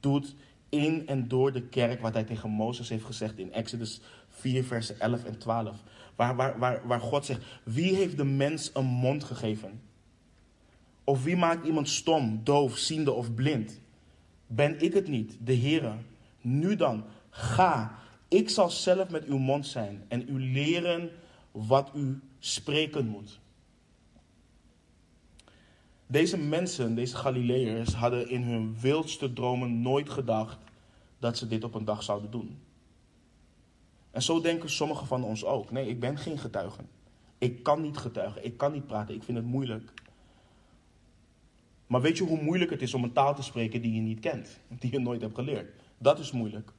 doet 0.00 0.34
in 0.68 1.06
en 1.06 1.28
door 1.28 1.52
de 1.52 1.62
kerk 1.62 2.00
wat 2.00 2.14
hij 2.14 2.24
tegen 2.24 2.50
Mozes 2.50 2.88
heeft 2.88 3.04
gezegd 3.04 3.38
in 3.38 3.52
Exodus 3.52 4.00
4, 4.28 4.64
versen 4.64 5.00
11 5.00 5.24
en 5.24 5.38
12. 5.38 5.76
Waar, 6.16 6.36
waar, 6.36 6.58
waar, 6.58 6.86
waar 6.86 7.00
God 7.00 7.24
zegt, 7.24 7.40
wie 7.62 7.94
heeft 7.94 8.16
de 8.16 8.24
mens 8.24 8.70
een 8.74 8.84
mond 8.84 9.24
gegeven? 9.24 9.80
Of 11.04 11.24
wie 11.24 11.36
maakt 11.36 11.66
iemand 11.66 11.88
stom, 11.88 12.40
doof, 12.44 12.76
ziende 12.76 13.12
of 13.12 13.34
blind? 13.34 13.80
Ben 14.46 14.80
ik 14.80 14.92
het 14.92 15.08
niet, 15.08 15.36
de 15.40 15.56
Heere? 15.56 15.92
Nu 16.40 16.76
dan, 16.76 17.04
ga. 17.30 17.98
Ik 18.28 18.50
zal 18.50 18.70
zelf 18.70 19.08
met 19.08 19.24
uw 19.24 19.38
mond 19.38 19.66
zijn 19.66 20.04
en 20.08 20.24
u 20.28 20.40
leren 20.52 21.10
wat 21.50 21.90
u 21.94 22.20
spreken 22.38 23.06
moet. 23.06 23.38
Deze 26.06 26.38
mensen, 26.38 26.94
deze 26.94 27.16
Galileërs, 27.16 27.94
hadden 27.94 28.28
in 28.28 28.42
hun 28.42 28.76
wildste 28.80 29.32
dromen 29.32 29.82
nooit 29.82 30.10
gedacht 30.10 30.58
dat 31.18 31.38
ze 31.38 31.46
dit 31.46 31.64
op 31.64 31.74
een 31.74 31.84
dag 31.84 32.02
zouden 32.02 32.30
doen. 32.30 32.58
En 34.10 34.22
zo 34.22 34.40
denken 34.40 34.70
sommigen 34.70 35.06
van 35.06 35.24
ons 35.24 35.44
ook. 35.44 35.70
Nee, 35.70 35.88
ik 35.88 36.00
ben 36.00 36.18
geen 36.18 36.38
getuige. 36.38 36.80
Ik 37.38 37.62
kan 37.62 37.80
niet 37.80 37.96
getuigen, 37.96 38.44
ik 38.44 38.56
kan 38.56 38.72
niet 38.72 38.86
praten, 38.86 39.14
ik 39.14 39.22
vind 39.22 39.36
het 39.38 39.46
moeilijk. 39.46 39.92
Maar 41.86 42.00
weet 42.00 42.16
je 42.16 42.24
hoe 42.24 42.42
moeilijk 42.42 42.70
het 42.70 42.82
is 42.82 42.94
om 42.94 43.04
een 43.04 43.12
taal 43.12 43.34
te 43.34 43.42
spreken 43.42 43.82
die 43.82 43.94
je 43.94 44.00
niet 44.00 44.20
kent, 44.20 44.58
die 44.68 44.92
je 44.92 44.98
nooit 44.98 45.20
hebt 45.20 45.34
geleerd? 45.34 45.82
Dat 45.98 46.18
is 46.18 46.32
moeilijk. 46.32 46.72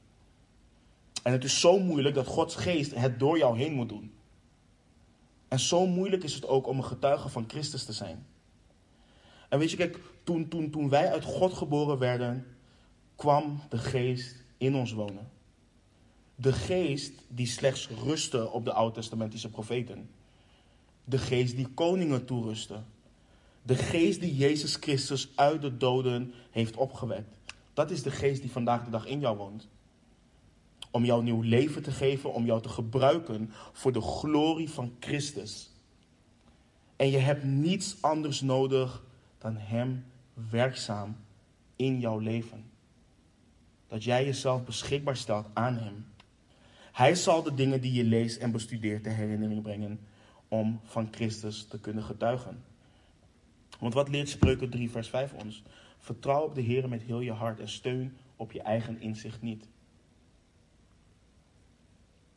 En 1.24 1.32
het 1.32 1.44
is 1.44 1.60
zo 1.60 1.80
moeilijk 1.80 2.16
dat 2.16 2.28
Gods 2.28 2.56
geest 2.56 2.96
het 2.96 3.20
door 3.20 3.38
jou 3.38 3.58
heen 3.58 3.74
moet 3.74 3.90
doen. 3.90 4.12
En 5.48 5.60
zo 5.60 5.88
moeilijk 5.88 6.24
is 6.24 6.34
het 6.34 6.48
ook 6.48 6.68
om 6.68 6.78
een 6.78 6.84
getuige 6.84 7.30
van 7.30 7.46
Christus 7.48 7.86
te 7.86 7.94
zijn. 7.94 8.26
En 9.50 9.60
weet 9.60 9.72
je, 9.72 9.78
kijk, 9.78 10.00
toen, 10.24 10.48
toen, 10.48 10.70
toen 10.70 10.89
wij 10.89 11.12
uit 11.12 11.24
God 11.24 11.54
geboren 11.54 11.98
werden, 11.98 12.45
kwam 13.16 13.60
de 13.70 13.78
geest 13.78 14.36
in 14.58 14.76
ons 14.76 14.91
wonen. 14.91 15.30
De 16.36 16.54
geest 16.54 17.14
die 17.28 17.48
slechts 17.48 17.89
rustte 18.04 18.50
op 18.52 18.66
de 18.66 18.74
Oud-testamentische 18.74 19.50
profeten. 19.50 20.10
De 21.04 21.18
geest 21.18 21.56
die 21.56 21.68
koningen 21.68 22.26
toerustte. 22.26 22.80
De 23.62 23.76
geest 23.76 24.20
die 24.20 24.36
Jezus 24.36 24.76
Christus 24.76 25.32
uit 25.36 25.62
de 25.62 25.78
doden 25.78 26.34
heeft 26.52 26.76
opgewekt. 26.76 27.36
Dat 27.74 27.91
is 27.91 28.04
de 28.04 28.12
geest 28.12 28.41
die 28.41 28.52
vandaag 28.52 28.84
de 28.84 28.89
dag 28.89 29.06
in 29.06 29.20
jou 29.20 29.38
woont. 29.38 29.68
Om 30.91 31.06
jou 31.06 31.24
nieuw 31.24 31.41
leven 31.41 31.84
te 31.84 31.91
geven, 31.91 32.34
om 32.34 32.45
jou 32.45 32.62
te 32.62 32.70
gebruiken 32.70 33.52
voor 33.74 33.91
de 33.91 34.02
glorie 34.02 34.70
van 34.70 34.95
Christus. 35.00 35.70
En 36.95 37.10
je 37.10 37.18
hebt 37.18 37.43
niets 37.43 37.98
anders 38.02 38.41
nodig 38.41 39.04
dan 39.38 39.58
Hem 39.58 40.06
werkzaam 40.50 41.18
in 41.76 42.00
jouw 42.00 42.20
leven. 42.20 42.66
Dat 43.88 44.04
jij 44.04 44.26
jezelf 44.26 44.64
beschikbaar 44.64 45.18
stelt 45.18 45.48
aan 45.54 45.78
Hem. 45.78 46.06
Hij 46.92 47.16
zal 47.16 47.44
de 47.44 47.54
dingen 47.54 47.82
die 47.82 47.94
je 47.94 48.04
leest 48.04 48.38
en 48.38 48.52
bestudeert 48.52 49.04
ter 49.04 49.14
herinnering 49.14 49.62
brengen 49.62 50.00
om 50.48 50.80
van 50.84 51.08
Christus 51.12 51.68
te 51.68 51.80
kunnen 51.80 52.04
getuigen. 52.04 52.64
Want 53.80 53.94
wat 53.94 54.10
leert 54.10 54.30
Spreuken 54.30 54.70
3, 54.70 54.90
vers 54.90 55.10
5 55.10 55.34
ons? 55.34 55.64
Vertrouw 55.98 56.44
op 56.44 56.56
de 56.56 56.62
Heer 56.62 56.90
met 56.90 57.02
heel 57.02 57.20
je 57.20 57.32
hart 57.32 57.60
en 57.60 57.70
steun 57.70 58.18
op 58.36 58.52
je 58.52 58.62
eigen 58.62 59.02
inzicht 59.02 59.42
niet. 59.42 59.68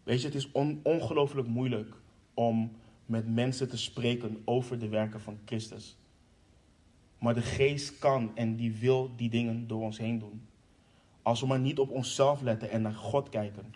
Weet 0.03 0.21
je, 0.21 0.27
het 0.27 0.37
is 0.37 0.53
on 0.53 0.81
ongelooflijk 0.83 1.49
moeilijk 1.49 1.95
om 2.35 2.73
met 3.07 3.29
mensen 3.29 3.69
te 3.69 3.79
spreken 3.79 4.43
over 4.45 4.79
de 4.79 4.89
werken 4.89 5.21
van 5.21 5.39
Christus. 5.45 5.97
Maar 7.21 7.35
de 7.35 7.43
geest 7.43 7.99
kan 7.99 8.31
en 8.35 8.57
die 8.57 8.73
wil 8.73 9.11
die 9.17 9.31
dingen 9.31 9.67
door 9.67 9.83
ons 9.83 9.99
heen 9.99 10.19
doen. 10.19 10.43
Als 11.23 11.41
we 11.41 11.47
maar 11.47 11.61
niet 11.61 11.79
op 11.79 11.91
onszelf 11.91 12.41
letten 12.41 12.71
en 12.71 12.83
naar 12.83 12.95
God 12.95 13.29
kijken. 13.29 13.75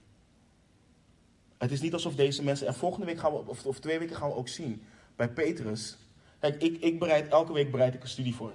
Het 1.58 1.72
is 1.72 1.80
niet 1.80 1.92
alsof 1.92 2.14
deze 2.14 2.42
mensen, 2.42 2.66
en 2.66 2.74
volgende 2.74 3.06
week 3.06 3.18
gaan 3.18 3.32
we, 3.32 3.38
of, 3.46 3.66
of 3.66 3.78
twee 3.78 3.98
weken 3.98 4.16
gaan 4.16 4.28
we 4.28 4.34
ook 4.34 4.48
zien, 4.48 4.82
bij 5.16 5.28
Petrus. 5.28 5.96
Kijk, 6.38 6.62
ik, 6.62 6.82
ik 6.82 6.98
bereid, 6.98 7.28
elke 7.28 7.52
week 7.52 7.70
bereid 7.70 7.94
ik 7.94 8.02
een 8.02 8.08
studie 8.08 8.34
voor. 8.34 8.52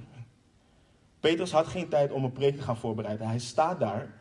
Petrus 1.20 1.52
had 1.52 1.68
geen 1.68 1.90
tijd 1.90 2.12
om 2.12 2.24
een 2.24 2.32
preek 2.32 2.56
te 2.56 2.62
gaan 2.62 2.78
voorbereiden. 2.78 3.28
Hij 3.28 3.40
staat 3.40 3.80
daar 3.80 4.14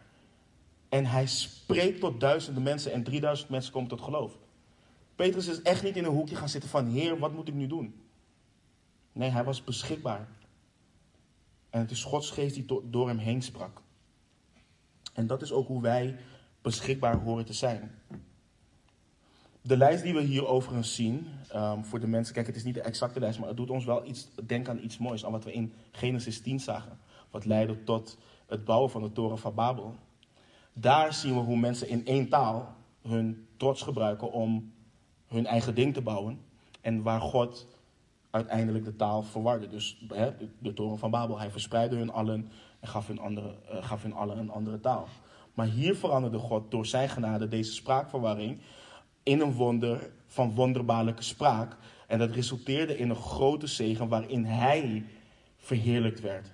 en 0.88 1.06
hij 1.06 1.26
spreekt 1.26 2.00
tot 2.00 2.20
duizenden 2.20 2.62
mensen 2.62 2.92
en 2.92 3.02
3000 3.02 3.48
mensen 3.48 3.72
komen 3.72 3.88
tot 3.88 4.00
geloof. 4.00 4.38
Petrus 5.16 5.46
is 5.46 5.62
echt 5.62 5.82
niet 5.82 5.96
in 5.96 6.04
een 6.04 6.10
hoekje 6.10 6.36
gaan 6.36 6.48
zitten 6.48 6.70
van, 6.70 6.86
Heer, 6.86 7.18
wat 7.18 7.32
moet 7.32 7.48
ik 7.48 7.54
nu 7.54 7.66
doen? 7.66 7.94
Nee, 9.12 9.30
hij 9.30 9.44
was 9.44 9.64
beschikbaar. 9.64 10.28
En 11.70 11.80
het 11.80 11.90
is 11.90 12.04
Gods 12.04 12.30
geest 12.30 12.54
die 12.54 12.66
door 12.84 13.08
hem 13.08 13.18
heen 13.18 13.42
sprak. 13.42 13.82
En 15.14 15.26
dat 15.26 15.42
is 15.42 15.52
ook 15.52 15.66
hoe 15.66 15.82
wij 15.82 16.16
beschikbaar 16.62 17.16
horen 17.16 17.44
te 17.44 17.52
zijn. 17.52 17.90
De 19.62 19.76
lijst 19.76 20.02
die 20.02 20.14
we 20.14 20.20
hier 20.20 20.46
overigens 20.46 20.94
zien, 20.94 21.26
um, 21.54 21.84
voor 21.84 22.00
de 22.00 22.06
mensen, 22.06 22.34
kijk, 22.34 22.46
het 22.46 22.56
is 22.56 22.64
niet 22.64 22.74
de 22.74 22.80
exacte 22.80 23.20
lijst, 23.20 23.38
maar 23.38 23.48
het 23.48 23.56
doet 23.56 23.70
ons 23.70 23.84
wel 23.84 24.06
iets 24.06 24.28
denken 24.46 24.72
aan 24.72 24.84
iets 24.84 24.98
moois, 24.98 25.24
aan 25.24 25.32
wat 25.32 25.44
we 25.44 25.52
in 25.52 25.72
Genesis 25.90 26.40
10 26.40 26.60
zagen. 26.60 26.98
Wat 27.30 27.44
leidde 27.44 27.84
tot 27.84 28.18
het 28.46 28.64
bouwen 28.64 28.90
van 28.90 29.02
de 29.02 29.12
toren 29.12 29.38
van 29.38 29.54
Babel. 29.54 29.94
Daar 30.72 31.14
zien 31.14 31.34
we 31.34 31.40
hoe 31.40 31.56
mensen 31.56 31.88
in 31.88 32.06
één 32.06 32.28
taal 32.28 32.74
hun 33.02 33.46
trots 33.56 33.82
gebruiken 33.82 34.32
om 34.32 34.72
hun 35.26 35.46
eigen 35.46 35.74
ding 35.74 35.94
te 35.94 36.02
bouwen. 36.02 36.40
En 36.80 37.02
waar 37.02 37.20
God 37.20 37.66
uiteindelijk 38.30 38.84
de 38.84 38.96
taal 38.96 39.22
verwarde. 39.22 39.68
Dus 39.68 40.04
hè, 40.08 40.30
de, 40.58 40.72
toren 40.72 40.98
van 40.98 41.10
Babel, 41.10 41.38
hij 41.38 41.50
verspreidde 41.50 41.96
hun 41.96 42.12
allen 42.12 42.48
en 42.80 42.88
gaf 42.88 43.06
hun, 43.06 43.18
andere, 43.18 43.54
uh, 43.72 43.84
gaf 43.84 44.02
hun 44.02 44.14
allen 44.14 44.38
een 44.38 44.50
andere 44.50 44.80
taal. 44.80 45.08
Maar 45.54 45.66
hier 45.66 45.96
veranderde 45.96 46.38
God 46.38 46.70
door 46.70 46.86
zijn 46.86 47.08
genade 47.08 47.48
deze 47.48 47.72
spraakverwarring 47.72 48.58
in 49.22 49.40
een 49.40 49.52
wonder 49.52 50.10
van 50.26 50.54
wonderbaarlijke 50.54 51.22
spraak. 51.22 51.76
En 52.06 52.18
dat 52.18 52.30
resulteerde 52.30 52.98
in 52.98 53.10
een 53.10 53.16
grote 53.16 53.66
zegen 53.66 54.08
waarin 54.08 54.44
hij 54.44 55.04
verheerlijkt 55.56 56.20
werd. 56.20 56.52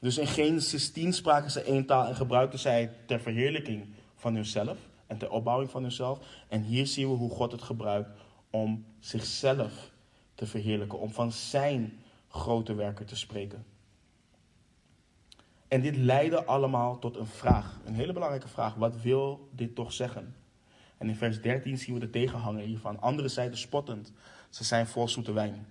Dus 0.00 0.18
in 0.18 0.26
Genesis 0.26 0.92
10 0.92 1.12
spraken 1.12 1.50
ze 1.50 1.62
één 1.62 1.86
taal 1.86 2.06
en 2.06 2.14
gebruikten 2.14 2.58
zij 2.58 2.90
ter 3.06 3.20
verheerlijking 3.20 3.94
van 4.14 4.34
hunzelf 4.34 4.78
en 5.06 5.18
ter 5.18 5.30
opbouwing 5.30 5.70
van 5.70 5.82
hunzelf. 5.82 6.18
En 6.48 6.62
hier 6.62 6.86
zien 6.86 7.08
we 7.08 7.14
hoe 7.14 7.30
God 7.30 7.52
het 7.52 7.62
gebruikt 7.62 8.10
om 8.50 8.84
zichzelf 8.98 9.90
te 10.40 10.46
verheerlijken, 10.46 10.98
om 10.98 11.10
van 11.10 11.32
zijn 11.32 12.02
grote 12.28 12.74
werken 12.74 13.06
te 13.06 13.16
spreken. 13.16 13.64
En 15.68 15.80
dit 15.80 15.96
leidde 15.96 16.44
allemaal 16.44 16.98
tot 16.98 17.16
een 17.16 17.26
vraag, 17.26 17.80
een 17.84 17.94
hele 17.94 18.12
belangrijke 18.12 18.48
vraag. 18.48 18.74
Wat 18.74 19.02
wil 19.02 19.48
dit 19.52 19.74
toch 19.74 19.92
zeggen? 19.92 20.34
En 20.98 21.08
in 21.08 21.16
vers 21.16 21.40
13 21.40 21.78
zien 21.78 21.94
we 21.94 22.00
de 22.00 22.10
tegenhanger 22.10 22.64
hiervan. 22.64 23.00
Anderen 23.00 23.30
zeiden 23.30 23.58
spottend, 23.58 24.12
ze 24.50 24.64
zijn 24.64 24.86
vol 24.86 25.08
zoete 25.08 25.32
wijn. 25.32 25.66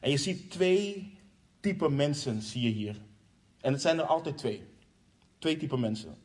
En 0.00 0.10
je 0.10 0.16
ziet 0.16 0.50
twee 0.50 1.18
typen 1.60 1.94
mensen, 1.94 2.42
zie 2.42 2.62
je 2.62 2.70
hier. 2.70 2.96
En 3.60 3.72
het 3.72 3.82
zijn 3.82 3.98
er 3.98 4.04
altijd 4.04 4.38
twee. 4.38 4.64
Twee 5.38 5.56
typen 5.56 5.80
mensen. 5.80 6.16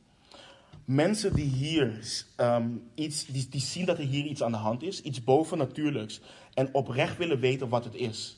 Mensen 0.85 1.33
die 1.33 1.45
hier 1.45 1.99
um, 2.37 2.89
iets, 2.95 3.25
die, 3.25 3.47
die 3.49 3.61
zien 3.61 3.85
dat 3.85 3.97
er 3.97 4.03
hier 4.03 4.25
iets 4.25 4.43
aan 4.43 4.51
de 4.51 4.57
hand 4.57 4.83
is, 4.83 5.01
iets 5.01 5.23
bovennatuurlijks, 5.23 6.21
en 6.55 6.73
oprecht 6.73 7.17
willen 7.17 7.39
weten 7.39 7.69
wat 7.69 7.83
het 7.83 7.95
is. 7.95 8.37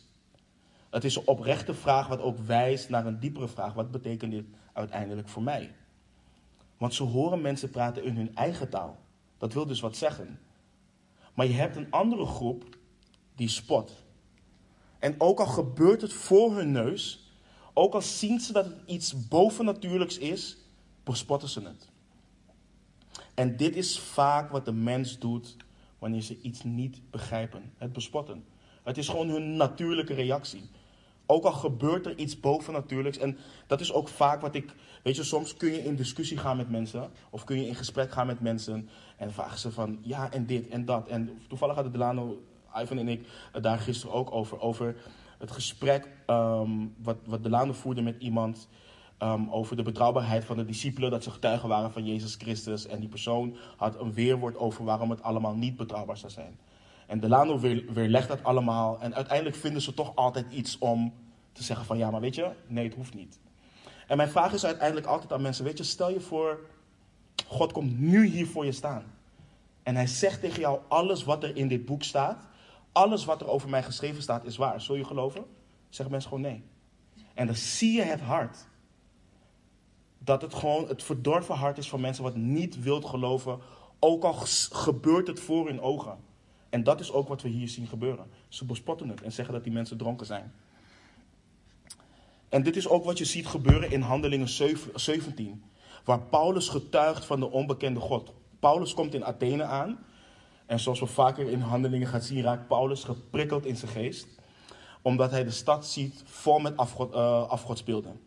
Het 0.90 1.04
is 1.04 1.16
een 1.16 1.28
oprechte 1.28 1.74
vraag 1.74 2.08
wat 2.08 2.22
ook 2.22 2.38
wijst 2.38 2.90
naar 2.90 3.06
een 3.06 3.20
diepere 3.20 3.48
vraag. 3.48 3.74
Wat 3.74 3.92
betekent 3.92 4.32
dit 4.32 4.46
uiteindelijk 4.74 5.30
voor 5.30 5.44
mij? 5.44 5.76
Want 6.78 6.94
ze 6.94 7.04
horen 7.04 7.42
mensen 7.42 7.70
praten 7.70 8.04
in 8.04 8.16
hun 8.16 8.36
eigen 8.36 8.70
taal. 8.70 8.98
Dat 9.38 9.54
wil 9.54 9.66
dus 9.66 9.80
wat 9.80 9.98
zeggen. 9.98 10.40
Maar 11.34 11.46
je 11.46 11.54
hebt 11.54 11.76
een 11.76 11.92
andere 11.92 12.26
groep 12.26 12.78
die 13.36 13.50
spot. 13.50 14.04
En 15.00 15.16
ook 15.18 15.40
al 15.40 15.46
gebeurt 15.46 16.02
het 16.02 16.14
voor 16.14 16.56
hun 16.56 16.72
neus, 16.72 17.32
ook 17.74 17.94
al 17.94 18.02
zien 18.02 18.40
ze 18.40 18.54
dat 18.54 18.66
het 18.66 18.78
iets 18.86 19.28
bovennatuurlijks 19.28 20.18
is, 20.18 20.58
bespotten 21.04 21.50
ze 21.50 21.62
het. 21.62 21.90
En 23.34 23.58
dit 23.58 23.76
is 23.76 24.00
vaak 24.00 24.52
wat 24.52 24.66
de 24.66 24.72
mens 24.72 25.20
doet 25.20 25.56
wanneer 26.00 26.22
ze 26.22 26.42
iets 26.42 26.64
niet 26.64 27.02
begrijpen: 27.12 27.72
het 27.78 27.94
bespotten. 27.94 28.44
Het 28.84 28.98
is 28.98 29.10
gewoon 29.10 29.30
hun 29.30 29.56
natuurlijke 29.56 30.14
reactie. 30.14 30.70
Ook 31.26 31.44
al 31.44 31.52
gebeurt 31.52 32.06
er 32.06 32.18
iets 32.18 32.40
bovennatuurlijks. 32.40 33.18
En 33.18 33.38
dat 33.68 33.82
is 33.82 33.94
ook 33.94 34.08
vaak 34.08 34.42
wat 34.42 34.56
ik. 34.56 34.74
Weet 35.04 35.16
je, 35.16 35.24
soms 35.24 35.58
kun 35.58 35.72
je 35.72 35.84
in 35.84 35.96
discussie 35.96 36.38
gaan 36.38 36.58
met 36.58 36.70
mensen. 36.70 37.10
Of 37.30 37.44
kun 37.44 37.62
je 37.62 37.68
in 37.68 37.76
gesprek 37.76 38.12
gaan 38.12 38.28
met 38.28 38.40
mensen. 38.40 38.90
En 39.18 39.32
vragen 39.32 39.60
ze 39.60 39.72
van 39.72 40.00
ja, 40.02 40.32
en 40.32 40.46
dit 40.46 40.68
en 40.68 40.86
dat. 40.86 41.08
En 41.08 41.42
toevallig 41.48 41.76
hadden 41.76 41.94
Delano, 41.94 42.42
Ivan 42.76 42.98
en 42.98 43.08
ik 43.08 43.28
daar 43.62 43.80
gisteren 43.80 44.16
ook 44.16 44.32
over. 44.32 44.60
Over 44.60 44.96
het 45.38 45.52
gesprek 45.52 46.08
um, 46.28 46.94
wat, 46.98 47.18
wat 47.26 47.44
Delano 47.44 47.74
voerde 47.74 48.02
met 48.02 48.16
iemand. 48.20 48.68
Um, 49.24 49.50
over 49.50 49.76
de 49.76 49.84
betrouwbaarheid 49.84 50.46
van 50.46 50.58
de 50.58 50.66
discipelen. 50.66 51.12
Dat 51.12 51.24
ze 51.24 51.32
getuigen 51.32 51.70
waren 51.70 51.92
van 51.92 52.06
Jezus 52.06 52.36
Christus. 52.36 52.88
En 52.88 53.00
die 53.00 53.10
persoon 53.10 53.58
had 53.78 54.00
een 54.00 54.14
weerwoord 54.14 54.58
over 54.58 54.84
waarom 54.84 55.10
het 55.10 55.24
allemaal 55.24 55.56
niet 55.56 55.76
betrouwbaar 55.76 56.18
zou 56.18 56.32
zijn. 56.32 56.60
En 57.08 57.20
Delano 57.20 57.60
weer, 57.60 57.94
weerlegt 57.94 58.28
dat 58.28 58.44
allemaal. 58.44 59.00
En 59.00 59.16
uiteindelijk 59.16 59.56
vinden 59.56 59.82
ze 59.82 59.94
toch 59.94 60.16
altijd 60.16 60.46
iets 60.50 60.78
om 60.78 61.14
te 61.52 61.64
zeggen 61.64 61.86
van 61.86 61.98
ja, 61.98 62.12
maar 62.12 62.22
weet 62.22 62.36
je, 62.36 62.52
nee, 62.68 62.86
het 62.86 62.96
hoeft 62.96 63.14
niet. 63.14 63.40
En 64.08 64.18
mijn 64.18 64.30
vraag 64.30 64.54
is 64.54 64.66
uiteindelijk 64.66 65.08
altijd 65.08 65.34
aan 65.34 65.42
mensen, 65.42 65.64
weet 65.64 65.78
je, 65.78 65.84
stel 65.84 66.10
je 66.10 66.20
voor, 66.20 66.60
God 67.48 67.72
komt 67.72 68.00
nu 68.00 68.26
hier 68.26 68.48
voor 68.48 68.66
je 68.66 68.72
staan. 68.72 69.04
En 69.84 69.96
hij 69.96 70.08
zegt 70.08 70.42
tegen 70.42 70.60
jou, 70.60 70.80
alles 70.88 71.24
wat 71.24 71.44
er 71.44 71.56
in 71.56 71.68
dit 71.68 71.86
boek 71.86 72.04
staat, 72.04 72.48
alles 72.92 73.26
wat 73.26 73.42
er 73.42 73.48
over 73.48 73.70
mij 73.70 73.84
geschreven 73.84 74.22
staat, 74.22 74.46
is 74.46 74.58
waar. 74.58 74.82
Zul 74.82 74.96
je 74.96 75.04
geloven? 75.04 75.46
Zeggen 75.90 76.12
mensen 76.12 76.30
gewoon 76.32 76.52
nee. 76.52 76.64
En 77.34 77.46
dan 77.46 77.56
zie 77.56 77.92
je 77.92 78.02
het 78.02 78.22
hart. 78.22 78.68
Dat 80.28 80.42
het 80.42 80.54
gewoon 80.54 80.88
het 80.88 81.04
verdorven 81.04 81.56
hart 81.56 81.78
is 81.78 81.90
van 81.90 82.02
mensen 82.02 82.24
wat 82.24 82.36
niet 82.36 82.84
wilt 82.84 83.06
geloven, 83.06 83.60
ook 84.00 84.24
al 84.24 84.34
gebeurt 84.72 85.28
het 85.28 85.40
voor 85.40 85.68
hun 85.68 85.82
ogen. 85.82 86.18
En 86.70 86.84
dat 86.84 87.00
is 87.00 87.12
ook 87.12 87.28
wat 87.28 87.42
we 87.42 87.50
hier 87.50 87.68
zien 87.68 87.88
gebeuren. 87.88 88.26
Ze 88.48 88.66
bespotten 88.66 89.10
het 89.10 89.22
en 89.22 89.32
zeggen 89.32 89.54
dat 89.54 89.64
die 89.64 89.74
mensen 89.74 89.98
dronken 89.98 90.26
zijn. 90.26 90.54
En 92.50 92.64
dit 92.64 92.76
is 92.76 92.88
ook 92.88 93.06
wat 93.06 93.18
je 93.18 93.26
ziet 93.26 93.48
gebeuren 93.48 93.92
in 93.92 94.02
Handelingen 94.02 94.50
17, 94.96 95.64
waar 96.04 96.22
Paulus 96.22 96.70
getuigt 96.70 97.26
van 97.26 97.40
de 97.40 97.52
onbekende 97.52 98.00
God. 98.00 98.34
Paulus 98.60 98.94
komt 98.94 99.14
in 99.14 99.26
Athene 99.26 99.64
aan. 99.64 100.00
En 100.66 100.80
zoals 100.80 101.00
we 101.00 101.06
vaker 101.06 101.50
in 101.50 101.60
handelingen 101.60 102.08
gaan 102.08 102.22
zien, 102.22 102.42
raakt 102.42 102.68
Paulus 102.68 103.04
geprikkeld 103.04 103.66
in 103.66 103.76
zijn 103.76 103.92
geest. 103.92 104.28
Omdat 105.02 105.32
hij 105.32 105.44
de 105.44 105.52
stad 105.52 105.86
ziet 105.86 106.24
vol 106.26 106.60
met 106.60 106.78
afgod, 106.78 107.14
uh, 107.14 107.48
afgodsbeelden. 107.48 108.27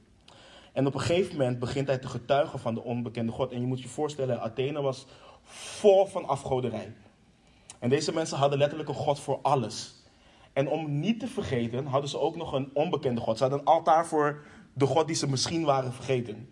En 0.73 0.87
op 0.87 0.95
een 0.95 1.01
gegeven 1.01 1.37
moment 1.37 1.59
begint 1.59 1.87
hij 1.87 1.99
te 1.99 2.09
getuigen 2.09 2.59
van 2.59 2.75
de 2.75 2.83
onbekende 2.83 3.33
God. 3.33 3.53
En 3.53 3.61
je 3.61 3.67
moet 3.67 3.83
je 3.83 3.89
voorstellen, 3.89 4.41
Athene 4.41 4.81
was 4.81 5.07
vol 5.43 6.07
van 6.07 6.27
afgoderij. 6.27 6.93
En 7.79 7.89
deze 7.89 8.13
mensen 8.15 8.39
hadden 8.39 8.59
letterlijk 8.59 8.89
een 8.89 8.95
God 8.95 9.21
voor 9.21 9.39
alles. 9.43 9.95
En 10.53 10.69
om 10.69 11.01
niet 11.01 11.21
te 11.21 11.27
vergeten, 11.27 11.87
hadden 11.87 12.11
ze 12.11 12.19
ook 12.19 12.37
nog 12.37 12.53
een 12.53 12.71
onbekende 12.73 13.21
God. 13.21 13.37
Ze 13.37 13.43
hadden 13.43 13.61
een 13.61 13.67
altaar 13.67 14.07
voor 14.07 14.43
de 14.73 14.87
God 14.87 15.07
die 15.07 15.17
ze 15.17 15.29
misschien 15.29 15.65
waren 15.65 15.93
vergeten. 15.93 16.49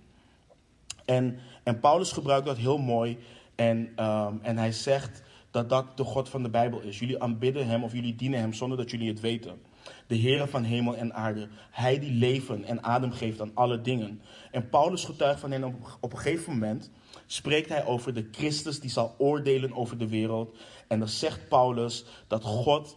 En, 1.04 1.38
en 1.62 1.80
Paulus 1.80 2.12
gebruikt 2.12 2.46
dat 2.46 2.56
heel 2.56 2.78
mooi 2.78 3.18
En, 3.54 3.92
ehm, 3.96 4.34
en 4.42 4.58
hij 4.58 4.72
zegt 4.72 5.22
dat 5.50 5.68
dat 5.68 5.96
de 5.96 6.04
God 6.04 6.28
van 6.28 6.42
de 6.42 6.50
Bijbel 6.50 6.80
is. 6.80 6.98
Jullie 6.98 7.22
aanbidden 7.22 7.66
hem 7.66 7.84
of 7.84 7.92
jullie 7.92 8.14
dienen 8.14 8.40
hem 8.40 8.52
zonder 8.52 8.78
dat 8.78 8.90
jullie 8.90 9.08
het 9.08 9.20
weten. 9.20 9.60
De 10.06 10.18
Heere 10.18 10.46
van 10.46 10.62
hemel 10.62 10.96
en 10.96 11.14
aarde. 11.14 11.48
Hij 11.70 11.98
die 11.98 12.12
leven 12.12 12.64
en 12.64 12.82
adem 12.82 13.12
geeft 13.12 13.40
aan 13.40 13.50
alle 13.54 13.80
dingen. 13.80 14.20
En 14.50 14.68
Paulus 14.68 15.04
getuigt 15.04 15.40
van 15.40 15.50
hen 15.50 15.64
op, 16.00 16.12
een 16.12 16.18
gegeven 16.18 16.52
moment. 16.52 16.90
Spreekt 17.26 17.68
hij 17.68 17.84
over 17.84 18.14
de 18.14 18.28
Christus 18.30 18.80
die 18.80 18.90
zal 18.90 19.14
oordelen 19.18 19.74
over 19.74 19.98
de 19.98 20.08
wereld. 20.08 20.56
En 20.88 20.98
dan 20.98 21.08
zegt 21.08 21.48
Paulus 21.48 22.04
dat 22.26 22.42
God 22.42 22.96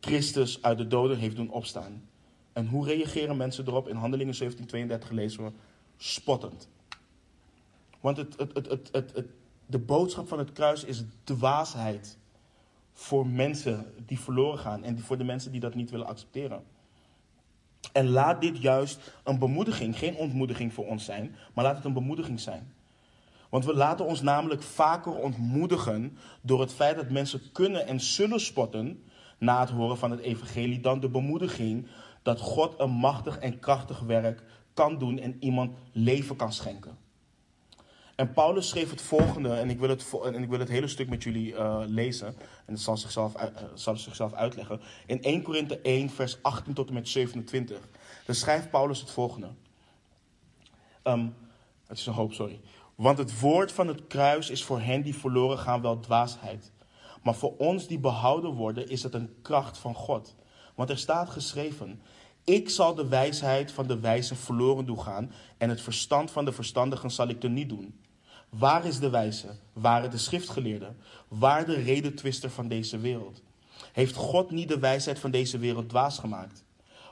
Christus 0.00 0.62
uit 0.62 0.78
de 0.78 0.86
doden 0.86 1.18
heeft 1.18 1.36
doen 1.36 1.50
opstaan. 1.50 2.08
En 2.52 2.66
hoe 2.66 2.86
reageren 2.86 3.36
mensen 3.36 3.66
erop? 3.66 3.88
In 3.88 3.96
Handelingen 3.96 4.34
17:32 4.34 5.10
lezen 5.10 5.44
we 5.44 5.52
spottend. 5.96 6.68
Want 8.00 8.16
het, 8.16 8.36
de 9.66 9.78
boodschap 9.78 10.28
van 10.28 10.38
het 10.38 10.52
kruis 10.52 10.84
is 10.84 11.04
dwaasheid 11.24 12.18
voor 13.00 13.26
mensen 13.26 13.92
die 14.06 14.20
verloren 14.20 14.58
gaan 14.58 14.84
en 14.84 14.98
voor 14.98 15.18
de 15.18 15.24
mensen 15.24 15.52
die 15.52 15.60
dat 15.60 15.74
niet 15.74 15.90
willen 15.90 16.06
accepteren. 16.06 16.62
En 17.92 18.08
laat 18.08 18.40
dit 18.40 18.58
juist 18.58 19.12
een 19.24 19.38
bemoediging, 19.38 19.98
geen 19.98 20.16
ontmoediging 20.16 20.72
voor 20.72 20.86
ons 20.86 21.04
zijn, 21.04 21.36
maar 21.54 21.64
laat 21.64 21.76
het 21.76 21.84
een 21.84 21.92
bemoediging 21.92 22.40
zijn. 22.40 22.72
Want 23.48 23.64
we 23.64 23.74
laten 23.74 24.06
ons 24.06 24.22
namelijk 24.22 24.62
vaker 24.62 25.14
ontmoedigen 25.14 26.18
door 26.42 26.60
het 26.60 26.72
feit 26.72 26.96
dat 26.96 27.10
mensen 27.10 27.52
kunnen 27.52 27.86
en 27.86 28.00
zullen 28.00 28.40
spotten 28.40 29.02
na 29.38 29.60
het 29.60 29.70
horen 29.70 29.98
van 29.98 30.10
het 30.10 30.20
evangelie 30.20 30.80
dan 30.80 31.00
de 31.00 31.08
bemoediging 31.08 31.86
dat 32.22 32.40
God 32.40 32.74
een 32.78 32.90
machtig 32.90 33.38
en 33.38 33.58
krachtig 33.58 34.00
werk 34.00 34.42
kan 34.74 34.98
doen 34.98 35.18
en 35.18 35.36
iemand 35.40 35.74
leven 35.92 36.36
kan 36.36 36.52
schenken. 36.52 36.98
En 38.18 38.32
Paulus 38.32 38.68
schreef 38.68 38.90
het 38.90 39.02
volgende, 39.02 39.54
en 39.54 39.70
ik 39.70 39.78
wil 39.78 39.88
het, 39.88 40.06
en 40.24 40.42
ik 40.42 40.48
wil 40.48 40.58
het 40.58 40.68
hele 40.68 40.88
stuk 40.88 41.08
met 41.08 41.22
jullie 41.22 41.52
uh, 41.52 41.82
lezen. 41.86 42.26
En 42.66 42.72
het 42.72 42.80
zal 42.80 42.96
zichzelf, 42.96 43.34
uh, 43.36 43.42
zal 43.74 43.96
zichzelf 43.96 44.32
uitleggen. 44.32 44.80
In 45.06 45.22
1 45.22 45.42
Korinthe 45.42 45.80
1, 45.80 46.10
vers 46.10 46.42
18 46.42 46.74
tot 46.74 46.88
en 46.88 46.94
met 46.94 47.08
27. 47.08 47.88
Dan 48.26 48.34
schrijft 48.34 48.70
Paulus 48.70 49.00
het 49.00 49.10
volgende. 49.10 49.48
Um, 51.04 51.34
het 51.86 51.98
is 51.98 52.06
een 52.06 52.12
hoop, 52.12 52.32
sorry. 52.32 52.60
Want 52.94 53.18
het 53.18 53.40
woord 53.40 53.72
van 53.72 53.88
het 53.88 54.06
kruis 54.06 54.50
is 54.50 54.64
voor 54.64 54.80
hen 54.80 55.02
die 55.02 55.14
verloren 55.16 55.58
gaan 55.58 55.82
wel 55.82 56.00
dwaasheid. 56.00 56.72
Maar 57.22 57.34
voor 57.34 57.56
ons 57.56 57.86
die 57.86 57.98
behouden 57.98 58.50
worden, 58.50 58.88
is 58.88 59.02
het 59.02 59.14
een 59.14 59.34
kracht 59.42 59.78
van 59.78 59.94
God. 59.94 60.34
Want 60.74 60.90
er 60.90 60.98
staat 60.98 61.30
geschreven: 61.30 62.02
Ik 62.44 62.68
zal 62.68 62.94
de 62.94 63.08
wijsheid 63.08 63.72
van 63.72 63.86
de 63.86 64.00
wijzen 64.00 64.36
verloren 64.36 64.86
doen 64.86 65.00
gaan, 65.00 65.32
en 65.58 65.68
het 65.68 65.80
verstand 65.80 66.30
van 66.30 66.44
de 66.44 66.52
verstandigen 66.52 67.10
zal 67.10 67.28
ik 67.28 67.42
er 67.42 67.50
niet 67.50 67.68
doen. 67.68 68.06
Waar 68.48 68.86
is 68.86 68.98
de 68.98 69.10
wijze? 69.10 69.48
Waar 69.72 70.10
de 70.10 70.18
schriftgeleerde? 70.18 70.92
Waar 71.28 71.66
de 71.66 71.74
redetwister 71.74 72.50
van 72.50 72.68
deze 72.68 72.98
wereld? 72.98 73.42
Heeft 73.92 74.14
God 74.14 74.50
niet 74.50 74.68
de 74.68 74.78
wijsheid 74.78 75.18
van 75.18 75.30
deze 75.30 75.58
wereld 75.58 75.88
dwaas 75.88 76.18
gemaakt? 76.18 76.64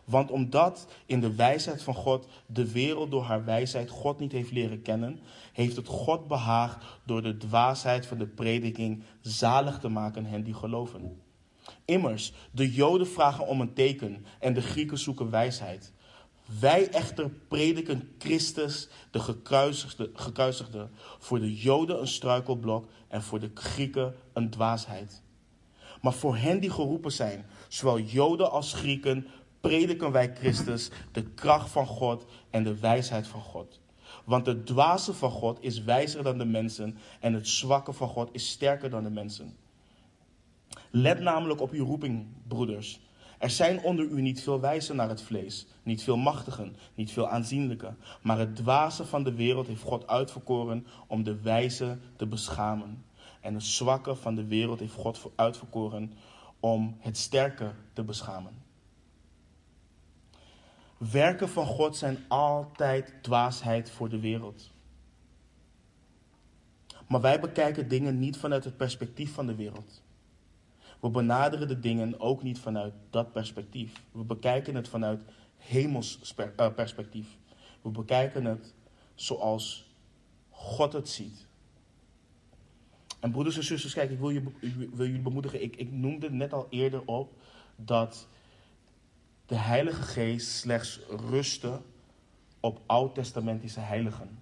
Want 0.05 0.31
omdat 0.31 0.87
in 1.07 1.21
de 1.21 1.35
wijsheid 1.35 1.83
van 1.83 1.95
God 1.95 2.27
de 2.47 2.73
wereld 2.73 3.11
door 3.11 3.23
haar 3.23 3.45
wijsheid 3.45 3.91
God 3.91 4.19
niet 4.19 4.33
heeft 4.33 4.51
leren 4.51 4.83
kennen, 4.83 5.21
heeft 5.53 5.77
het 5.77 5.87
God 5.87 6.29
behaagd 6.29 6.85
door 7.05 7.23
de 7.23 7.37
dwaasheid 7.37 8.07
van 8.07 8.19
de 8.19 8.27
prediking 8.27 9.03
zalig 9.21 9.79
te 9.79 9.89
maken 9.89 10.25
hen 10.25 10.45
die 10.45 10.55
geloven. 10.55 11.21
Immers, 11.85 12.33
de 12.51 12.73
Joden 12.73 13.09
vragen 13.09 13.47
om 13.47 13.61
een 13.61 13.75
teken 13.75 14.27
en 14.41 14.55
de 14.55 14.61
Grieken 14.61 14.99
zoeken 14.99 15.31
wijsheid. 15.31 15.93
Wij 16.61 16.91
echter 16.91 17.31
prediken 17.49 18.15
Christus, 18.19 18.89
de 19.11 19.19
gekruisigde, 19.19 20.11
gekruisigde, 20.15 20.89
voor 21.19 21.39
de 21.39 21.55
Joden 21.55 22.01
een 22.01 22.09
struikelblok 22.09 22.89
en 23.09 23.23
voor 23.23 23.41
de 23.41 23.51
Grieken 23.55 24.15
een 24.33 24.51
dwaasheid. 24.51 25.23
Maar 26.01 26.13
voor 26.13 26.37
hen 26.37 26.61
die 26.61 26.71
geroepen 26.71 27.13
zijn, 27.13 27.47
zowel 27.69 27.99
Joden 27.99 28.51
als 28.51 28.73
Grieken, 28.73 29.27
prediken 29.61 30.13
wij 30.13 30.35
Christus, 30.35 30.91
de 31.13 31.23
kracht 31.23 31.71
van 31.71 31.87
God 31.87 32.25
en 32.51 32.65
de 32.65 32.79
wijsheid 32.79 33.27
van 33.27 33.41
God. 33.41 33.81
Want 34.25 34.47
het 34.47 34.67
dwaze 34.67 35.15
van 35.15 35.31
God 35.31 35.59
is 35.61 35.83
wijzer 35.83 36.23
dan 36.23 36.39
de 36.39 36.45
mensen 36.45 36.99
en 37.21 37.33
het 37.33 37.49
zwakke 37.49 37.93
van 37.93 38.09
God 38.09 38.29
is 38.33 38.51
sterker 38.51 38.91
dan 38.91 39.03
de 39.03 39.11
mensen. 39.11 39.57
Let 40.91 41.21
namelijk 41.21 41.61
op 41.61 41.71
uw 41.71 41.85
roeping, 41.85 42.27
broeders. 42.49 43.01
Er 43.39 43.51
zijn 43.51 43.83
onder 43.83 44.05
u 44.05 44.21
niet 44.21 44.43
veel 44.43 44.61
wijzen 44.61 44.97
naar 44.97 45.09
het 45.09 45.23
vlees, 45.23 45.67
niet 45.83 46.03
veel 46.03 46.17
machtigen, 46.17 46.77
niet 46.95 47.13
veel 47.13 47.29
aanzienlijke. 47.29 47.95
Maar 48.23 48.39
het 48.39 48.57
dwaze 48.57 49.07
van 49.07 49.25
de 49.25 49.35
wereld 49.35 49.67
heeft 49.67 49.83
God 49.83 50.07
uitverkoren 50.07 50.87
om 51.07 51.23
de 51.23 51.41
wijze 51.41 51.99
te 52.17 52.27
beschamen. 52.27 53.05
En 53.41 53.55
het 53.55 53.63
zwakke 53.63 54.15
van 54.15 54.35
de 54.35 54.45
wereld 54.45 54.79
heeft 54.79 54.95
God 54.95 55.31
uitverkoren 55.35 56.13
om 56.61 56.97
het 56.99 57.17
sterke 57.17 57.73
te 57.93 58.05
beschamen. 58.05 58.65
Werken 60.97 61.49
van 61.49 61.67
God 61.67 61.97
zijn 61.97 62.19
altijd 62.29 63.13
dwaasheid 63.23 63.91
voor 63.91 64.09
de 64.09 64.21
wereld. 64.21 64.71
Maar 67.09 67.21
wij 67.21 67.41
bekijken 67.41 67.89
dingen 67.89 68.19
niet 68.19 68.37
vanuit 68.37 68.65
het 68.65 68.77
perspectief 68.77 69.35
van 69.35 69.47
de 69.47 69.55
wereld. 69.55 70.03
We 71.07 71.13
benaderen 71.13 71.69
de 71.69 71.81
dingen 71.81 72.21
ook 72.21 72.43
niet 72.43 72.59
vanuit 72.59 72.95
dat 73.11 73.33
perspectief. 73.33 74.03
We 74.13 74.25
bekijken 74.25 74.75
het 74.75 74.89
vanuit 74.89 75.21
hemels 75.57 76.35
eh, 76.37 76.75
perspectief. 76.75 77.37
We 77.83 77.89
bekijken 77.89 78.45
het 78.45 78.75
zoals 79.15 79.95
God 80.51 80.93
het 80.93 81.09
ziet. 81.09 81.47
En 83.21 83.31
broeders 83.31 83.57
en 83.57 83.65
zusters, 83.65 83.95
kijk, 83.95 84.11
ik 84.11 84.19
wil, 84.19 84.31
je, 84.31 84.43
wil 84.93 85.07
jullie 85.07 85.21
bemoedigen. 85.21 85.63
Ik, 85.63 85.77
ik 85.77 85.93
noemde 85.93 86.31
net 86.31 86.53
al 86.53 86.67
eerder 86.71 87.03
op 87.05 87.33
dat 87.77 88.29
de 89.47 89.57
Heilige 89.57 90.03
Geest 90.03 90.49
slechts 90.49 91.01
rustte 91.31 91.81
op 92.61 92.81
oud-testamentische 92.87 93.81
heiligen. 93.81 94.39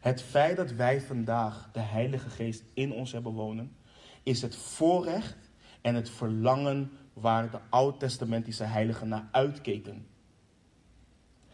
Het 0.00 0.22
feit 0.22 0.56
dat 0.56 0.70
wij 0.70 1.00
vandaag 1.00 1.68
de 1.72 1.80
Heilige 1.80 2.30
Geest 2.30 2.64
in 2.74 2.92
ons 2.92 3.12
hebben 3.12 3.32
wonen, 3.32 3.76
is 4.24 4.42
het 4.42 4.56
voorrecht 4.56 5.50
en 5.80 5.94
het 5.94 6.10
verlangen 6.10 6.90
waar 7.12 7.50
de 7.50 7.58
oud-testamentische 7.70 8.64
heiligen 8.64 9.08
naar 9.08 9.28
uitkeken. 9.32 10.06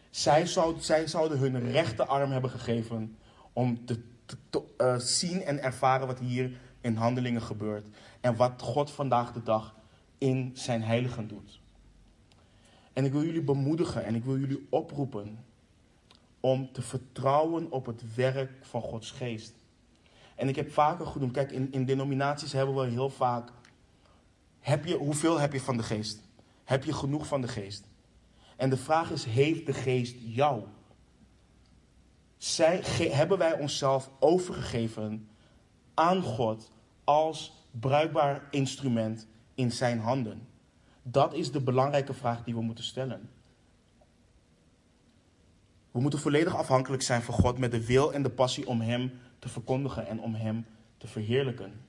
Zij, 0.09 0.45
zou, 0.45 0.79
zij 0.79 1.07
zouden 1.07 1.37
hun 1.37 1.71
rechterarm 1.71 2.31
hebben 2.31 2.49
gegeven 2.49 3.17
om 3.53 3.85
te, 3.85 3.99
uh, 4.77 4.97
zien 4.97 5.43
en 5.43 5.63
ervaren 5.63 6.07
wat 6.07 6.19
hier 6.19 6.51
in 6.81 6.95
handelingen 6.95 7.41
gebeurt. 7.41 7.85
En 8.21 8.35
wat 8.35 8.61
God 8.61 8.91
vandaag 8.91 9.33
de 9.33 9.43
dag 9.43 9.75
in 10.17 10.51
zijn 10.53 10.83
heiligen 10.83 11.27
doet. 11.27 11.59
En 12.93 13.05
ik 13.05 13.11
wil 13.11 13.23
jullie 13.23 13.41
bemoedigen 13.41 14.05
en 14.05 14.15
ik 14.15 14.23
wil 14.23 14.37
jullie 14.37 14.67
oproepen 14.69 15.39
om 16.39 16.71
te 16.71 16.81
vertrouwen 16.81 17.71
op 17.71 17.85
het 17.85 18.15
werk 18.15 18.51
van 18.61 18.81
Gods 18.81 19.11
geest. 19.11 19.53
En 20.41 20.49
ik 20.49 20.55
heb 20.55 20.71
vaker 20.71 21.05
genoemd, 21.05 21.31
kijk, 21.31 21.51
in, 21.51 21.71
in 21.71 21.85
denominaties 21.85 22.51
hebben 22.51 22.75
we 22.75 22.87
heel 22.87 23.09
vaak, 23.09 23.49
heb 24.59 24.85
je, 24.85 24.97
hoeveel 24.97 25.39
heb 25.39 25.53
je 25.53 25.59
van 25.59 25.77
de 25.77 25.83
geest? 25.83 26.21
Heb 26.63 26.83
je 26.83 26.93
genoeg 26.93 27.27
van 27.27 27.41
de 27.41 27.47
geest? 27.47 27.83
En 28.57 28.69
de 28.69 28.77
vraag 28.77 29.11
is, 29.11 29.25
heeft 29.25 29.65
de 29.65 29.73
geest 29.73 30.15
jou? 30.19 30.63
Zij, 32.37 32.81
hebben 33.11 33.37
wij 33.37 33.59
onszelf 33.59 34.09
overgegeven 34.19 35.29
aan 35.93 36.21
God 36.21 36.71
als 37.03 37.67
bruikbaar 37.71 38.47
instrument 38.51 39.27
in 39.55 39.71
zijn 39.71 39.99
handen? 39.99 40.47
Dat 41.03 41.33
is 41.33 41.51
de 41.51 41.61
belangrijke 41.61 42.13
vraag 42.13 42.43
die 42.43 42.55
we 42.55 42.61
moeten 42.61 42.83
stellen. 42.83 43.29
We 45.91 45.99
moeten 45.99 46.19
volledig 46.19 46.55
afhankelijk 46.55 47.01
zijn 47.01 47.21
van 47.21 47.33
God 47.33 47.57
met 47.57 47.71
de 47.71 47.85
wil 47.85 48.13
en 48.13 48.23
de 48.23 48.29
passie 48.29 48.67
om 48.67 48.81
Hem 48.81 49.11
te 49.41 49.49
verkondigen 49.49 50.07
en 50.07 50.21
om 50.21 50.33
Hem 50.33 50.65
te 50.97 51.07
verheerlijken. 51.07 51.85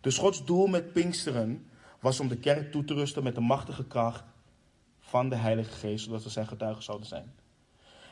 Dus 0.00 0.18
Gods 0.18 0.44
doel 0.44 0.66
met 0.66 0.92
Pinksteren 0.92 1.66
was 2.00 2.20
om 2.20 2.28
de 2.28 2.36
kerk 2.36 2.72
toe 2.72 2.84
te 2.84 2.94
rusten 2.94 3.22
met 3.22 3.34
de 3.34 3.40
machtige 3.40 3.84
kracht 3.86 4.24
van 5.00 5.28
de 5.28 5.34
Heilige 5.34 5.70
Geest, 5.70 6.04
zodat 6.04 6.22
we 6.22 6.30
zijn 6.30 6.46
getuigen 6.46 6.82
zouden 6.82 7.06
zijn. 7.06 7.32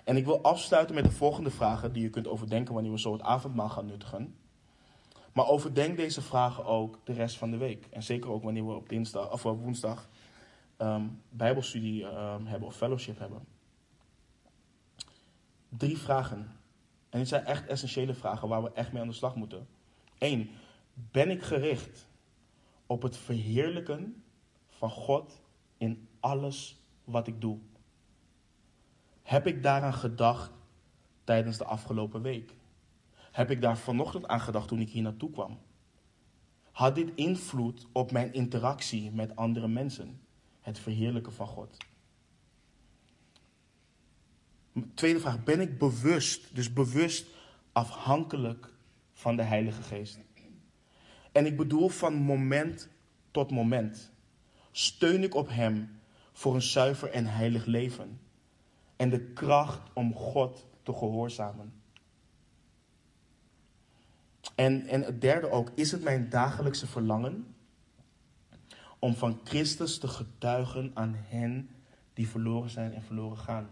En 0.05 0.17
ik 0.17 0.25
wil 0.25 0.43
afsluiten 0.43 0.95
met 0.95 1.05
de 1.05 1.11
volgende 1.11 1.51
vragen 1.51 1.93
die 1.93 2.03
je 2.03 2.11
kunt 2.11 2.29
overdenken 2.29 2.75
wanneer 2.75 2.93
we 2.93 2.99
zo 2.99 3.13
het 3.13 3.23
avondmaal 3.23 3.69
gaan 3.69 3.87
nuttigen. 3.87 4.35
Maar 5.33 5.47
overdenk 5.47 5.97
deze 5.97 6.23
vragen 6.23 6.65
ook 6.65 6.99
de 7.05 7.13
rest 7.13 7.37
van 7.37 7.51
de 7.51 7.57
week. 7.57 7.87
En 7.91 8.03
zeker 8.03 8.31
ook 8.31 8.43
wanneer 8.43 8.67
we 8.67 8.73
op, 8.73 8.89
dinsdag, 8.89 9.33
of 9.33 9.47
op 9.47 9.63
woensdag 9.63 10.09
um, 10.79 11.23
Bijbelstudie 11.29 12.05
um, 12.05 12.47
hebben 12.47 12.69
of 12.69 12.77
fellowship 12.77 13.19
hebben. 13.19 13.47
Drie 15.69 15.99
vragen. 15.99 16.60
En 17.11 17.19
dit 17.19 17.29
zijn 17.29 17.45
echt 17.45 17.67
essentiële 17.67 18.15
vragen 18.15 18.49
waar 18.49 18.63
we 18.63 18.73
echt 18.73 18.93
mee 18.93 19.03
aan 19.03 19.09
de 19.09 19.15
slag 19.15 19.35
moeten. 19.35 19.69
Eén, 20.19 20.51
ben 20.95 21.31
ik 21.31 21.43
gericht 21.43 22.09
op 22.87 23.03
het 23.03 23.17
verheerlijken 23.17 24.23
van 24.69 24.91
God 24.91 25.41
in 25.77 26.09
alles 26.21 26.83
wat 27.05 27.27
ik 27.27 27.41
doe? 27.41 27.59
Heb 29.23 29.47
ik 29.47 29.63
daaraan 29.63 29.95
gedacht 29.95 30.53
tijdens 31.25 31.59
de 31.59 31.65
afgelopen 31.65 32.23
week? 32.23 32.55
heb 33.31 33.51
ik 33.51 33.61
daar 33.61 33.79
vanochtend 33.79 34.27
aan 34.27 34.41
gedacht 34.41 34.69
toen 34.69 34.81
ik 34.81 34.91
hier 34.91 35.03
naartoe 35.03 35.31
kwam. 35.31 35.59
Had 36.73 36.95
dit 36.95 37.11
invloed 37.15 37.87
op 37.93 38.13
mijn 38.13 38.33
interactie 38.33 39.11
met 39.11 39.37
andere 39.37 39.69
mensen? 39.69 40.21
Het 40.61 40.79
verheerlijken 40.79 41.33
van 41.33 41.47
God. 41.47 41.77
Tweede 44.95 45.21
vraag, 45.21 45.45
ben 45.45 45.61
ik 45.61 45.79
bewust, 45.79 46.55
dus 46.55 46.73
bewust 46.73 47.27
afhankelijk 47.73 48.73
van 49.13 49.37
de 49.37 49.43
Heilige 49.43 49.83
Geest? 49.83 50.19
En 51.33 51.47
ik 51.47 51.57
bedoel 51.57 51.89
van 51.89 52.15
moment 52.15 52.89
tot 53.31 53.51
moment. 53.51 54.11
Steun 54.71 55.23
ik 55.23 55.35
op 55.35 55.49
Hem 55.49 56.01
voor 56.33 56.55
een 56.55 56.63
zuiver 56.63 57.11
en 57.11 57.27
heilig 57.27 57.65
leven? 57.65 58.21
En 58.97 59.11
de 59.11 59.21
kracht 59.21 59.81
om 59.93 60.15
God 60.15 60.67
te 60.83 60.93
gehoorzamen? 60.93 61.73
En, 64.55 64.87
en 64.87 65.03
het 65.03 65.21
derde 65.21 65.51
ook, 65.51 65.71
is 65.75 65.93
het 65.93 66.03
mijn 66.03 66.29
dagelijkse 66.29 66.87
verlangen 66.87 67.55
om 68.99 69.15
van 69.15 69.41
Christus 69.45 69.99
te 69.99 70.09
getuigen 70.09 70.91
aan 70.95 71.17
hen 71.19 71.71
die 72.15 72.29
verloren 72.29 72.71
zijn 72.71 72.95
en 72.95 73.03
verloren 73.03 73.39
gaan? 73.39 73.69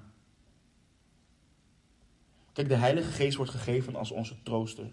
Kijk, 2.58 2.70
de 2.70 2.76
Heilige 2.76 3.10
Geest 3.10 3.36
wordt 3.36 3.50
gegeven 3.50 3.96
als 3.96 4.10
onze 4.10 4.42
trooster. 4.42 4.86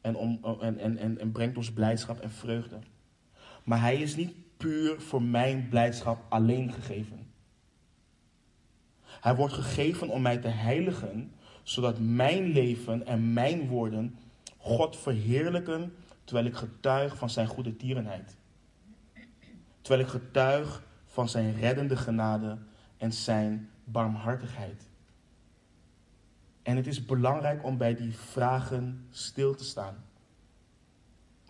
En, 0.00 0.16
om, 0.16 0.40
en, 0.60 0.78
en, 0.78 0.98
en, 0.98 1.18
en 1.18 1.32
brengt 1.32 1.56
ons 1.56 1.72
blijdschap 1.72 2.20
en 2.20 2.30
vreugde. 2.30 2.78
Maar 3.64 3.80
Hij 3.80 3.96
is 3.96 4.16
niet 4.16 4.34
puur 4.56 5.00
voor 5.00 5.22
mijn 5.22 5.68
blijdschap 5.68 6.24
alleen 6.28 6.72
gegeven. 6.72 7.26
Hij 9.04 9.34
wordt 9.34 9.54
gegeven 9.54 10.08
om 10.08 10.22
mij 10.22 10.36
te 10.36 10.48
heiligen, 10.48 11.32
zodat 11.62 11.98
mijn 11.98 12.44
leven 12.44 13.06
en 13.06 13.32
mijn 13.32 13.68
woorden 13.68 14.18
God 14.56 14.96
verheerlijken 14.96 15.94
terwijl 16.24 16.46
ik 16.46 16.54
getuig 16.54 17.16
van 17.16 17.30
zijn 17.30 17.46
goede 17.46 17.76
tierenheid. 17.76 18.36
Terwijl 19.80 20.04
ik 20.04 20.10
getuig 20.10 20.82
van 21.04 21.28
zijn 21.28 21.54
reddende 21.54 21.96
genade 21.96 22.58
en 22.96 23.12
zijn 23.12 23.70
barmhartigheid. 23.84 24.88
En 26.66 26.76
het 26.76 26.86
is 26.86 27.04
belangrijk 27.04 27.64
om 27.64 27.76
bij 27.76 27.94
die 27.94 28.16
vragen 28.16 29.06
stil 29.10 29.54
te 29.54 29.64
staan. 29.64 30.04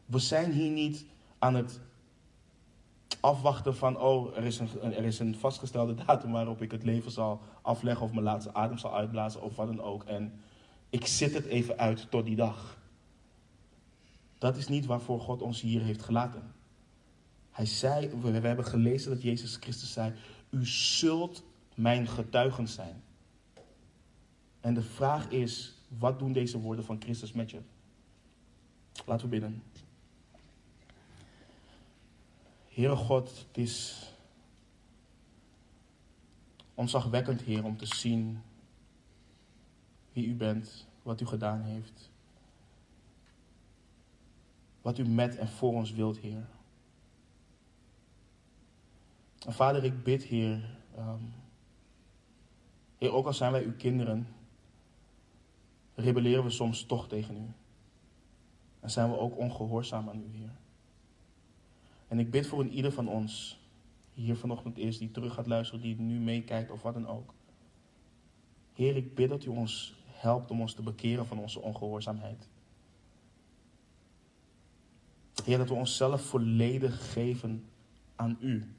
We 0.07 0.19
zijn 0.19 0.53
hier 0.53 0.71
niet 0.71 1.05
aan 1.39 1.55
het 1.55 1.81
afwachten 3.21 3.77
van, 3.77 4.01
oh, 4.01 4.37
er 4.37 4.45
is, 4.45 4.59
een, 4.59 4.69
er 4.83 5.05
is 5.05 5.19
een 5.19 5.37
vastgestelde 5.37 5.95
datum 6.07 6.33
waarop 6.33 6.63
ik 6.63 6.71
het 6.71 6.85
leven 6.85 7.11
zal 7.11 7.41
afleggen 7.63 8.05
of 8.05 8.13
mijn 8.13 8.25
laatste 8.25 8.55
adem 8.55 8.79
zal 8.79 8.95
uitblazen 8.95 9.43
of 9.43 9.57
wat 9.57 9.67
dan 9.67 9.83
ook. 9.83 10.05
En 10.05 10.41
ik 10.91 11.07
zit 11.07 11.35
het 11.35 11.45
even 11.45 11.79
uit 11.79 12.11
tot 12.11 12.25
die 12.25 12.37
dag. 12.37 12.79
Dat 14.39 14.57
is 14.57 14.69
niet 14.69 14.87
waarvoor 14.87 15.21
God 15.21 15.43
ons 15.43 15.61
hier 15.61 15.83
heeft 15.83 16.03
gelaten. 16.03 16.55
Hij 17.51 17.67
zei, 17.67 18.09
we, 18.09 18.41
we 18.41 18.47
hebben 18.47 18.65
gelezen 18.65 19.11
dat 19.11 19.23
Jezus 19.23 19.57
Christus 19.57 19.93
zei, 19.93 20.13
u 20.51 20.67
zult 20.67 21.45
mijn 21.75 22.09
getuigen 22.09 22.69
zijn. 22.69 23.05
En 24.67 24.75
de 24.75 24.83
vraag 24.83 25.29
is, 25.29 25.75
wat 25.89 26.19
doen 26.19 26.33
deze 26.33 26.61
woorden 26.61 26.85
van 26.85 27.01
Christus 27.01 27.33
met 27.33 27.51
je? 27.51 27.61
Laten 29.05 29.25
we 29.25 29.31
bidden. 29.31 29.63
Heere 32.69 32.97
God, 32.97 33.29
het 33.49 33.57
is 33.57 34.07
ontzagwekkend, 36.75 37.41
Heer, 37.41 37.65
om 37.65 37.77
te 37.77 37.87
zien 37.87 38.43
wie 40.13 40.27
u 40.27 40.35
bent, 40.35 40.87
wat 41.03 41.21
u 41.21 41.27
gedaan 41.27 41.63
heeft. 41.63 42.11
Wat 44.83 44.99
u 44.99 45.09
met 45.09 45.37
en 45.37 45.49
voor 45.49 45.73
ons 45.73 45.93
wilt, 45.93 46.19
Heer. 46.19 46.47
Vader, 49.39 49.85
ik 49.85 50.03
bid, 50.03 50.23
Heer, 50.23 50.79
um, 50.99 51.33
Heer, 52.99 53.13
ook 53.13 53.27
al 53.27 53.35
zijn 53.35 53.53
wij 53.53 53.65
uw 53.65 53.77
kinderen, 53.77 54.36
rebelleren 55.97 56.45
we 56.45 56.51
soms 56.51 56.87
toch 56.87 57.09
tegen 57.09 57.37
u. 57.37 57.47
En 58.81 58.91
zijn 58.91 59.11
we 59.11 59.19
ook 59.19 59.39
ongehoorzaam 59.39 60.09
aan 60.09 60.21
u, 60.21 60.37
Heer. 60.39 60.57
En 62.09 62.19
ik 62.19 62.31
bid 62.31 62.47
voor 62.47 62.61
een 62.61 62.73
ieder 62.73 62.93
van 62.93 63.09
ons, 63.09 63.61
hier 64.15 64.37
vanochtend 64.37 64.79
is, 64.79 64.99
die 64.99 65.11
terug 65.11 65.35
gaat 65.35 65.47
luisteren, 65.47 65.83
die 65.83 66.01
nu 66.01 66.19
meekijkt 66.19 66.71
of 66.71 66.83
wat 66.83 66.95
dan 66.95 67.07
ook. 67.07 67.35
Heer, 68.73 68.97
ik 68.97 69.15
bid 69.15 69.29
dat 69.29 69.45
u 69.45 69.49
ons 69.49 69.95
helpt 70.05 70.51
om 70.51 70.61
ons 70.61 70.75
te 70.75 70.83
bekeren 70.83 71.27
van 71.27 71.39
onze 71.39 71.61
ongehoorzaamheid. 71.61 72.49
Heer, 75.45 75.59
dat 75.59 75.69
we 75.69 75.75
onszelf 75.75 76.23
volledig 76.23 77.13
geven 77.13 77.65
aan 78.17 78.37
u. 78.41 78.75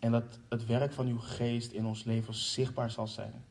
En 0.00 0.12
dat 0.12 0.38
het 0.48 0.66
werk 0.66 0.92
van 0.92 1.06
uw 1.06 1.18
geest 1.18 1.72
in 1.72 1.86
ons 1.86 2.04
leven 2.04 2.34
zichtbaar 2.34 2.90
zal 2.90 3.06
zijn. 3.06 3.44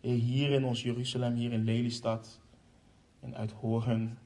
Heer, 0.00 0.18
hier 0.18 0.50
in 0.50 0.64
ons 0.64 0.82
Jeruzalem, 0.82 1.34
hier 1.34 1.52
in 1.52 1.64
Lelystad, 1.64 2.40
in 3.20 3.36
Uithoren, 3.36 4.18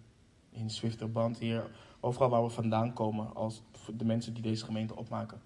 in 0.51 0.71
Zwifterband, 0.71 1.39
Heer, 1.39 1.71
overal 2.01 2.29
waar 2.29 2.43
we 2.43 2.51
vandaan 2.51 2.93
komen 2.93 3.35
als 3.35 3.63
de 3.97 4.05
mensen 4.05 4.35
die 4.35 4.43
deze 4.43 4.65
gemeente 4.65 4.97
opmaken. 4.97 5.41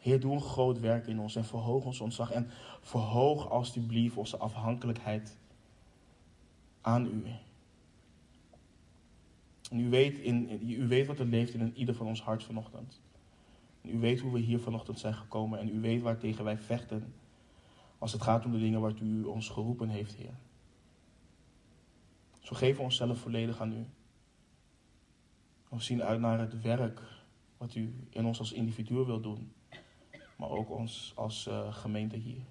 Heer, 0.00 0.20
doe 0.20 0.32
een 0.32 0.40
groot 0.40 0.80
werk 0.80 1.06
in 1.06 1.20
ons 1.20 1.36
en 1.36 1.44
verhoog 1.44 1.84
ons 1.84 2.00
ontzag. 2.00 2.30
En 2.30 2.50
verhoog 2.80 3.50
alstublieft 3.50 4.16
onze 4.16 4.36
afhankelijkheid 4.36 5.36
aan 6.80 7.06
u. 7.06 7.24
En 9.70 9.78
u 9.78 9.88
weet, 9.88 10.18
in, 10.18 10.60
u 10.70 10.88
weet 10.88 11.06
wat 11.06 11.18
er 11.18 11.26
leeft 11.26 11.54
in 11.54 11.76
ieder 11.76 11.94
van 11.94 12.06
ons 12.06 12.22
hart 12.22 12.44
vanochtend. 12.44 13.00
En 13.82 13.96
u 13.96 13.98
weet 13.98 14.20
hoe 14.20 14.32
we 14.32 14.38
hier 14.38 14.60
vanochtend 14.60 14.98
zijn 14.98 15.14
gekomen. 15.14 15.58
En 15.58 15.76
u 15.76 15.80
weet 15.80 16.02
waar 16.02 16.18
tegen 16.18 16.44
wij 16.44 16.58
vechten. 16.58 17.14
Als 17.98 18.12
het 18.12 18.22
gaat 18.22 18.44
om 18.44 18.52
de 18.52 18.58
dingen 18.58 18.80
waar 18.80 18.94
u 19.02 19.24
ons 19.24 19.48
geroepen 19.48 19.88
heeft, 19.88 20.14
Heer. 20.14 20.34
Zo 22.40 22.54
geven 22.54 22.76
we 22.76 22.82
onszelf 22.82 23.18
volledig 23.18 23.60
aan 23.60 23.72
u. 23.72 23.86
We 25.68 25.80
zien 25.80 26.02
uit 26.02 26.20
naar 26.20 26.38
het 26.38 26.60
werk 26.60 27.00
wat 27.56 27.74
u 27.74 27.94
in 28.10 28.24
ons 28.24 28.38
als 28.38 28.52
individu 28.52 28.94
wilt 28.94 29.22
doen 29.22 29.52
maar 30.36 30.50
ook 30.50 30.70
ons 30.70 31.12
als 31.14 31.46
uh, 31.46 31.74
gemeente 31.74 32.16
hier. 32.16 32.44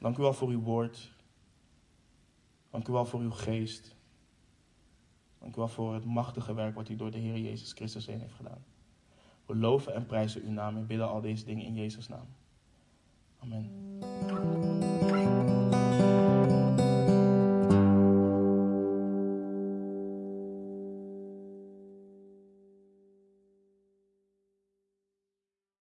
Dank 0.00 0.18
u 0.18 0.22
wel 0.22 0.32
voor 0.32 0.48
uw 0.48 0.60
woord. 0.60 1.12
Dank 2.70 2.88
u 2.88 2.92
wel 2.92 3.06
voor 3.06 3.20
uw 3.20 3.30
geest. 3.30 3.95
Dank 5.46 5.58
u 5.58 5.60
wel 5.60 5.68
voor 5.68 5.94
het 5.94 6.04
machtige 6.04 6.54
werk 6.54 6.74
wat 6.74 6.88
u 6.88 6.96
door 6.96 7.10
de 7.10 7.18
Heer 7.18 7.38
Jezus 7.38 7.72
Christus 7.72 8.06
heen 8.06 8.20
heeft 8.20 8.34
gedaan. 8.34 8.64
We 9.46 9.56
loven 9.56 9.94
en 9.94 10.06
prijzen 10.06 10.42
uw 10.42 10.50
naam 10.50 10.76
en 10.76 10.86
bidden 10.86 11.08
al 11.08 11.20
deze 11.20 11.44
dingen 11.44 11.64
in 11.64 11.74
Jezus' 11.74 12.08
naam. 12.08 12.26
Amen. 13.38 13.70